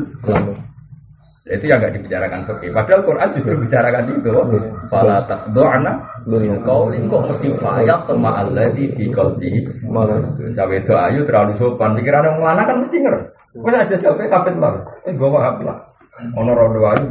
Itu 1.51 1.67
yang 1.67 1.83
nggak 1.83 1.93
dibicarakan 1.99 2.39
fakir. 2.47 2.71
Padahal 2.71 3.01
Quran 3.03 3.27
justru 3.35 3.55
bicarakan 3.59 4.03
itu. 4.07 4.31
Fala 4.87 5.19
takdo'ana 5.27 5.91
kau 6.63 6.87
kok 6.87 7.21
mesti 7.27 7.47
fayak 7.59 7.99
sama 8.07 8.31
Allah 8.39 8.71
di 8.71 8.87
di 8.95 9.11
kalbi. 9.11 9.67
Cawe 10.55 10.75
itu 10.79 10.93
ayu 10.95 11.19
terlalu 11.27 11.51
sopan. 11.59 11.99
Pikiran 11.99 12.23
yang 12.23 12.39
mana 12.39 12.63
kan 12.63 12.79
mesti 12.79 12.95
ngeres. 13.03 13.27
Kau 13.51 13.67
aja 13.67 13.95
cawe 13.99 14.25
kapit 14.31 14.55
lah. 14.55 14.79
Eh 15.03 15.11
gue 15.11 15.27
mah 15.27 15.59
lah. 15.59 15.77
Ono 16.39 16.51
rondo 16.55 16.79
ayu. 16.87 17.07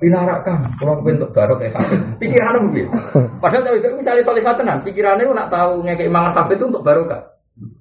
Pinarakan, 0.00 0.56
kalau 0.80 0.96
bentuk 1.04 1.28
baru 1.36 1.60
kayak 1.60 1.76
kafe. 1.76 1.92
Pikirannya 2.24 2.64
mungkin. 2.64 2.88
Padahal 3.44 3.68
cawe 3.68 3.76
itu 3.76 3.88
misalnya 4.00 4.56
tenan. 4.56 4.78
Pikirannya 4.80 5.28
lu 5.28 5.36
nak 5.36 5.52
tahu 5.52 5.84
ngekei 5.84 6.08
mangan 6.08 6.32
kafe 6.40 6.56
itu 6.56 6.64
untuk 6.66 6.80
barokah. 6.80 7.20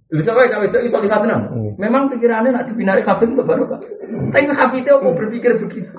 Bisa 0.09 0.33
wae 0.33 0.49
cawe 0.49 0.65
itu 0.65 0.89
iso 0.89 0.97
lihat 1.05 1.21
tenan. 1.21 1.53
Memang 1.77 2.09
pikirannya 2.09 2.49
nak 2.49 2.65
dibinari 2.65 3.05
kafe 3.05 3.29
untuk 3.29 3.45
barokah. 3.45 3.77
Tapi 4.33 4.49
kafe 4.49 4.81
itu 4.81 4.89
mau 5.05 5.13
berpikir 5.13 5.53
begitu. 5.61 5.85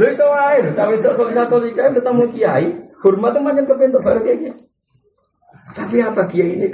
Lu 0.00 0.04
iso 0.08 0.24
wae, 0.24 0.64
cawe 0.72 0.92
itu 0.96 1.08
solihah 1.12 1.44
solihah 1.52 1.92
ketemu 1.92 2.24
kiai. 2.32 2.72
Hormat 3.04 3.36
teman 3.36 3.60
yang 3.60 3.68
kebentuk 3.68 4.00
baru 4.00 4.24
kayak 4.24 4.40
gitu. 4.40 4.64
Tapi 5.66 6.00
apa 6.00 6.22
kiai 6.30 6.56
ini? 6.56 6.68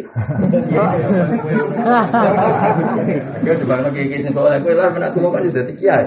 Gue 3.43 3.55
coba 3.67 3.75
lagi 3.83 4.07
kiai 4.07 4.23
sing 4.23 4.31
soalnya 4.31 4.63
gue 4.63 4.77
lah 4.79 4.93
menak 4.95 5.11
semua 5.17 5.35
kan 5.35 5.51
jadi 5.51 5.73
kiai. 5.75 6.07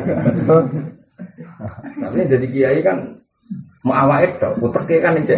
Tapi 1.99 2.31
jadi 2.31 2.47
kiai 2.47 2.79
kan 2.79 3.24
mau 3.85 3.93
awal 3.93 4.25
itu, 4.25 4.49
utek 4.65 4.97
kan 5.05 5.13
aja. 5.13 5.35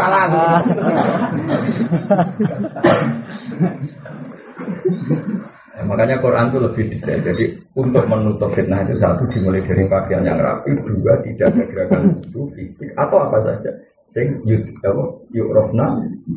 Salah. 0.00 0.24
Ya, 5.80 5.88
makanya 5.88 6.20
Quran 6.20 6.52
itu 6.52 6.58
lebih 6.60 6.84
detail. 6.92 7.20
Jadi 7.24 7.44
untuk 7.72 8.04
menutup 8.04 8.52
fitnah 8.52 8.84
itu 8.84 8.96
satu 9.00 9.24
dimulai 9.32 9.64
dari 9.64 9.88
pakaian 9.88 10.24
yang 10.24 10.36
rapi, 10.36 10.76
dua 10.76 11.16
tidak 11.24 11.56
ada 11.56 11.62
gerakan 11.72 12.00
tubuh 12.20 12.52
fisik 12.52 12.92
atau 13.00 13.16
apa 13.24 13.38
saja. 13.48 13.70
Sing 14.10 14.28
apa 14.84 15.04
yuk 15.32 15.48
rofna 15.54 15.86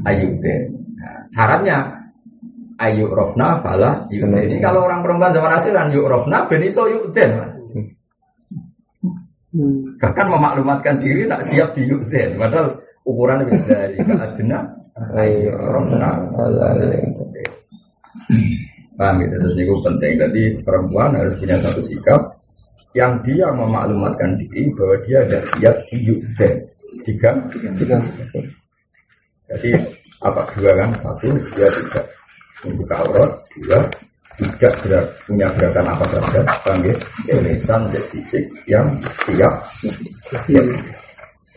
ayuben. 0.07 0.79
Nah, 0.95 1.19
syaratnya 1.35 1.91
ayuk 2.79 3.11
rofna 3.11 3.59
bala 3.59 3.99
Ini 4.07 4.63
kalau 4.63 4.87
orang 4.87 5.03
perempuan 5.03 5.35
zaman 5.35 5.51
akhir 5.59 5.71
kan 5.75 5.87
yuk 5.91 6.07
rofna 6.07 6.47
beniso 6.47 6.87
yuk 6.87 7.11
den. 9.53 9.97
Bahkan 10.01 10.27
memaklumatkan 10.27 10.97
diri 10.97 11.29
nak 11.29 11.45
siap 11.45 11.71
di 11.77 11.85
yuk 11.85 12.09
den. 12.09 12.35
Padahal 12.35 12.73
ukuran 13.05 13.37
lebih 13.45 13.61
dari 13.69 13.97
rofna 15.53 16.11
Paham 18.93 19.25
gitu, 19.25 19.35
terus 19.41 19.57
ini 19.57 19.73
penting. 19.81 20.13
Jadi 20.21 20.41
perempuan 20.61 21.17
harus 21.17 21.33
punya 21.41 21.57
satu 21.57 21.81
sikap 21.81 22.21
yang 22.93 23.17
dia 23.25 23.49
memaklumatkan 23.49 24.37
diri 24.37 24.69
bahwa 24.77 24.95
dia 25.01 25.17
ada 25.25 25.41
siap 25.57 25.75
dan 26.37 26.53
tiga, 27.01 27.33
tiga. 27.49 27.97
Jadi 29.49 29.69
apa 30.21 30.41
dua 30.53 30.71
kan? 30.77 30.89
Satu 30.93 31.33
dia 31.57 31.67
tidak 31.73 32.05
membuka 32.61 32.95
aurat, 33.01 33.31
dua 33.65 33.79
tidak 34.41 34.73
berat, 34.81 35.05
punya 35.29 35.47
gerakan 35.53 35.93
apa 35.93 36.05
saja, 36.09 36.39
panggil 36.65 36.97
lisan 37.45 37.81
dan 37.93 38.03
fisik 38.09 38.45
yang 38.65 38.89
siap, 39.25 39.53
siap. 40.49 40.65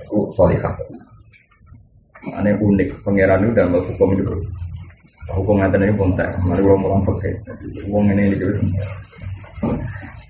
Itu 0.04 0.18
solihah. 0.36 0.74
Aneh 2.36 2.52
unik, 2.58 3.00
pangeran 3.06 3.46
itu 3.46 3.52
dalam 3.54 3.80
hukum 3.80 4.10
itu 4.12 4.34
Hukum 5.26 5.58
ngeten 5.58 5.82
ini 5.82 5.94
pun 5.98 6.14
tak, 6.14 6.30
mari 6.46 6.62
orang 6.62 7.02
pakai. 7.02 7.34
Wong 7.90 8.06
ini 8.14 8.30
ini 8.30 8.38
gitu. 8.38 8.46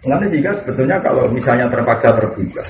Nanti 0.08 0.24
sehingga 0.32 0.56
sebetulnya 0.62 0.96
kalau 1.04 1.28
misalnya 1.28 1.68
terpaksa 1.68 2.16
terbuka, 2.16 2.64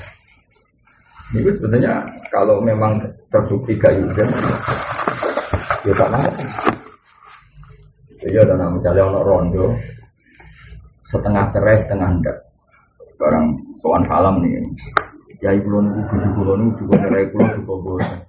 itu 1.31 1.47
sebetulnya 1.55 2.03
kalau 2.27 2.59
memang 2.59 2.99
terbukti 3.31 3.79
gak 3.79 3.95
juga, 3.95 4.27
ya 5.87 5.93
tak 5.95 6.09
mau. 6.11 6.27
Iya, 8.27 8.43
dan 8.43 8.59
misalnya 8.75 9.07
ono 9.07 9.19
rondo, 9.23 9.65
setengah 11.07 11.47
cerai, 11.55 11.79
setengah 11.79 12.09
enggak. 12.11 12.37
Barang 13.17 13.55
soal 13.81 14.01
salam 14.05 14.35
nih, 14.43 14.61
ya 15.41 15.55
ibu 15.55 15.67
lono, 15.71 15.89
bujuk 16.11 16.33
lono, 16.37 16.69
juga 16.77 16.95
cerai 17.01 17.25
pulau, 17.33 17.49
juga 17.57 17.73
bosan. 17.81 18.19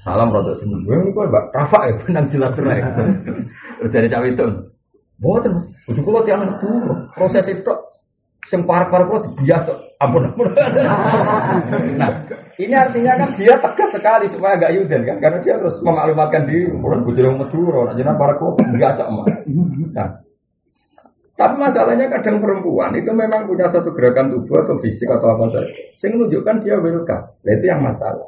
Salam 0.00 0.32
sini. 0.32 0.76
Gue 0.88 0.96
ini 0.96 1.12
kok 1.12 1.28
mbak 1.28 1.44
Rafa 1.52 1.78
ya 1.84 1.92
benang 2.00 2.26
jelas 2.32 2.52
cerai. 2.56 2.80
Jadi 3.92 4.08
cawe 4.08 4.26
itu. 4.26 4.46
Boten, 5.20 5.52
bujuk 5.84 6.00
kulo 6.00 6.24
tiang 6.24 6.40
itu 6.40 6.68
proses 7.12 7.44
itu 7.44 7.74
sing 8.50 8.66
par-par 8.66 9.06
kulo 9.06 9.30
biasa 9.38 9.70
ampun 10.02 10.26
ampun. 10.26 10.50
nah, 11.94 12.10
ini 12.58 12.74
artinya 12.74 13.14
kan 13.14 13.30
dia 13.38 13.54
tegas 13.62 13.94
sekali 13.94 14.26
supaya 14.26 14.58
agak 14.58 14.74
yuden 14.74 15.06
kan 15.06 15.16
karena 15.22 15.38
dia 15.38 15.54
terus 15.54 15.78
memaklumatkan 15.86 16.50
diri 16.50 16.66
bulan 16.74 17.06
bujur 17.06 17.30
Madura, 17.30 17.80
nah 17.86 17.94
jenengan 17.94 18.18
para 18.18 18.34
kulo 18.42 18.58
biasa 18.58 19.02
emak. 19.06 19.26
Nah, 19.94 20.08
tapi 21.38 21.54
masalahnya 21.62 22.10
kadang 22.10 22.42
perempuan 22.42 22.90
itu 22.98 23.14
memang 23.14 23.46
punya 23.46 23.70
satu 23.70 23.94
gerakan 23.94 24.34
tubuh 24.34 24.66
atau 24.66 24.74
fisik 24.82 25.06
atau 25.06 25.30
apa 25.30 25.46
saja. 25.54 25.70
Sing 25.94 26.18
menunjukkan 26.18 26.58
dia 26.58 26.74
welcome. 26.82 27.32
Nah, 27.46 27.52
itu 27.54 27.64
yang 27.70 27.80
masalah. 27.80 28.26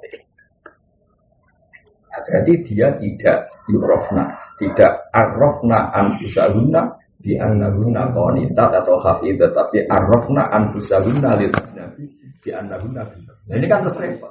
Nah, 2.08 2.20
berarti 2.24 2.52
dia 2.62 2.94
tidak 2.94 3.38
yurofna, 3.66 4.24
tidak 4.56 4.92
arrofna 5.10 5.90
anfusahunna 5.92 7.01
di 7.22 7.38
annahunna 7.38 8.10
qanitat 8.10 8.70
atau 8.82 8.98
hafidah, 8.98 9.48
tapi 9.54 9.86
arrofna 9.86 10.50
anfusahunna 10.50 11.38
lil 11.38 11.54
nabi 11.54 12.04
di 12.42 12.50
annahunna 12.50 13.02
Nah 13.48 13.54
ini 13.58 13.66
kan 13.70 13.86
terus 13.86 13.98
repot. 14.02 14.30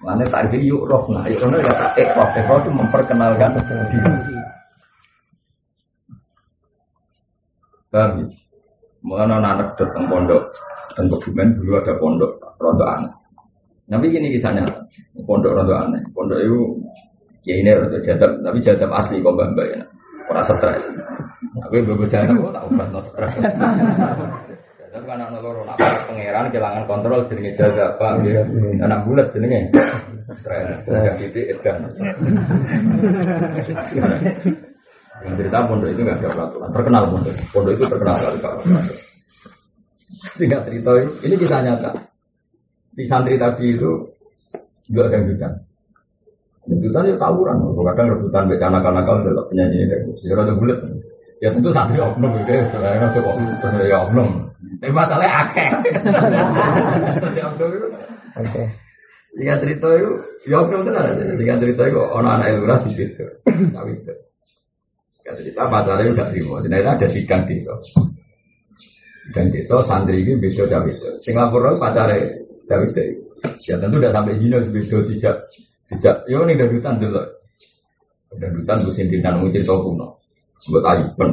Mana 0.00 0.24
tarif 0.28 0.52
yurofna, 0.60 1.24
yurofna 1.28 1.60
kata 1.60 1.86
ekrof, 1.96 2.30
ekrof 2.36 2.60
itu 2.64 2.70
memperkenalkan. 2.72 3.50
Paham 7.90 8.10
ya? 8.22 8.26
Mengenai 9.00 9.40
anak 9.40 9.80
datang 9.80 10.04
pondok, 10.12 10.44
dan 10.92 11.08
dokumen 11.08 11.56
dulu 11.56 11.80
ada 11.80 11.96
pondok, 11.96 12.32
rontok 12.60 12.88
anak. 13.00 13.12
Tapi 13.90 14.06
gini 14.12 14.28
kisahnya, 14.30 14.62
pondok 15.24 15.56
rada 15.56 15.88
aneh. 15.88 15.98
Pondok 16.14 16.38
itu 16.38 16.60
ya 17.48 17.54
ini 17.58 17.70
rada 17.74 17.98
jadab, 18.04 18.30
tapi 18.44 18.58
jadab 18.62 18.90
asli 18.94 19.18
kok 19.18 19.32
mbak 19.34 19.48
mbak 19.56 19.66
ya. 19.72 19.82
Orang 20.30 20.46
stres. 20.46 20.82
Tapi 21.58 21.76
bagus 21.82 22.08
jadab 22.08 22.38
kok 22.38 22.52
tak 22.54 22.64
ubah 22.70 22.86
no 22.94 23.00
stres. 23.02 23.34
Jadab 24.78 25.02
kan 25.02 25.18
anak 25.18 25.42
loro 25.42 25.66
nak 25.66 25.76
pangeran 26.06 26.46
kehilangan 26.54 26.84
kontrol 26.86 27.20
jenenge 27.26 27.52
jadab 27.58 27.98
pak. 27.98 28.22
Anak 28.78 28.98
bulat 29.02 29.26
jenenge. 29.34 29.60
Stres. 30.38 30.86
Stres 30.86 31.14
titik 31.18 31.50
edan. 31.58 31.90
Yang 35.20 35.34
cerita 35.36 35.58
pondok 35.68 35.90
itu 35.90 36.00
nggak 36.00 36.16
ada 36.22 36.28
peraturan. 36.32 36.68
Terkenal 36.70 37.02
pondok. 37.10 37.34
Pondok 37.50 37.72
itu 37.74 37.84
terkenal 37.90 38.16
kali 38.22 38.38
kalau 38.38 38.60
Sehingga 40.38 40.58
cerita 40.62 40.90
ini 41.26 41.34
kisah 41.34 41.60
nyata 41.64 41.90
si 42.94 43.02
santri 43.06 43.34
tadi 43.38 43.74
itu 43.74 43.90
juga 44.90 45.10
ada 45.10 45.16
yang 45.18 45.26
hutan. 45.32 45.52
Hutan 46.70 47.10
ya 47.10 47.16
tawuran, 47.18 47.66
kadang 47.74 48.06
rebutan 48.14 48.46
baca 48.46 48.66
anak-anak 48.70 49.02
kalau 49.02 49.20
tetap 49.26 49.44
penyanyi 49.50 49.90
ini, 49.90 49.96
ya 50.22 50.34
rada 50.38 50.54
bulat. 50.54 50.78
Ya 51.40 51.48
tentu 51.50 51.72
santri 51.72 51.98
oknum 51.98 52.36
gitu, 52.44 52.52
ya 52.52 53.00
masuk 53.00 53.24
kok 53.24 53.34
ya 53.82 53.96
oknum. 54.06 54.28
Tapi 54.78 54.92
masalahnya 54.92 55.34
akeh. 55.40 55.68
Oke. 58.38 58.62
Jika 59.40 59.54
cerita 59.56 59.88
itu, 59.98 60.12
ya 60.46 60.56
oknum 60.62 60.84
itu 60.84 60.90
ada. 60.94 61.10
Jika 61.34 61.52
cerita 61.58 61.82
itu, 61.88 61.98
orang 61.98 62.38
anak 62.38 62.60
lurah 62.60 62.78
di 62.84 62.92
situ, 62.94 63.24
tapi 63.74 63.90
itu. 63.96 64.14
Jika 65.24 65.32
cerita 65.40 65.62
pacarnya 65.66 66.12
udah 66.12 66.26
terima, 66.28 66.56
ternyata 66.62 66.90
ada 67.00 67.06
sidang 67.08 67.42
desa. 67.48 67.74
Dan 69.32 69.48
desa 69.48 69.80
santri 69.82 70.22
ini 70.22 70.36
beda 70.38 70.68
dari 70.68 70.92
itu. 70.92 71.08
Singapura 71.24 71.74
pacarnya 71.80 72.30
Dawid 72.70 72.94
Ya 73.66 73.74
tentu 73.80 73.96
udah 73.98 74.12
sampai 74.12 74.36
zina 74.36 74.60
sebedo 74.60 75.00
tidak 75.08 75.36
tidak. 75.90 76.16
Yo 76.30 76.46
nih 76.46 76.54
dadutan 76.54 76.94
dulu. 77.02 77.22
Dadutan 78.38 78.76
gue 78.86 78.94
sindiran 78.94 79.42
mau 79.42 79.50
cerita 79.50 79.74
kuno. 79.74 80.06
Buat 80.70 80.84
ayuban. 80.86 81.30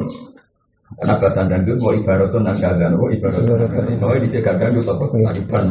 Karena 0.88 1.14
bahasa 1.20 1.44
dan 1.44 1.60
itu 1.68 1.76
mau 1.84 1.92
ibaratun 1.92 2.48
dan 2.48 2.56
kagak, 2.58 2.90
mau 2.96 3.12
ibaratun. 3.12 3.92
Soalnya 4.00 4.24
di 4.24 4.28
jaga 4.32 4.52
dan 4.56 4.74
itu 4.74 4.88
apa 4.88 5.04
ayuban. 5.36 5.64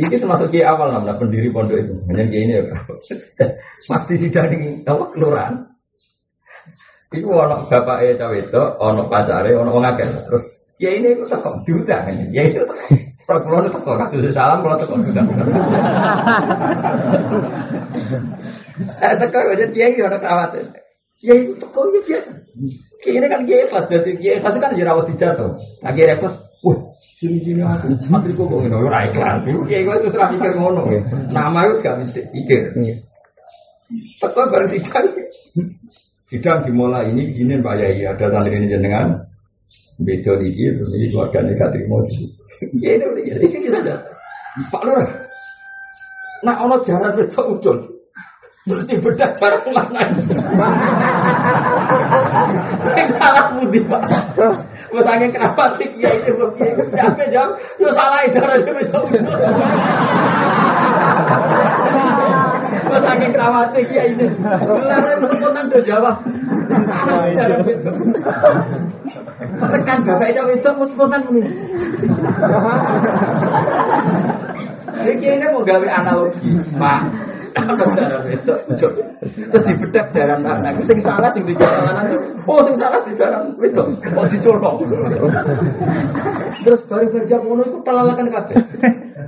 Ini 0.00 0.16
termasuk 0.16 0.48
kiai 0.48 0.64
awal 0.64 0.96
namanya 0.96 1.18
pendiri 1.18 1.52
pondok 1.52 1.76
itu. 1.76 1.94
Hanya 2.08 2.24
kiai 2.30 2.44
ini 2.46 2.54
ya. 2.56 2.64
Sudah 4.16 4.44
di 4.52 4.56
apa 4.86 5.04
kelurahan. 5.12 5.54
Iku 7.10 7.26
ono 7.26 7.66
bapake 7.66 8.14
cawe 8.14 8.38
itu, 8.38 8.62
ono 8.78 9.02
pacare, 9.10 9.50
ono 9.58 9.74
wong. 9.74 9.82
Terus 9.98 10.60
Ya 10.80 10.96
ini 10.96 11.12
aku 11.12 11.28
tekok 11.28 11.56
duda 11.68 11.96
kan. 12.08 12.16
Ya 13.30 13.38
itu 13.38 13.46
kalau 13.46 13.62
itu 13.62 13.70
tekok 13.70 13.94
kasih 13.94 14.34
salam 14.34 14.58
kalau 14.66 14.76
tekok 14.82 14.98
duda. 15.06 15.22
Eh 18.98 19.14
tekok 19.22 19.54
aja 19.54 19.66
dia 19.70 19.86
gitu 19.94 20.02
ada 20.02 20.18
khawatir. 20.18 20.66
Ya 21.22 21.38
itu 21.38 21.54
tekok 21.54 21.84
itu 21.94 21.98
biasa. 22.10 22.30
Kayaknya 23.00 23.28
kan 23.30 23.40
dia 23.46 23.56
ikhlas 23.64 23.86
jadi 23.86 24.10
dia 24.18 24.32
ikhlas 24.42 24.58
kan 24.58 24.74
jerawat 24.74 25.06
dijatuh. 25.14 25.54
Dia 25.94 26.18
ikhlas, 26.18 26.34
wah 26.66 26.78
sini 26.90 27.38
sini 27.46 27.62
aku 27.62 27.94
mati 28.10 28.34
kok 28.34 28.50
ngomongin 28.50 28.74
orang 28.74 29.06
ikhlas. 29.14 29.38
Dia 29.70 29.78
itu 29.78 30.08
terus 30.10 30.30
pikir 30.34 30.52
ngono. 30.58 30.82
Nama 31.30 31.58
itu 31.70 31.74
gak 31.86 31.94
mikir. 32.34 32.60
Tekok 34.18 34.50
baru 34.50 34.66
sidang. 34.66 35.06
Sidang 36.26 36.62
dimulai 36.66 37.10
ini 37.14 37.30
izinin 37.30 37.62
Pak 37.62 37.74
Yai 37.78 38.06
ada 38.06 38.26
tanda 38.30 38.50
ini 38.50 38.66
jenengan 38.66 39.29
Beda 40.00 40.32
iki 40.40 40.64
terus 40.64 40.90
ini 40.96 41.12
keluarga 41.12 41.44
nih 41.44 41.52
gak 41.60 41.70
terima 41.76 42.00
Ya 42.80 42.90
ini 42.96 43.04
udah 43.04 43.22
jadi 43.28 43.44
kita 43.52 43.78
ada. 43.84 43.96
Pak 44.72 44.82
Lurah. 44.88 45.10
Nah 46.40 46.56
ono 46.64 46.80
jalan 46.80 47.12
beda 47.12 47.40
ucul. 47.44 47.76
Terus 48.64 48.84
dibedak 48.88 49.32
jarak 49.40 49.64
mana? 49.72 50.04
Saya 52.80 53.04
salah 53.16 53.44
budi 53.56 53.80
pak. 53.84 54.02
Bertanya 54.92 55.26
kenapa 55.32 55.74
sih 55.80 55.88
kiai 55.96 56.16
itu 56.28 56.44
kiai 56.56 56.72
itu 56.76 56.84
siapa 56.92 57.24
jawab? 57.28 57.56
Yo 57.76 57.88
salah 57.92 58.24
jarak 58.28 58.64
beda 58.64 58.96
ucul. 59.04 59.20
Bertanya 62.90 63.26
kenapa 63.30 63.70
sih 63.70 63.84
kiai 63.86 64.10
ini? 64.18 64.26
Gelarnya 64.42 65.14
spontan 65.38 65.64
tuh 65.70 65.82
jawab. 65.86 66.16
Salah 67.06 67.30
jarak 67.30 67.62
beda. 67.62 67.90
Tekan 69.60 69.98
bapak 70.04 70.28
itu 70.34 70.42
itu 70.58 70.70
spontan 70.90 71.22
ini. 71.30 71.50
Jadi 75.00 75.24
ini 75.32 75.46
mau 75.48 75.64
gawe 75.64 75.88
analogi, 75.88 76.50
Pak. 76.76 77.00
Apa 77.50 77.82
cara 77.98 78.22
itu? 78.30 78.54
Terus 79.50 79.64
dibedak 79.66 80.06
jaran 80.14 80.44
anak. 80.44 80.76
Sing 80.86 80.98
salah 81.02 81.30
sing 81.34 81.42
di 81.48 81.54
jaran 81.56 81.88
anak. 81.90 82.14
Oh, 82.46 82.62
sing 82.68 82.76
salah 82.78 83.00
di 83.02 83.10
jaran 83.16 83.54
itu. 83.58 83.84
Oh, 84.14 84.24
dicolok. 84.28 84.86
Terus 86.62 86.80
baru 86.86 87.06
berjam 87.10 87.40
ngono 87.42 87.62
itu 87.66 87.78
telalakan 87.82 88.28
kabeh. 88.30 88.60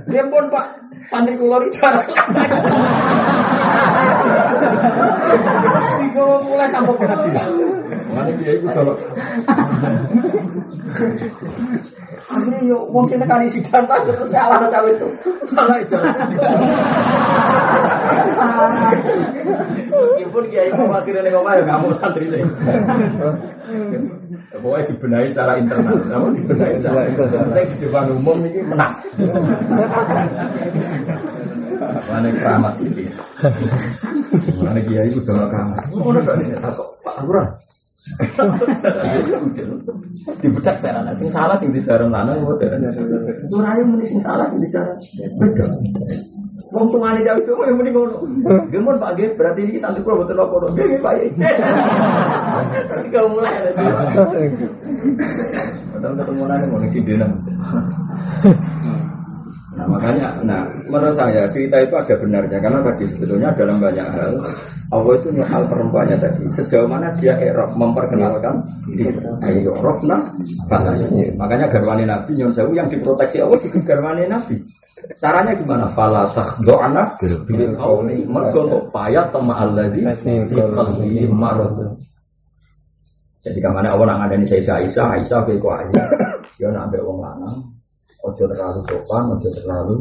Dia 0.07 0.23
pun 0.29 0.45
Pak, 0.47 0.65
santri 1.09 1.35
keluar 1.35 1.63
jaran 1.73 2.05
Tiga 5.99 6.25
mulai 6.45 6.67
sampai 6.69 6.93
pengadilan. 6.97 7.47
Mana 8.13 8.31
dia 8.37 8.51
itu 8.57 8.67
kalau 8.69 8.93
Akhirnya 12.23 12.59
yo 12.63 12.77
wong 12.93 13.05
sing 13.09 13.19
nekani 13.19 13.49
sidang 13.49 13.83
ta 13.89 13.97
terus 14.05 14.29
salah 14.31 14.69
cawe 14.69 14.89
itu. 14.89 15.07
Salah 15.49 15.77
itu. 15.81 15.97
Meskipun 19.91 20.43
kiai 20.49 20.69
itu 20.71 20.83
akhirnya 20.87 21.21
ning 21.25 21.35
omah 21.35 21.53
ya 21.59 21.63
kamu 21.67 21.87
santri 21.99 22.25
sih. 22.31 22.43
Pokoknya 24.53 24.85
dibenahi 24.93 25.27
secara 25.33 25.53
internal, 25.59 25.97
namun 26.07 26.31
dibenahi 26.37 26.77
secara 26.79 27.01
internal. 27.09 27.43
Penting 27.51 27.67
di 27.67 27.77
depan 27.89 28.05
umum 28.15 28.37
ini 28.45 28.61
menang. 28.63 28.93
Mana 32.09 32.27
keramat 32.31 32.73
sih? 32.79 32.89
Mana 34.61 34.79
kiai 34.83 35.07
itu 35.09 35.19
udah 35.23 35.47
keramat. 35.49 35.83
Mana 35.91 36.19
gak 36.23 36.35
nih 36.39 36.47
takut 36.59 36.87
Pak 37.03 37.15
Lurah. 37.23 37.47
Dibedak 40.43 40.75
saya 40.83 40.99
anak 40.99 41.15
sing 41.15 41.31
salah 41.31 41.55
sing 41.55 41.71
dijarang 41.71 42.11
lanang 42.11 42.43
kok. 42.43 42.59
Itu 42.59 43.55
rayu 43.63 43.83
muni 43.87 44.03
sing 44.03 44.19
salah 44.19 44.43
sing 44.51 44.59
dijarang. 44.59 44.99
Betul. 45.39 45.71
Wong 46.73 46.89
tuane 46.89 47.21
jauh 47.21 47.37
itu 47.37 47.53
yang 47.53 47.77
mending 47.77 47.93
ngono. 47.93 48.17
Gemon 48.73 48.97
Pak 48.97 49.13
Ges 49.13 49.37
berarti 49.37 49.61
ini 49.61 49.77
santri 49.77 50.01
kula 50.01 50.25
betul 50.25 50.41
apa 50.41 50.73
Nggih 50.73 50.99
Pak. 51.05 51.13
Tapi 52.89 53.07
kalau 53.13 53.29
mulai 53.29 53.53
ada 53.61 53.69
sih. 53.71 53.85
Padahal 55.93 56.13
ketemu 56.17 56.43
nang 56.49 56.65
mau 56.73 56.77
ngisi 56.81 56.99
dina. 57.05 57.27
Nah 59.83 59.99
makanya, 59.99 60.39
nah 60.47 60.63
menurut 60.87 61.11
saya 61.11 61.43
cerita 61.51 61.75
itu 61.75 61.91
ada 61.91 62.15
benarnya 62.15 62.55
karena 62.63 62.79
tadi 62.79 63.03
sebetulnya 63.03 63.51
dalam 63.51 63.83
banyak 63.83 64.07
hal 64.15 64.31
Allah 64.95 65.13
itu 65.19 65.27
hal 65.43 65.67
perempuannya 65.67 66.15
tadi 66.23 66.47
sejauh 66.47 66.87
mana 66.87 67.11
dia 67.19 67.35
erok 67.35 67.75
memperkenalkan 67.75 68.63
diri. 68.95 69.11
Ayo 69.43 69.75
erok 69.75 70.07
nah, 70.07 70.23
makanya 71.35 71.67
garwani 71.67 72.07
Nabi 72.07 72.31
Nyon 72.39 72.55
Sewu 72.55 72.71
yang 72.71 72.87
diproteksi 72.87 73.43
Allah 73.43 73.59
itu 73.59 73.75
garwani 73.83 74.23
Nabi. 74.23 74.55
Caranya 75.19 75.51
gimana? 75.59 75.91
Fala 75.91 76.31
takhdo'ana 76.31 77.19
bil 77.43 77.75
qawli 77.75 78.23
mergo 78.23 78.87
faya 78.87 79.27
tama 79.35 79.67
alladzi 79.67 79.99
fi 80.23 80.47
qalbi. 80.47 81.27
Jadi 83.43 83.59
ke 83.59 83.67
mana 83.67 83.91
Allah 83.91 84.15
ada 84.15 84.39
nih 84.39 84.47
Sayyidah 84.47 84.79
Aisyah, 84.79 85.19
Aisyah 85.19 85.39
kowe 85.43 85.55
kok 85.59 85.75
aja. 85.75 86.03
Ya 86.55 86.71
nak 86.71 86.87
ambek 86.87 87.03
wong 87.03 87.19
lanang, 87.19 87.75
ojo 88.23 88.43
terlalu 88.47 88.79
sopan, 88.87 89.23
ojo 89.35 89.49
terlalu 89.51 89.95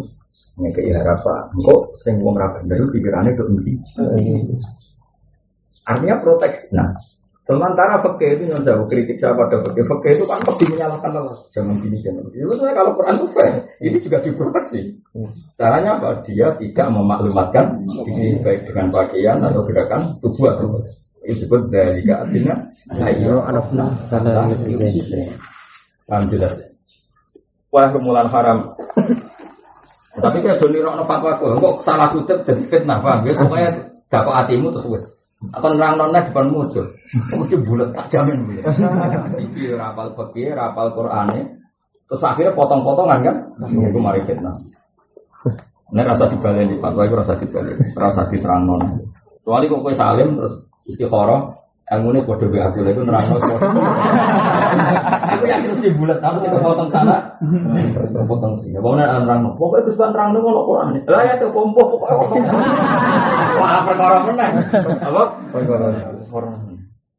ngekei 0.62 0.94
harapan. 0.94 1.42
Kok 1.52 1.82
sing 1.98 2.22
wong 2.22 2.38
ra 2.38 2.48
bener 2.56 2.86
pikirannya 2.88 3.34
ke 3.34 3.42
endi? 3.42 3.72
Artinya 5.82 6.16
proteksi. 6.22 6.70
Nah, 6.70 6.90
Sementara 7.42 7.98
fakih 7.98 8.38
itu 8.38 8.54
yang 8.54 8.62
jauh 8.62 8.86
kritik 8.86 9.18
saya 9.18 9.34
pada 9.34 9.58
fakih. 9.66 9.82
Fakih 9.82 10.14
itu 10.14 10.24
kan 10.30 10.38
lebih 10.46 10.78
menyalahkan 10.78 11.10
Allah. 11.10 11.38
Jangan 11.50 11.74
gini, 11.82 11.98
jangan 11.98 12.22
gini. 12.30 12.46
Itu 12.46 12.54
kalau 12.70 12.94
Quran 12.94 13.14
itu 13.18 13.28
fair. 13.34 13.54
Ini 13.82 13.98
juga 13.98 14.18
diproteksi. 14.22 14.80
Caranya 15.58 15.98
apa? 15.98 16.22
Dia 16.22 16.54
tidak 16.54 16.86
memaklumatkan 16.94 17.82
ini 18.14 18.38
baik 18.46 18.70
dengan 18.70 18.94
pakaian 18.94 19.42
atau 19.42 19.58
gerakan 19.66 20.14
tubuh 20.22 20.54
atau 20.54 20.78
itu 21.22 21.46
disebut 21.46 21.70
dari 21.70 22.02
artinya 22.10 22.54
ayo 22.98 23.46
anak 23.46 23.70
karena 24.10 24.42
paham 26.10 26.24
jelas 26.26 26.54
wah 27.72 27.88
rumulan 27.88 28.28
haram. 28.28 28.58
Tapi 30.12 30.44
kayak 30.44 30.60
Joni 30.60 30.84
Rokno 30.84 31.02
fatwa 31.08 31.32
kok 31.40 31.74
salah 31.80 32.12
kutip 32.12 32.44
jadi 32.44 32.62
fitnah 32.68 33.00
paham 33.00 33.24
ya 33.24 33.32
pokoknya 33.32 33.68
dapat 34.12 34.32
hatimu 34.44 34.68
terus 34.68 35.08
akan 35.50 35.74
nerang 35.74 35.98
nona 35.98 36.22
depan 36.22 36.52
muncul 36.52 36.86
mesti 37.34 37.56
bulat 37.66 37.90
tak 37.98 38.06
jamin 38.14 38.46
iki 39.42 39.74
rapal 39.74 40.06
fakir 40.14 40.54
rapal 40.54 40.94
Quran 40.94 41.34
terus 42.06 42.22
akhirnya 42.22 42.52
potong-potongan 42.54 43.18
kan? 43.24 43.36
Itu 43.66 43.98
mari 43.98 44.20
fitnah. 44.22 44.52
Ini 45.96 46.04
rasa 46.04 46.28
dibalik 46.28 46.76
fatwa 46.76 47.08
itu 47.08 47.16
rasa 47.16 47.34
dibalik. 47.40 47.80
Rasa 47.96 48.28
diterang 48.28 48.68
nona 48.68 49.00
kecuali 49.42 49.66
kok 49.66 49.80
kue 49.82 49.94
salim 49.98 50.38
terus 50.38 50.54
istikharah 50.86 51.50
ilmu 51.98 52.14
ini 52.14 52.20
kode 52.22 52.46
aku 52.46 52.86
itu 52.86 53.02
nerang 53.02 53.26
nona 53.26 53.90
aku 55.42 55.50
yakin 55.50 55.68
mesti 55.74 55.88
bulat 55.98 56.18
aku 56.22 56.36
sih 56.38 56.48
potong 56.54 56.90
sana 56.94 57.18
potong 58.30 58.54
sih 58.62 58.70
pokoknya 58.78 59.10
nerang 59.10 59.42
nona 59.42 59.50
pokoknya 59.58 59.82
itu 59.82 59.90
bukan 59.98 60.08
nerang 60.14 60.30
nona 60.30 60.60
Quran 60.62 60.86
lah 61.10 61.22
ya 61.26 61.34
tuh 61.42 61.50
kompo 61.50 61.82
pokoknya 61.98 62.62
Malah 63.52 63.82
perkara 63.84 64.16
menang. 64.26 64.52
Apa? 65.00 65.22
Perkara. 65.52 65.86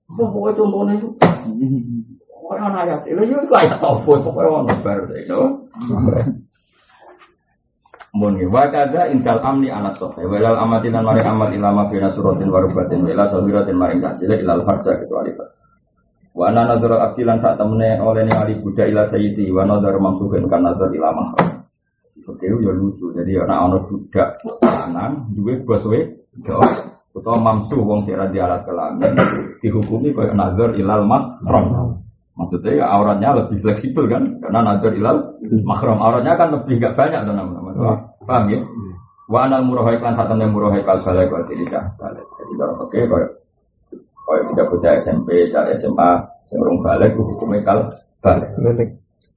Apa 0.09 0.23
pokoknya 0.29 0.57
contohnya 0.57 0.93
itu? 0.97 1.09
Orang 2.43 2.75
ayat, 2.75 3.01
itu 3.07 3.23
juga 3.23 3.57
kayak 3.57 3.79
tau 3.79 3.97
pokoknya 4.03 4.49
orang 4.49 4.67
bar 4.83 4.99
itu. 5.15 5.39
Mun 8.13 8.37
wa 8.53 8.69
kada 8.69 9.09
intal 9.09 9.41
amni 9.41 9.73
ala 9.73 9.89
walal 9.97 10.57
amatin 10.61 10.93
mari 11.01 11.25
amat 11.25 11.49
ilama 11.49 11.89
fina 11.89 12.13
suratin 12.13 12.53
warubatin 12.53 13.01
wala 13.09 13.25
sabiratin 13.25 13.73
maring 13.73 14.05
kasile 14.05 14.37
ilal 14.37 14.61
harja 14.69 15.01
kecuali 15.01 15.33
fas. 15.33 15.65
Wa 16.33 16.49
ana 16.49 16.65
nadhara 16.65 17.09
abdilan 17.09 17.37
saat 17.37 17.61
temene 17.61 18.01
oleh 18.01 18.25
ningali 18.25 18.57
budak 18.57 18.89
ila 18.89 19.05
sayyidi 19.05 19.53
wa 19.53 19.69
nadhara 19.69 20.01
mamsuhin 20.01 20.49
kan 20.49 20.65
nadhar 20.65 20.89
ila 20.89 21.13
mahram. 21.13 21.61
Itu 22.17 22.33
ya 22.61 22.73
lucu. 22.73 23.13
Jadi 23.13 23.37
ana 23.37 23.69
ana 23.69 23.77
budak 23.85 24.41
lanang 24.65 25.29
duwe 25.37 25.61
bos 25.61 25.85
we 25.85 26.01
utawa 27.13 27.37
mamsu 27.37 27.77
wong 27.85 28.01
sing 28.01 28.17
ra 28.17 28.25
alat 28.25 28.65
kelamin 28.65 29.13
dihukumi 29.61 30.09
kaya 30.09 30.33
nazar 30.33 30.73
ilal 30.73 31.05
mahram. 31.05 31.93
Maksudnya 32.33 32.81
ya 32.81 32.85
auratnya 32.89 33.29
lebih 33.37 33.61
fleksibel 33.61 34.09
kan 34.09 34.25
karena 34.41 34.59
nazar 34.65 34.97
ilal 34.97 35.29
mahram 35.61 36.01
auratnya 36.01 36.33
kan 36.33 36.49
lebih 36.49 36.81
gak 36.81 36.97
banyak 36.97 37.21
tuh 37.21 37.33
nama-nama. 37.37 37.93
Paham 38.25 38.49
ya? 38.49 38.59
Wa 39.29 39.45
anal 39.45 39.69
murahai 39.69 40.01
kan 40.01 40.17
saat 40.17 40.33
temen 40.33 40.49
murahai 40.49 40.81
kal 40.81 40.97
balai 41.05 41.29
tidak 41.29 41.85
balik. 41.85 42.25
Jadi 42.25 42.53
kalau 42.57 42.75
oke 42.81 42.99
kaya 43.05 43.27
kaya 44.33 44.43
tidak 44.49 44.65
bocah 44.73 44.91
SMP, 44.97 45.27
cah 45.53 45.69
SMA, 45.77 46.11
sing 46.49 46.57
urung 46.57 46.81
balik 46.81 47.13
hukumnya 47.13 47.61
kal 47.61 47.79
balik. 48.25 48.49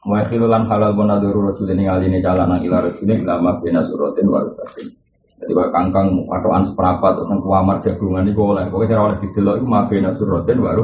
Wa 0.07 0.23
khilulan 0.25 0.65
halal 0.65 0.95
bonaduru 0.97 1.51
rasulin 1.51 1.83
ngalini 1.83 2.23
jalanan 2.25 2.63
ila 2.63 2.81
rasulin 2.89 3.21
ilama 3.21 3.61
bina 3.61 3.85
suratin 3.85 4.25
wa 4.31 4.41
rubatin. 4.41 4.89
Jadi 5.37 5.53
kalau 5.53 5.69
kangkang 5.69 6.07
patokan 6.25 6.65
seperempat 6.65 7.13
terus 7.13 7.29
yang 7.29 7.41
kuamar 7.45 7.77
jagungan 7.85 8.25
itu 8.25 8.41
boleh. 8.41 8.65
Pokoknya 8.73 8.89
saya 8.89 9.05
oleh 9.05 9.19
didelok 9.21 9.55
itu 9.61 9.67
mabena 9.69 10.09
suratin 10.09 10.59
baru 10.65 10.81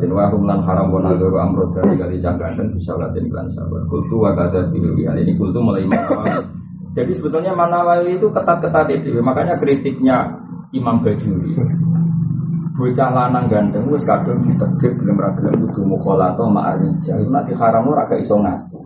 dan 0.00 0.08
wahum 0.08 0.42
lan 0.48 0.60
haram 0.64 0.88
wa 0.88 1.04
amrod 1.44 1.68
dari 1.76 1.92
kali 2.00 2.16
jangkaan 2.16 2.56
dan 2.56 2.66
bisa 2.72 2.96
latin 2.96 3.28
iklan 3.28 3.44
sabar. 3.52 3.84
Kultu 3.92 4.16
wa 4.16 4.32
kata 4.32 4.72
hal 4.72 5.16
ini 5.20 5.32
kultu 5.36 5.60
mulai 5.60 5.84
Jadi 6.94 7.10
sebetulnya 7.12 7.52
Manawali 7.52 8.16
itu 8.16 8.30
ketat-ketat 8.32 8.88
itu. 8.96 9.20
Makanya 9.20 9.58
kritiknya 9.60 10.32
Imam 10.72 11.02
Bajuri. 11.04 11.52
Bocah 12.74 13.06
lanang 13.06 13.46
ganteng 13.46 13.86
wis 13.86 14.02
kadung 14.02 14.42
ditegir 14.42 14.90
gelem 14.98 15.14
ra 15.14 15.30
gelem 15.38 15.62
kudu 15.62 15.86
mukhalata 15.86 16.42
ma'arija. 16.42 17.14
Itu 17.22 17.30
nanti 17.30 17.54
haram 17.54 17.86
ora 17.86 18.02
gak 18.10 18.18
iso 18.18 18.34
ngaji. 18.34 18.78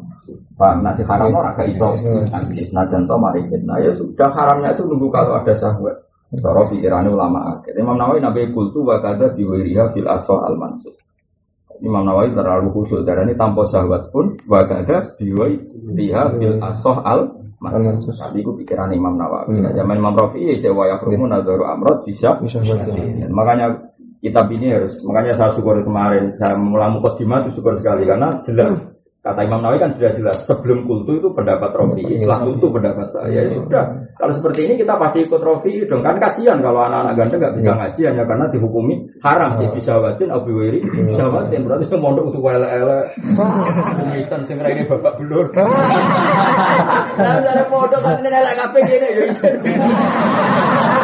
Pak 0.60 0.84
nanti 0.84 1.00
haram 1.08 1.32
orang 1.32 1.56
gak 1.56 1.72
iso 1.72 1.96
nanti 2.28 2.68
senajan 2.68 3.08
to 3.08 3.16
mari 3.16 3.40
fitnah 3.48 3.80
ya 3.80 3.88
sudah 3.96 4.28
haramnya 4.28 4.76
itu 4.76 4.84
nunggu 4.84 5.08
kalau 5.08 5.40
ada 5.40 5.56
syahwat. 5.56 5.96
Cara 6.28 6.60
pikirannya 6.68 7.08
ulama 7.08 7.56
akhir. 7.56 7.72
Imam 7.80 7.96
Nawawi 7.96 8.20
nabi 8.20 8.52
kultu 8.52 8.84
wa 8.84 9.00
kada 9.00 9.32
biwiriha 9.32 9.88
fil 9.96 10.04
asal 10.04 10.44
al 10.44 10.60
mansur. 10.60 10.92
Imam 11.80 12.04
Nawawi 12.04 12.36
terlalu 12.36 12.68
khusyuk 12.76 13.08
darah 13.08 13.24
ini 13.24 13.32
tanpa 13.40 13.64
syahwat 13.72 14.04
pun 14.12 14.36
wa 14.44 14.60
kada 14.68 15.16
biwiriha 15.16 16.36
fil 16.36 16.60
asal 16.60 17.00
al 17.08 17.47
mansur. 17.58 18.14
Tapi 18.14 18.42
itu 18.42 18.52
pikiran 18.64 18.90
Imam 18.94 19.18
Nawawi. 19.18 19.62
Nah, 19.62 19.74
zaman 19.74 19.98
Imam 19.98 20.14
Rafi 20.14 20.42
ya 20.42 20.54
jawa 20.58 20.94
ya 20.94 20.96
rumun 20.98 21.30
nadaru 21.30 21.64
amrod 21.66 22.06
bisa. 22.06 22.38
Makanya 23.30 23.78
kitab 24.18 24.50
ini 24.50 24.74
harus 24.74 24.98
makanya 25.06 25.38
saya 25.38 25.50
syukur 25.54 25.78
kemarin 25.82 26.34
saya 26.34 26.58
mulai 26.58 26.90
mukadimah 26.90 27.46
itu 27.46 27.62
syukur 27.62 27.78
sekali 27.78 28.02
karena 28.02 28.42
jelas 28.42 28.74
Kata 29.18 29.44
Imam 29.44 29.60
Nawawi 29.60 29.82
kan 29.82 29.92
sudah 29.92 30.14
jelas 30.14 30.36
sebelum 30.46 30.86
kultu 30.86 31.18
itu 31.18 31.28
pendapat 31.34 31.74
Rofi, 31.74 32.06
setelah 32.16 32.48
kultu 32.48 32.70
pendapat 32.70 33.12
saya 33.12 33.44
ya 33.44 33.50
sudah. 33.50 33.84
Kalau 34.18 34.34
seperti 34.34 34.66
ini 34.66 34.74
kita 34.74 34.98
pasti 34.98 35.22
ikut 35.22 35.38
Rofi 35.38 35.86
dong. 35.86 36.02
Kan 36.02 36.18
kasihan 36.18 36.58
kalau 36.58 36.82
anak-anak 36.90 37.14
ganteng 37.14 37.38
nggak 37.38 37.54
bisa 37.54 37.70
ngaji 37.70 38.00
hanya 38.02 38.26
karena 38.26 38.50
dihukumi. 38.50 38.94
Haram 39.22 39.62
sih 39.62 39.70
bisa 39.70 39.94
watin 39.94 40.34
abu 40.34 40.58
wiri 40.58 40.82
bisa 40.82 41.30
watin 41.30 41.62
berarti 41.62 41.86
mondok 41.94 42.34
untuk 42.34 42.42
wala 42.42 42.66
ele 42.66 43.06
Misan 44.10 44.42
sing 44.42 44.58
ini 44.58 44.82
bapak 44.90 45.22
belur. 45.22 45.46
Nah 47.18 47.34
ada 47.42 47.66
mondok 47.70 47.98
kan 48.02 48.18
ini 48.22 48.30
elek 48.30 48.54
kafe 48.58 48.78
gini 48.86 49.08
ya. 49.14 49.26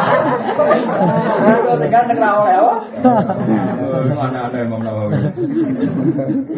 Apa? 4.85 5.17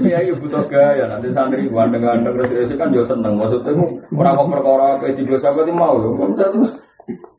Ya 0.07 0.19
ibu 0.23 0.35
butuh 0.45 0.63
gaya 0.69 1.05
nanti 1.07 1.27
santri 1.33 1.67
gandeng-gandeng 1.67 2.35
terus 2.39 2.71
kan 2.75 2.89
yo 2.93 3.03
seneng 3.03 3.39
maksudnya 3.39 3.73
ora 4.15 4.35
kok 4.35 4.49
perkara 4.51 4.87
kayak 5.03 5.15
di 5.19 5.23
dosa 5.27 5.51
berarti 5.51 5.73
mau 5.73 5.95
yo 5.99 6.09
terus 6.35 6.71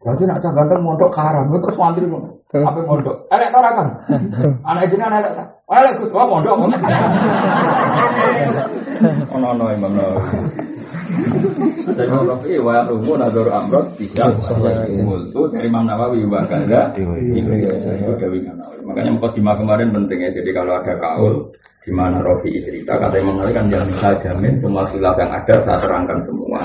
Berarti 0.01 0.25
nak 0.25 0.41
cah 0.41 0.53
ganteng 0.57 0.81
mondok 0.81 1.13
haram, 1.13 1.53
terus 1.53 1.77
santri. 1.77 2.09
Apa 2.09 2.81
mondok? 2.89 3.29
Elek 3.29 3.53
ora 3.53 3.71
kan? 3.77 3.89
Anak 4.69 4.89
jenengan 4.89 5.21
elek 5.21 5.58
ta? 5.69 5.77
Elek 5.85 5.95
Gus, 6.01 6.09
kok 6.09 6.25
mondok. 6.25 6.57
Ono 9.31 9.55
ono 9.55 9.71
Imam 9.71 9.95
Nawawi. 9.95 10.43
Imam 11.95 12.27
Rafi 12.27 12.59
wa 12.59 12.83
rumu 12.83 13.15
nador 13.15 13.47
amrot 13.47 13.87
bisa 13.95 14.27
multu 15.07 15.47
dari 15.55 15.71
Imam 15.71 15.87
Nawawi 15.87 16.27
wa 16.27 16.43
kada 16.51 16.91
Makanya 18.83 19.11
mukadimah 19.15 19.55
kemarin 19.55 19.95
penting 19.95 20.19
ya. 20.19 20.31
Jadi 20.35 20.51
kalau 20.51 20.73
ada 20.83 20.95
kaul 20.99 21.35
di 21.85 21.91
mana 21.95 22.19
Rafi 22.19 22.59
cerita 22.59 22.99
kata 22.99 23.23
Imam 23.23 23.39
Nawawi 23.39 23.55
kan 23.55 23.71
jangan 23.71 24.15
jamin 24.19 24.55
semua 24.59 24.83
khilaf 24.91 25.15
yang 25.21 25.31
ada 25.31 25.55
saya 25.63 25.79
terangkan 25.79 26.19
semua. 26.27 26.59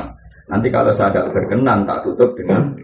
Nanti 0.43 0.67
kalau 0.67 0.91
saya 0.91 1.09
tidak 1.15 1.31
berkenan 1.31 1.87
tak 1.87 2.03
tutup 2.03 2.35
dengan 2.35 2.75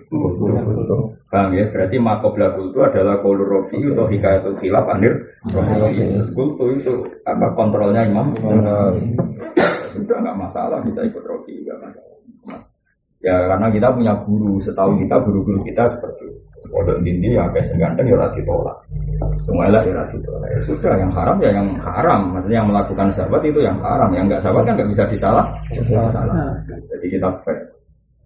Bang 1.30 1.54
ya, 1.54 1.62
berarti 1.70 1.98
makobla 2.02 2.58
kultu 2.58 2.82
adalah 2.82 3.22
kolur 3.22 3.46
rofi 3.46 3.78
atau 3.86 4.10
hikayatul 4.10 4.58
khilaf 4.58 4.82
anir 4.90 5.14
kultu 6.34 6.66
itu 6.74 6.94
apa 7.22 7.54
kontrolnya 7.54 8.02
imam? 8.02 8.34
Sudah 9.94 10.18
nggak 10.26 10.38
masalah 10.40 10.82
kita 10.82 11.06
ikut 11.06 11.22
rofi 11.22 11.54
nggak 11.62 11.78
masalah. 11.86 12.18
Ya 13.20 13.36
karena 13.46 13.68
kita 13.70 13.92
punya 13.92 14.14
guru, 14.24 14.58
setahu 14.64 14.96
kita 15.06 15.22
guru-guru 15.22 15.60
kita 15.68 15.84
seperti 15.92 16.24
itu. 16.32 16.49
Pondok 16.68 17.00
dindi 17.08 17.32
ya 17.32 17.48
kayak 17.56 17.72
seganteng 17.72 18.06
ya 18.12 18.20
rati 18.20 18.44
tolak. 18.44 18.78
Semuanya 19.40 19.80
ya 19.80 19.94
rati 20.04 20.18
tolak. 20.20 20.50
Ya 20.52 20.60
sudah, 20.68 20.94
yang 21.00 21.12
haram 21.16 21.38
ya 21.40 21.50
yang 21.56 21.68
haram. 21.80 22.22
Maksudnya 22.36 22.58
yang 22.60 22.68
melakukan 22.68 23.08
sahabat 23.16 23.42
itu 23.48 23.60
yang 23.64 23.80
haram. 23.80 24.10
Yang 24.12 24.26
nggak 24.28 24.42
sahabat 24.44 24.64
kan 24.68 24.74
nggak 24.76 24.90
bisa 24.92 25.04
disalah. 25.08 25.46
Salah. 26.12 26.36
Jadi 26.68 27.08
kita 27.08 27.30
fair. 27.48 27.58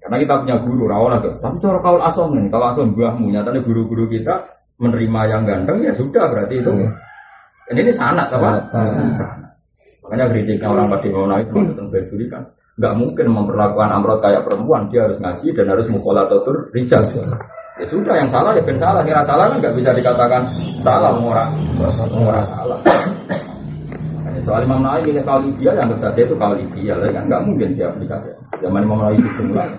Karena 0.04 0.18
kita 0.20 0.34
punya 0.42 0.56
guru 0.66 0.84
rawon 0.90 1.16
tuh. 1.24 1.34
Tapi 1.40 1.58
cara 1.64 1.80
kaul 1.80 2.02
asom 2.04 2.30
nih, 2.36 2.52
kalau 2.52 2.66
asom 2.76 2.92
buahmu 2.92 3.32
nyatanya 3.32 3.62
guru-guru 3.64 4.04
kita 4.12 4.36
menerima 4.82 5.22
yang 5.32 5.42
ganteng 5.48 5.80
ya 5.80 5.94
sudah 5.96 6.28
berarti 6.28 6.60
itu. 6.60 6.72
Dan 7.72 7.76
ini 7.80 7.92
sanat 7.96 8.28
apa? 8.28 8.68
Sanat. 8.68 9.16
Makanya 10.04 10.26
kritiknya 10.28 10.68
orang 10.68 10.92
Madinah 10.92 11.40
itu 11.40 11.56
tentang 11.56 11.88
Bajuri 11.88 12.28
kan 12.28 12.44
nggak 12.74 12.94
mungkin 12.98 13.26
memperlakukan 13.30 13.90
Amrod 13.94 14.18
kayak 14.18 14.42
perempuan 14.50 14.90
dia 14.90 15.06
harus 15.06 15.22
ngaji 15.22 15.48
dan 15.54 15.66
harus 15.70 15.86
mukholatotur 15.94 16.74
rijal 16.74 17.06
ya 17.80 17.86
sudah 17.90 18.14
yang 18.18 18.30
salah 18.30 18.52
ya 18.54 18.62
ben 18.62 18.78
salah. 18.78 19.02
Kira 19.02 19.22
salah 19.26 19.46
kan 19.50 19.58
nggak 19.62 19.76
bisa 19.78 19.90
dikatakan 19.96 20.42
salah 20.82 21.12
murah 21.18 21.48
murah 22.14 22.44
salah. 22.44 22.80
Soal 24.44 24.68
Imam 24.68 24.84
Nawawi 24.84 25.08
pilih 25.08 25.24
kali 25.24 25.56
dia 25.56 25.72
yang 25.72 25.88
saja 25.96 26.20
itu 26.20 26.36
kali 26.36 26.68
dia 26.76 27.00
kan 27.00 27.24
nggak 27.32 27.42
mungkin 27.48 27.70
dia 27.80 27.88
aplikasi. 27.88 28.28
Zaman 28.60 28.84
Imam 28.84 29.00
Nawawi 29.00 29.24
itu 29.24 29.44
mulai. 29.48 29.72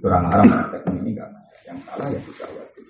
Kurang 0.00 0.24
haram 0.32 0.46
ini 0.96 1.12
enggak 1.12 1.28
yang 1.68 1.78
salah 1.84 2.06
ya 2.08 2.20
tidak 2.20 2.48
wajib 2.56 2.84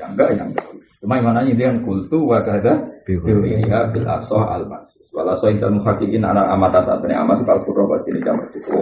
yang 0.00 0.10
enggak 0.16 0.28
yang 0.32 0.48
enggak. 0.48 0.66
Cuma 1.04 1.14
Imam 1.20 1.32
Nawawi 1.36 1.52
dia 1.52 1.70
kultu 1.84 2.18
wa 2.24 2.40
kada 2.40 2.80
biwiriha 3.04 3.92
bil 3.92 4.06
asoh 4.08 4.44
al 4.48 4.64
Wala 5.10 5.34
so 5.34 5.50
intel 5.50 5.74
muhakikin 5.74 6.22
anak 6.22 6.46
amat 6.54 6.86
saat 6.86 7.02
ini 7.02 7.18
amat 7.18 7.42
kalau 7.42 7.58
furro 7.66 7.82
pasti 7.90 8.14
ini 8.14 8.22
jamur 8.22 8.46
itu 8.54 8.78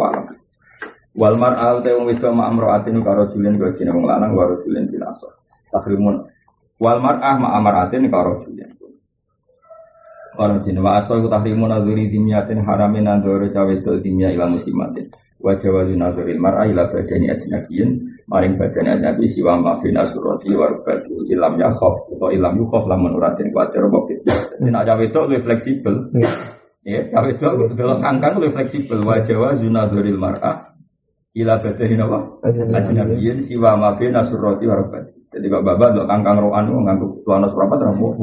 walam. 1.16 1.40
Walmar 1.40 1.54
al 1.56 1.76
te 1.80 1.94
wong 1.94 2.06
wiswa 2.10 2.30
ma 2.34 2.44
amroatin 2.50 3.00
karo 3.00 3.28
julin 3.32 3.56
gue 3.56 3.70
sini 3.72 3.90
wong 3.92 4.04
lanang 4.04 4.34
karo 4.34 4.60
julin 4.64 4.84
bilaso. 4.90 5.28
Takrimun. 5.72 6.20
Walmar 6.80 7.16
ah 7.22 7.36
ma 7.38 7.48
amaratin 7.56 8.10
karo 8.10 8.36
julin. 8.42 8.70
Karo 10.38 10.54
jin 10.62 10.78
wa 10.78 11.02
aso 11.02 11.18
iku 11.18 11.26
takrimun 11.26 11.74
azuri 11.74 12.12
dimiatin 12.12 12.62
haramin 12.62 13.10
andoro 13.10 13.48
cawe 13.50 13.72
itu 13.74 13.98
dimia 14.04 14.30
ila 14.30 14.46
musimatin. 14.46 15.08
Wajah 15.38 15.70
wajah 15.70 15.94
nazaril 15.94 16.38
mar'a 16.42 16.66
ila 16.66 16.90
badani 16.90 17.30
ajnabiyin 17.30 17.90
maring 18.28 18.60
badan 18.60 19.00
Nabi 19.00 19.24
siwa 19.24 19.56
mafin 19.56 19.96
asurati 19.96 20.52
warubati 20.52 21.14
ilam 21.32 21.56
yakhaf 21.56 22.10
atau 22.10 22.28
ilam 22.34 22.54
yukhaf 22.60 22.84
lamun 22.84 23.16
uratin 23.16 23.48
kuatir 23.54 23.82
fitnah. 23.86 24.38
Jadi 24.52 24.68
nak 24.68 24.82
cawe 24.84 25.02
itu 25.02 25.18
lebih 25.26 25.40
fleksibel. 25.42 25.94
Ya, 26.86 27.00
cawe 27.08 27.28
itu 27.30 27.46
dalam 27.74 27.98
kangkang 27.98 28.38
lebih 28.38 28.52
fleksibel. 28.54 28.98
Wa 29.02 29.18
zunaduril 29.56 30.20
mar'ah 30.20 30.77
ila 31.38 31.54
badani 31.62 31.94
apa? 32.02 32.18
Ajnabiyin 32.50 33.38
siwa 33.46 33.78
mafin 33.78 34.14
asurati 34.18 34.66
warubati. 34.66 35.18
Jadi 35.28 35.44
kok 35.52 35.60
bapak 35.60 35.92
untuk 35.92 36.08
kangkang 36.08 36.40
rohan 36.40 36.64
itu 36.64 36.80
nganggu 36.80 37.06
tuan 37.20 37.44
nos 37.44 37.52
berapa 37.52 37.76
terus 37.76 38.16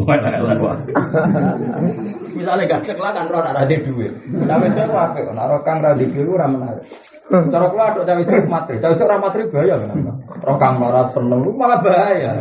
Misalnya 2.33 2.65
gak 2.65 2.81
kek 2.81 2.97
lah 2.97 3.13
kan 3.13 3.29
roh 3.29 3.45
ada 3.45 3.61
duit. 3.61 4.09
Tapi 4.25 4.65
itu 4.73 4.81
apa? 4.89 5.21
Naruh 5.37 5.61
kang 5.61 5.85
radi 5.85 6.09
biru 6.09 6.33
ramenarik. 6.33 6.81
Cara 7.25 7.65
kula 7.73 7.89
ada 7.89 8.01
cawe 8.05 8.21
itu 8.21 8.33
matri, 8.45 8.77
cawe 8.77 8.93
itu 8.93 9.05
matri 9.17 9.41
bahaya 9.49 9.75
kenapa? 9.81 10.13
Rokang 10.45 10.73
marah 10.77 11.09
seneng, 11.09 11.41
malah 11.57 11.81
bahaya. 11.81 12.37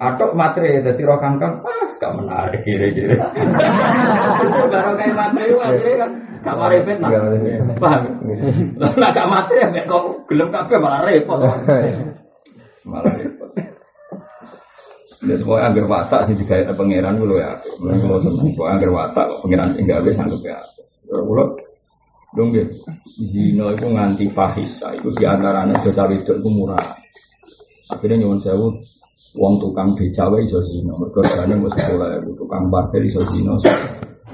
Atau 0.00 0.32
matri, 0.32 0.80
jadi 0.80 1.02
rokang 1.04 1.36
kang 1.36 1.60
pas 1.60 1.92
gak 2.00 2.16
menarik 2.16 2.64
kiri-kiri. 2.64 3.20
Baru 4.72 4.96
kayak 4.96 5.12
matri, 5.12 5.52
matri 5.52 5.90
kan 6.00 6.10
gak 6.40 6.56
mari 6.56 6.80
fitnah. 6.80 7.10
Paham? 7.76 8.02
Lah 8.80 9.10
gak 9.12 9.28
matri, 9.28 9.60
ya 9.60 9.84
kok 9.84 10.24
gelem 10.24 10.48
kabeh 10.48 10.80
malah 10.80 11.04
repot. 11.04 11.36
Malah 12.88 13.12
repot. 13.12 13.50
Ya 15.20 15.36
semua 15.36 15.68
agar 15.68 15.84
watak 15.84 16.32
sih 16.32 16.32
juga 16.32 16.64
pangeran 16.72 17.12
dulu 17.20 17.36
ya. 17.36 17.52
Kalau 17.76 18.24
seneng, 18.24 18.56
agar 18.56 18.88
watak 18.88 19.28
pangeran 19.44 19.68
sih 19.68 19.84
nggak 19.84 20.00
bisa 20.00 20.24
sanggup 20.24 20.40
ya. 20.48 20.56
Kalau 21.12 21.60
Dong 22.30 22.54
ya, 22.54 22.62
zina 23.26 23.74
itu 23.74 23.90
nganti 23.90 24.30
fahisa, 24.30 24.94
itu 24.94 25.10
di 25.18 25.26
antaranya 25.26 25.74
bocah 25.82 26.06
wedok 26.06 26.36
itu 26.38 26.46
murah. 26.46 26.86
Akhirnya 27.90 28.22
nyuwun 28.22 28.38
sewu, 28.38 28.70
uang 29.38 29.54
tukang 29.62 29.94
beca 29.94 30.26
wae 30.26 30.42
iso 30.42 30.58
zina, 30.66 30.90
mergo 30.98 31.22
regane 31.22 31.54
sekolah 31.70 32.18
itu 32.18 32.32
tukang 32.34 32.66
parkir 32.66 33.02
iso 33.06 33.22
zina. 33.30 33.54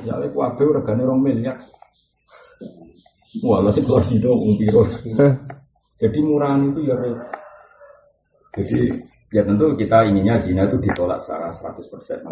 Ya 0.07 0.17
lek 0.17 0.33
kuwabe 0.33 0.65
regane 0.73 1.05
2 1.05 1.21
miliar. 1.21 1.57
Wah, 3.45 3.61
lha 3.61 3.69
sik 3.75 3.85
itu 3.85 4.29
wong 4.33 4.57
piro. 4.57 4.83
Jadi 6.01 6.19
murahan 6.25 6.73
itu 6.73 6.81
ya 6.89 6.97
jadi 8.57 8.89
ya 9.37 9.45
tentu 9.45 9.69
kita 9.77 10.09
inginnya 10.09 10.41
zina 10.41 10.65
itu 10.65 10.81
ditolak 10.81 11.21
secara 11.21 11.53
100%. 11.53 12.25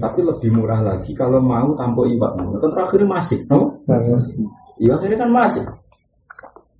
Tapi 0.00 0.20
lebih 0.24 0.50
murah 0.56 0.80
lagi 0.80 1.12
kalau 1.12 1.40
mau 1.44 1.76
tanpa 1.76 2.08
iwak. 2.08 2.32
Kan 2.40 2.70
terakhir 2.72 3.04
masih, 3.04 3.40
no? 3.52 3.84
Iya 4.80 4.96
akhirnya 4.96 5.28
kan 5.28 5.30
masih. 5.32 5.64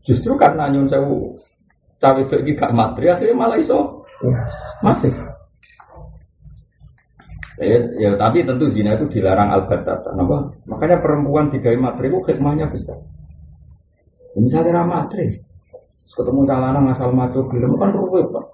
Justru 0.08 0.32
karena 0.40 0.72
nyun 0.72 0.88
sewu 0.88 1.36
cawe 2.00 2.18
itu 2.18 2.56
gak 2.58 2.74
materi 2.74 3.12
akhirnya 3.12 3.36
malah 3.38 3.54
iso 3.60 3.91
masih. 4.83 5.12
Ya, 7.62 7.79
ya, 8.01 8.11
tapi 8.18 8.43
tentu 8.43 8.66
zina 8.75 8.97
itu 8.99 9.07
dilarang 9.18 9.55
albatata. 9.55 10.11
Kenapa? 10.11 10.51
Makanya 10.66 10.99
perempuan 10.99 11.53
digawe 11.53 11.79
materi 11.79 12.11
itu 12.11 12.18
hikmahnya 12.27 12.66
besar. 12.73 12.97
Misalnya 14.35 14.83
materi, 14.83 15.31
ketemu 16.16 16.41
calana 16.49 16.81
ngasal 16.89 17.12
matu 17.12 17.45
gelem 17.53 17.70
kan 17.77 17.93
ruwet 17.93 18.27
pak. 18.33 18.47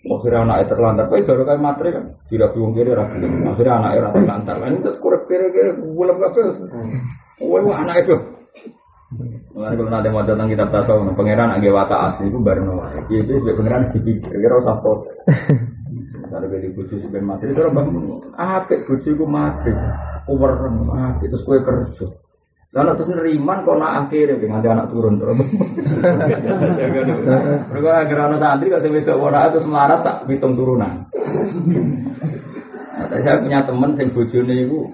Akhirnya 0.00 0.48
anaknya 0.48 0.66
terlantar, 0.72 1.04
tapi 1.12 1.28
baru 1.28 1.42
kayak 1.44 1.60
materi 1.60 1.88
kan 1.92 2.04
tidak 2.32 2.56
bingung 2.56 2.72
kiri 2.72 2.88
rapi. 2.96 3.20
Akhirnya 3.20 3.74
anaknya 3.84 4.08
terlantar, 4.16 4.54
ini 4.64 4.78
tetap 4.80 4.96
kurang 5.04 5.24
kiri-kiri, 5.28 5.70
bulan 5.76 6.16
kafe. 6.16 6.40
Wah, 7.44 7.76
anak 7.84 7.96
itu 8.08 8.16
Mulai 9.60 9.76
kalau 9.76 9.92
nanti 9.92 10.08
mau 10.08 10.24
datang 10.24 10.48
kitab 10.48 10.72
tasawuf, 10.72 11.12
pangeran 11.12 11.52
agak 11.52 11.76
wata 11.76 12.08
asli 12.08 12.32
itu 12.32 12.40
baru 12.40 12.64
nol. 12.64 12.80
Itu 13.12 13.28
itu 13.28 13.44
pangeran 13.44 13.84
sih 13.92 14.00
kira 14.00 14.56
usah 14.56 14.80
pot. 14.80 15.04
Kalau 16.32 16.48
beli 16.56 16.72
bucu 16.72 16.96
sebagai 16.96 17.20
materi, 17.20 17.52
terus 17.52 17.68
bang, 17.68 17.92
apa 18.40 18.72
bucu 18.88 19.12
itu 19.12 19.24
mati, 19.28 19.68
over 20.32 20.56
mati, 20.64 21.28
terus 21.28 21.44
kue 21.44 21.60
kerja. 21.60 22.08
Lalu 22.72 23.04
terus 23.04 23.12
neriman 23.12 23.60
kok 23.60 23.76
nak 23.76 23.92
akhirnya 24.08 24.40
dengan 24.40 24.64
anak 24.64 24.88
turun 24.88 25.20
terus. 25.20 25.36
Mereka 27.68 27.90
agar 28.00 28.18
anak 28.32 28.40
santri 28.40 28.72
kalau 28.72 28.80
sebeda 28.80 29.12
orang 29.12 29.44
itu 29.52 29.60
semarat 29.60 30.00
tak 30.00 30.24
hitung 30.24 30.56
turunan. 30.56 31.04
Nah, 32.96 33.04
saya 33.12 33.36
punya 33.44 33.60
teman 33.60 33.92
sing 33.92 34.08
bojone 34.08 34.56
iku 34.64 34.88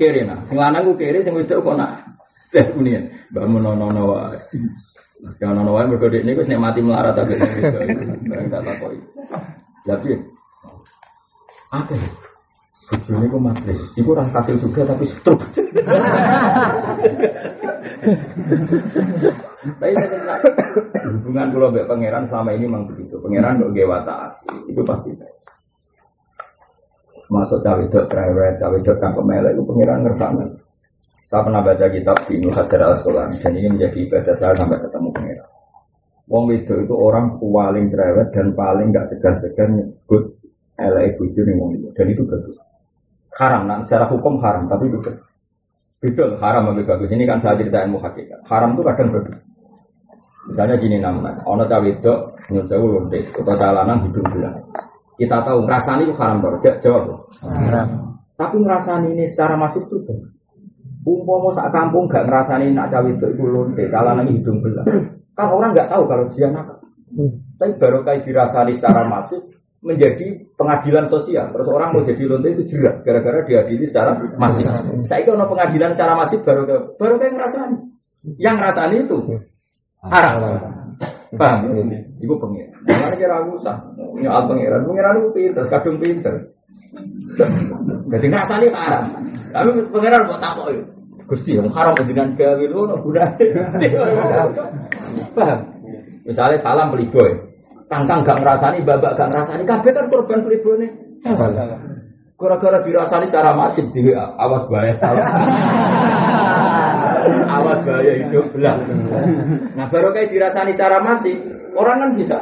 kiri 0.00 0.24
nah, 0.24 0.40
sing 0.48 0.56
lanang 0.56 0.80
ku 0.80 0.96
kiri, 0.96 1.20
sing 1.20 1.36
wedok 1.36 1.60
kok 1.60 1.76
nak 1.76 2.08
Teh 2.52 2.68
ini 3.32 3.40
Mbak 3.40 3.46
Munono 3.48 4.02
wae. 4.12 4.36
Jangan 5.40 5.64
nono 5.64 5.72
wae 5.78 5.86
mergo 5.88 6.10
ini 6.12 6.36
wis 6.36 6.50
mati 6.58 6.84
melarat 6.84 7.16
tapi 7.16 7.38
barang 8.28 8.48
tak 8.52 8.62
takoi. 8.66 8.98
Tapi 9.88 10.08
apa? 11.72 11.94
Bojone 12.92 13.26
ku 13.30 13.38
mati. 13.40 13.72
Iku 13.96 14.12
ora 14.12 14.26
kasil 14.28 14.60
juga 14.60 14.84
tapi 14.84 15.08
stroke. 15.08 15.46
Tapi 19.62 19.94
hubungan 21.06 21.48
pulau 21.54 21.70
mbak 21.70 21.86
pangeran 21.88 22.26
selama 22.28 22.50
ini 22.52 22.66
memang 22.68 22.84
begitu. 22.90 23.16
Pangeran 23.22 23.62
kok 23.62 23.72
gewata 23.72 24.14
asli 24.26 24.58
itu 24.68 24.82
pasti. 24.84 25.10
Masuk 27.32 27.64
cawe 27.64 27.80
dok 27.88 28.04
cerewet, 28.12 28.60
cawe 28.60 28.76
dok 28.76 28.96
kangkem 29.00 29.24
melek 29.24 29.56
itu 29.56 29.62
pangeran 29.64 30.04
ngersana. 30.04 30.44
Saya 31.32 31.48
pernah 31.48 31.64
baca 31.64 31.88
kitab 31.88 32.16
di 32.28 32.36
Ibnu 32.36 32.52
Hajar 32.52 32.92
al 32.92 32.96
dan 33.40 33.52
ini 33.56 33.72
menjadi 33.72 34.04
ibadah 34.04 34.36
saya 34.36 34.52
sampai 34.52 34.76
ketemu 34.84 35.08
pengira. 35.16 35.44
Wong 36.28 36.52
itu 36.52 36.76
itu 36.76 36.92
orang 36.92 37.40
paling 37.40 37.88
cerewet 37.88 38.28
dan 38.36 38.52
paling 38.52 38.92
gak 38.92 39.08
segan-segan 39.08 39.80
nyebut 39.80 40.28
elek 40.76 41.16
bojo 41.16 41.40
nih 41.40 41.54
wong 41.56 41.70
itu 41.80 41.88
dan 41.96 42.06
itu 42.12 42.20
bagus. 42.28 42.52
Haram, 43.32 43.64
nah 43.64 43.80
secara 43.80 44.12
hukum 44.12 44.44
haram 44.44 44.68
tapi 44.68 44.92
itu 44.92 45.00
betul 46.04 46.36
haram 46.36 46.68
lebih 46.76 46.84
bagus. 46.84 47.08
Ini 47.08 47.24
kan 47.24 47.40
saya 47.40 47.56
cerita 47.56 47.80
ilmu 47.80 47.96
hakikat. 47.96 48.44
Haram 48.52 48.76
itu 48.76 48.84
kadang 48.84 49.08
bagus. 49.16 49.40
Misalnya 50.52 50.76
gini 50.76 51.00
namanya, 51.00 51.40
ono 51.48 51.64
cawe 51.64 51.88
itu 51.88 52.12
nyuruh 52.52 52.68
saya 52.68 53.24
atau 53.40 53.54
jalanan 53.56 54.04
hidung 54.04 54.28
belah. 54.36 54.52
Kita 55.16 55.40
tahu 55.48 55.64
ngerasani 55.64 56.04
itu 56.04 56.14
haram 56.20 56.44
baru 56.44 56.60
jawab. 56.60 57.24
Haram. 57.40 57.88
Tapi 58.36 58.56
ngerasani 58.60 59.16
ini 59.16 59.24
secara 59.24 59.56
masif 59.56 59.88
itu 59.88 59.96
bagus. 60.04 60.41
Umpama 61.02 61.50
sak 61.50 61.74
kampung 61.74 62.06
gak 62.06 62.30
ngerasani 62.30 62.70
nak 62.70 62.94
cawe 62.94 63.10
itu 63.10 63.26
itu 63.26 63.42
lonte, 63.42 63.82
kalah 63.90 64.14
nanti 64.14 64.38
hidung 64.38 64.62
belah. 64.62 64.86
Kan 65.34 65.50
orang 65.50 65.74
nggak 65.74 65.90
tahu 65.90 66.06
kalau 66.06 66.24
dia 66.30 66.46
nakal. 66.46 66.78
Tapi 67.58 67.72
baru 67.76 68.06
kayak 68.06 68.22
dirasani 68.22 68.72
secara 68.78 69.10
masif 69.10 69.42
menjadi 69.82 70.32
pengadilan 70.54 71.04
sosial. 71.10 71.50
Terus 71.50 71.68
orang 71.68 71.90
mau 71.90 72.02
jadi 72.06 72.22
lonte 72.24 72.48
itu 72.54 72.62
jelas 72.78 73.02
gara-gara 73.02 73.42
diadili 73.42 73.84
secara 73.84 74.14
masif. 74.38 74.66
Saya 75.02 75.26
kalau 75.26 75.50
pengadilan 75.50 75.90
secara 75.90 76.14
masif 76.14 76.38
baru 76.46 76.62
baru 76.94 77.14
kayak 77.18 77.32
ngerasani. 77.34 77.76
Yang 78.38 78.56
ngerasani 78.62 78.96
itu 79.02 79.18
haram. 80.06 80.34
Paham? 81.32 81.58
Iku 82.20 82.34
pengiran. 82.36 82.78
Nah, 82.84 83.16
kira 83.16 83.40
usah. 83.48 83.76
Nyoal 84.20 84.42
pengiran. 84.52 84.84
Pengiran 84.84 85.14
itu 85.16 85.30
pinter, 85.32 85.64
kadung 85.66 85.96
pinter. 85.96 86.34
Jadi 88.12 88.26
ngrasani 88.28 88.66
haram. 88.70 89.04
Tapi 89.52 89.68
pengiran 89.88 90.28
takok 90.28 90.66
yo. 90.76 90.91
Gusti, 91.26 91.54
yang 91.54 91.70
haram 91.70 91.94
dengan 92.02 92.34
gawe 92.34 92.64
lu 92.66 92.76
ono 92.86 92.96
gunane. 93.00 93.46
Paham? 95.36 95.58
Misalnya 96.26 96.58
salam 96.58 96.90
playboy. 96.90 97.30
Kangkang 97.90 98.24
gak 98.24 98.40
ngerasani, 98.40 98.80
babak 98.86 99.12
gak 99.18 99.28
ngerasani, 99.28 99.62
kabeh 99.68 99.92
kan 99.92 100.06
korban 100.08 100.40
playboy 100.46 100.86
Salah. 101.20 101.78
Gara-gara 102.34 102.82
dirasani 102.82 103.30
cara 103.30 103.54
masif 103.54 103.86
di 103.94 104.02
awas 104.18 104.66
bahaya 104.66 104.98
salah. 104.98 105.22
awas 107.62 107.78
bahaya 107.86 108.18
hidup 108.18 108.50
belah. 108.50 108.82
Nah 109.78 109.86
baru 109.86 110.10
kayak 110.10 110.34
dirasani 110.34 110.74
cara 110.74 110.98
masif, 111.06 111.38
orang 111.78 112.02
kan 112.02 112.10
bisa 112.18 112.36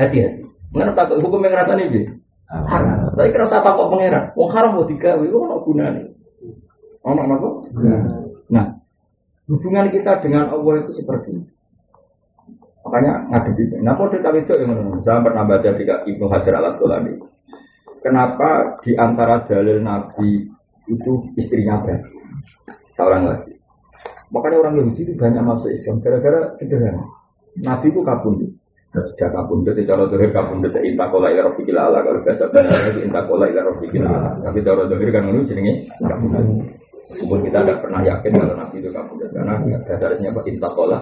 hati-hati. 0.00 0.48
Mengenai 0.72 0.96
takut 0.96 1.20
hukum 1.20 1.44
yang 1.44 1.52
ngerasani 1.52 1.92
dia. 1.92 2.08
Tapi 3.12 3.28
kira 3.28 3.44
usah 3.44 3.60
takut 3.60 3.92
pangeran. 3.92 4.32
Wong 4.32 4.48
haram 4.48 4.80
mau 4.80 4.88
digawe, 4.88 5.26
ono 5.28 5.60
gunane. 5.60 6.00
Ono 7.02 7.20
apa? 7.22 7.48
Nah, 8.54 8.66
hubungan 9.50 9.86
kita 9.90 10.22
dengan 10.22 10.46
Allah 10.46 10.74
itu 10.86 11.02
seperti 11.02 11.34
ini. 11.34 11.46
Makanya 12.86 13.12
ngadepi. 13.30 13.78
Nah, 13.82 13.94
kode 13.94 14.18
cawe 14.18 14.38
itu 14.38 14.54
yang 14.58 14.74
saya 15.02 15.22
pernah 15.22 15.46
baca 15.46 15.70
di 15.70 15.84
Ibnu 15.86 16.26
Hajar 16.30 16.54
al 16.58 16.66
Asqalani. 16.70 17.14
Kenapa 18.02 18.78
di 18.82 18.98
antara 18.98 19.46
dalil 19.46 19.78
Nabi 19.78 20.42
itu 20.90 21.12
istrinya 21.38 21.78
berarti 21.78 22.10
seorang 22.98 23.22
lagi. 23.30 23.52
Makanya 24.34 24.56
orang 24.66 24.74
Yahudi 24.82 25.00
itu 25.06 25.12
banyak 25.14 25.42
masuk 25.44 25.70
Islam 25.70 26.02
gara-gara 26.02 26.50
sederhana. 26.58 27.06
Nabi 27.62 27.86
itu 27.94 28.00
kabundut. 28.02 28.50
Sudah 28.92 29.30
kabundut, 29.30 29.72
di 29.78 29.88
cara 29.88 30.04
dohir 30.04 30.34
kabundut 30.34 30.74
intakola 30.82 31.30
ila 31.32 31.48
rofiqil 31.48 31.78
ala. 31.78 32.02
Kalau 32.02 32.20
biasa 32.26 32.50
benar 32.50 32.80
itu 32.92 33.00
intakola 33.06 33.44
ila 33.46 33.62
rofiqil 33.70 34.04
ala. 34.04 34.34
Tapi 34.42 34.58
cara 34.66 34.82
dohir 34.90 35.08
kan 35.14 35.22
ini 35.30 35.40
jenenge 35.46 35.74
kabundut. 36.02 36.81
Meskipun 37.10 37.38
kita 37.44 37.58
tidak 37.66 37.78
pernah 37.82 38.00
yakin 38.06 38.30
kalau 38.30 38.54
Nabi 38.54 38.76
itu 38.78 38.90
kabundut 38.94 39.30
karena 39.34 39.54
dasarnya 39.82 40.28
apa? 40.30 40.40
Intakola. 40.46 40.98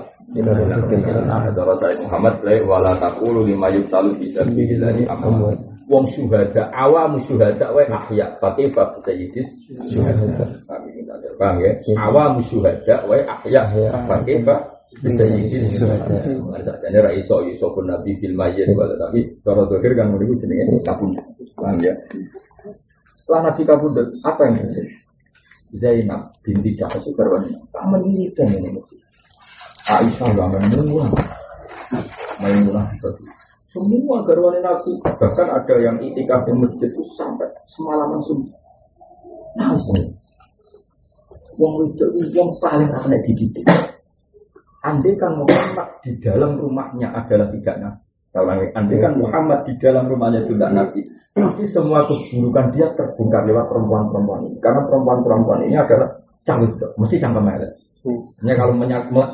Kalau 1.53 1.75
saya 1.77 1.95
Muhammad 2.07 2.35
saya 2.41 2.59
wala 2.65 2.93
takulu 2.97 3.41
lima 3.45 3.69
yuk 3.75 3.85
salu 3.91 4.15
bisa 4.17 4.47
bihilahi 4.49 5.05
amal 5.11 5.51
wong 5.91 6.07
syuhada 6.07 6.71
awam 6.71 7.19
syuhada 7.19 7.67
wa 7.75 7.83
ahya 7.83 8.31
fakifa 8.39 8.95
sayyidis 9.03 9.49
syuhada. 9.91 10.47
Kami 10.71 10.89
minta 10.95 11.19
paham 11.35 11.59
ya. 11.61 11.75
Awam 11.99 12.39
syuhada 12.47 13.07
wa 13.11 13.19
ahya 13.19 13.63
fakifa 14.07 14.55
sayyidis 15.03 15.83
syuhada. 15.83 16.15
Sajane 16.63 16.99
ra 17.03 17.11
iso 17.11 17.43
iso 17.51 17.67
pun 17.75 17.91
nabi 17.91 18.15
fil 18.23 18.39
mayyit 18.39 18.71
wala. 18.79 18.95
Tapi 18.99 19.27
cara 19.43 19.67
dohir 19.67 19.93
kan 19.99 20.15
niku 20.15 20.35
jenenge 20.39 20.79
kabun 20.87 21.11
paham 21.59 21.77
ya? 21.83 21.95
Setelah 23.19 23.51
nabi 23.51 23.63
kabun 23.67 23.91
apa 24.23 24.41
yang 24.47 24.55
terjadi 24.63 24.95
Zainab 25.77 26.31
binti 26.43 26.75
Jahas 26.75 27.03
Sukarwan. 27.03 27.45
Tak 27.71 27.85
mendirikan 27.91 28.49
ini 28.51 28.81
Aisyah 29.91 30.31
bangun 30.37 30.87
murah 30.87 31.11
Maimunah 32.39 32.87
semua 33.71 34.19
garwane 34.27 34.59
Nabi, 34.59 34.99
bahkan 34.99 35.47
ada 35.47 35.75
yang 35.79 35.95
itikaf 36.03 36.43
di 36.43 36.51
masjid 36.59 36.91
itu 36.91 37.07
sampai 37.15 37.47
semalaman 37.71 38.19
sunyi. 38.27 38.51
Nah, 39.55 39.79
Wong 41.61 41.75
itu 41.87 42.07
yang 42.35 42.51
paling 42.59 42.91
akan 42.91 43.15
dididik. 43.23 43.63
Andai 44.83 45.15
kan 45.15 45.39
Muhammad 45.39 45.87
di 46.03 46.19
dalam 46.19 46.59
rumahnya 46.59 47.15
adalah 47.15 47.47
tidak 47.53 47.77
nabi. 47.79 48.10
Kalau 48.31 48.55
andai 48.55 48.99
kan 49.03 49.13
Muhammad 49.19 49.59
di 49.67 49.75
dalam 49.83 50.07
rumahnya 50.07 50.47
tidak 50.47 50.71
nabi, 50.71 51.03
pasti 51.35 51.67
semua 51.67 52.07
keburukan 52.07 52.71
dia 52.71 52.87
terbongkar 52.95 53.43
lewat 53.43 53.67
perempuan-perempuan 53.67 54.47
ini. 54.47 54.59
Karena 54.63 54.81
perempuan-perempuan 54.87 55.61
ini 55.67 55.75
adalah 55.75 56.09
cawit, 56.47 56.79
mesti 56.95 57.17
cangkem 57.19 57.43
melet. 57.43 57.73
Hanya 58.41 58.55
kalau 58.57 58.73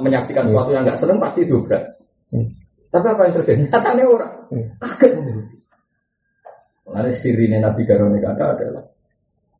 menyaksikan 0.01 0.49
sesuatu 0.49 0.71
yang 0.73 0.83
nggak 0.83 0.99
seneng 0.99 1.21
pasti 1.21 1.45
dobrak. 1.45 1.83
Tapi 2.91 3.07
apa 3.13 3.23
yang 3.29 3.35
terjadi? 3.43 3.63
Nyatanya 3.69 4.05
orang 4.09 4.33
hmm. 4.51 4.67
kaget 4.81 5.11
menuruti. 5.15 5.57
Mengenai 6.87 7.15
sirine 7.19 7.57
Nabi 7.59 7.83
Garone 7.83 8.19
kata 8.23 8.45
adalah 8.57 8.85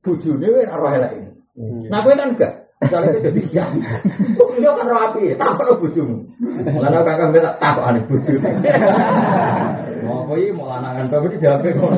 bujune 0.01 0.47
wis 0.47 0.67
arwah 0.71 0.93
elek 0.95 1.13
ini. 1.19 1.31
Hmm. 1.59 1.85
Nah, 1.91 2.01
kowe 2.01 2.15
kan 2.15 2.33
enggak. 2.33 2.53
Misalnya 2.77 3.25
jadi 3.25 3.41
ya, 3.57 3.65
dia 4.61 4.71
kan 4.77 4.85
rapi, 4.85 5.33
tak 5.41 5.57
kok 5.57 5.81
bujumu. 5.81 6.21
Lalu 6.77 7.01
kakak 7.09 7.29
minta 7.33 7.53
tak 7.57 7.81
aneh 7.81 8.05
buju. 8.05 8.37
Mau 10.05 10.29
apa 10.29 10.33
ini 10.37 10.53
mau 10.53 10.69
lanangan 10.69 11.09
tapi 11.09 11.33
di 11.33 11.39
jawab 11.41 11.65
kok. 11.65 11.93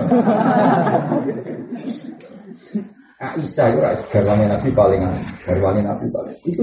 Aisyah 3.19 3.67
itu 3.75 3.79
ras 3.83 3.99
garwane 4.15 4.47
Nabi 4.47 4.71
paling 4.71 5.03
garwane 5.43 5.83
Nabi 5.83 6.07
paling 6.15 6.39
itu 6.47 6.63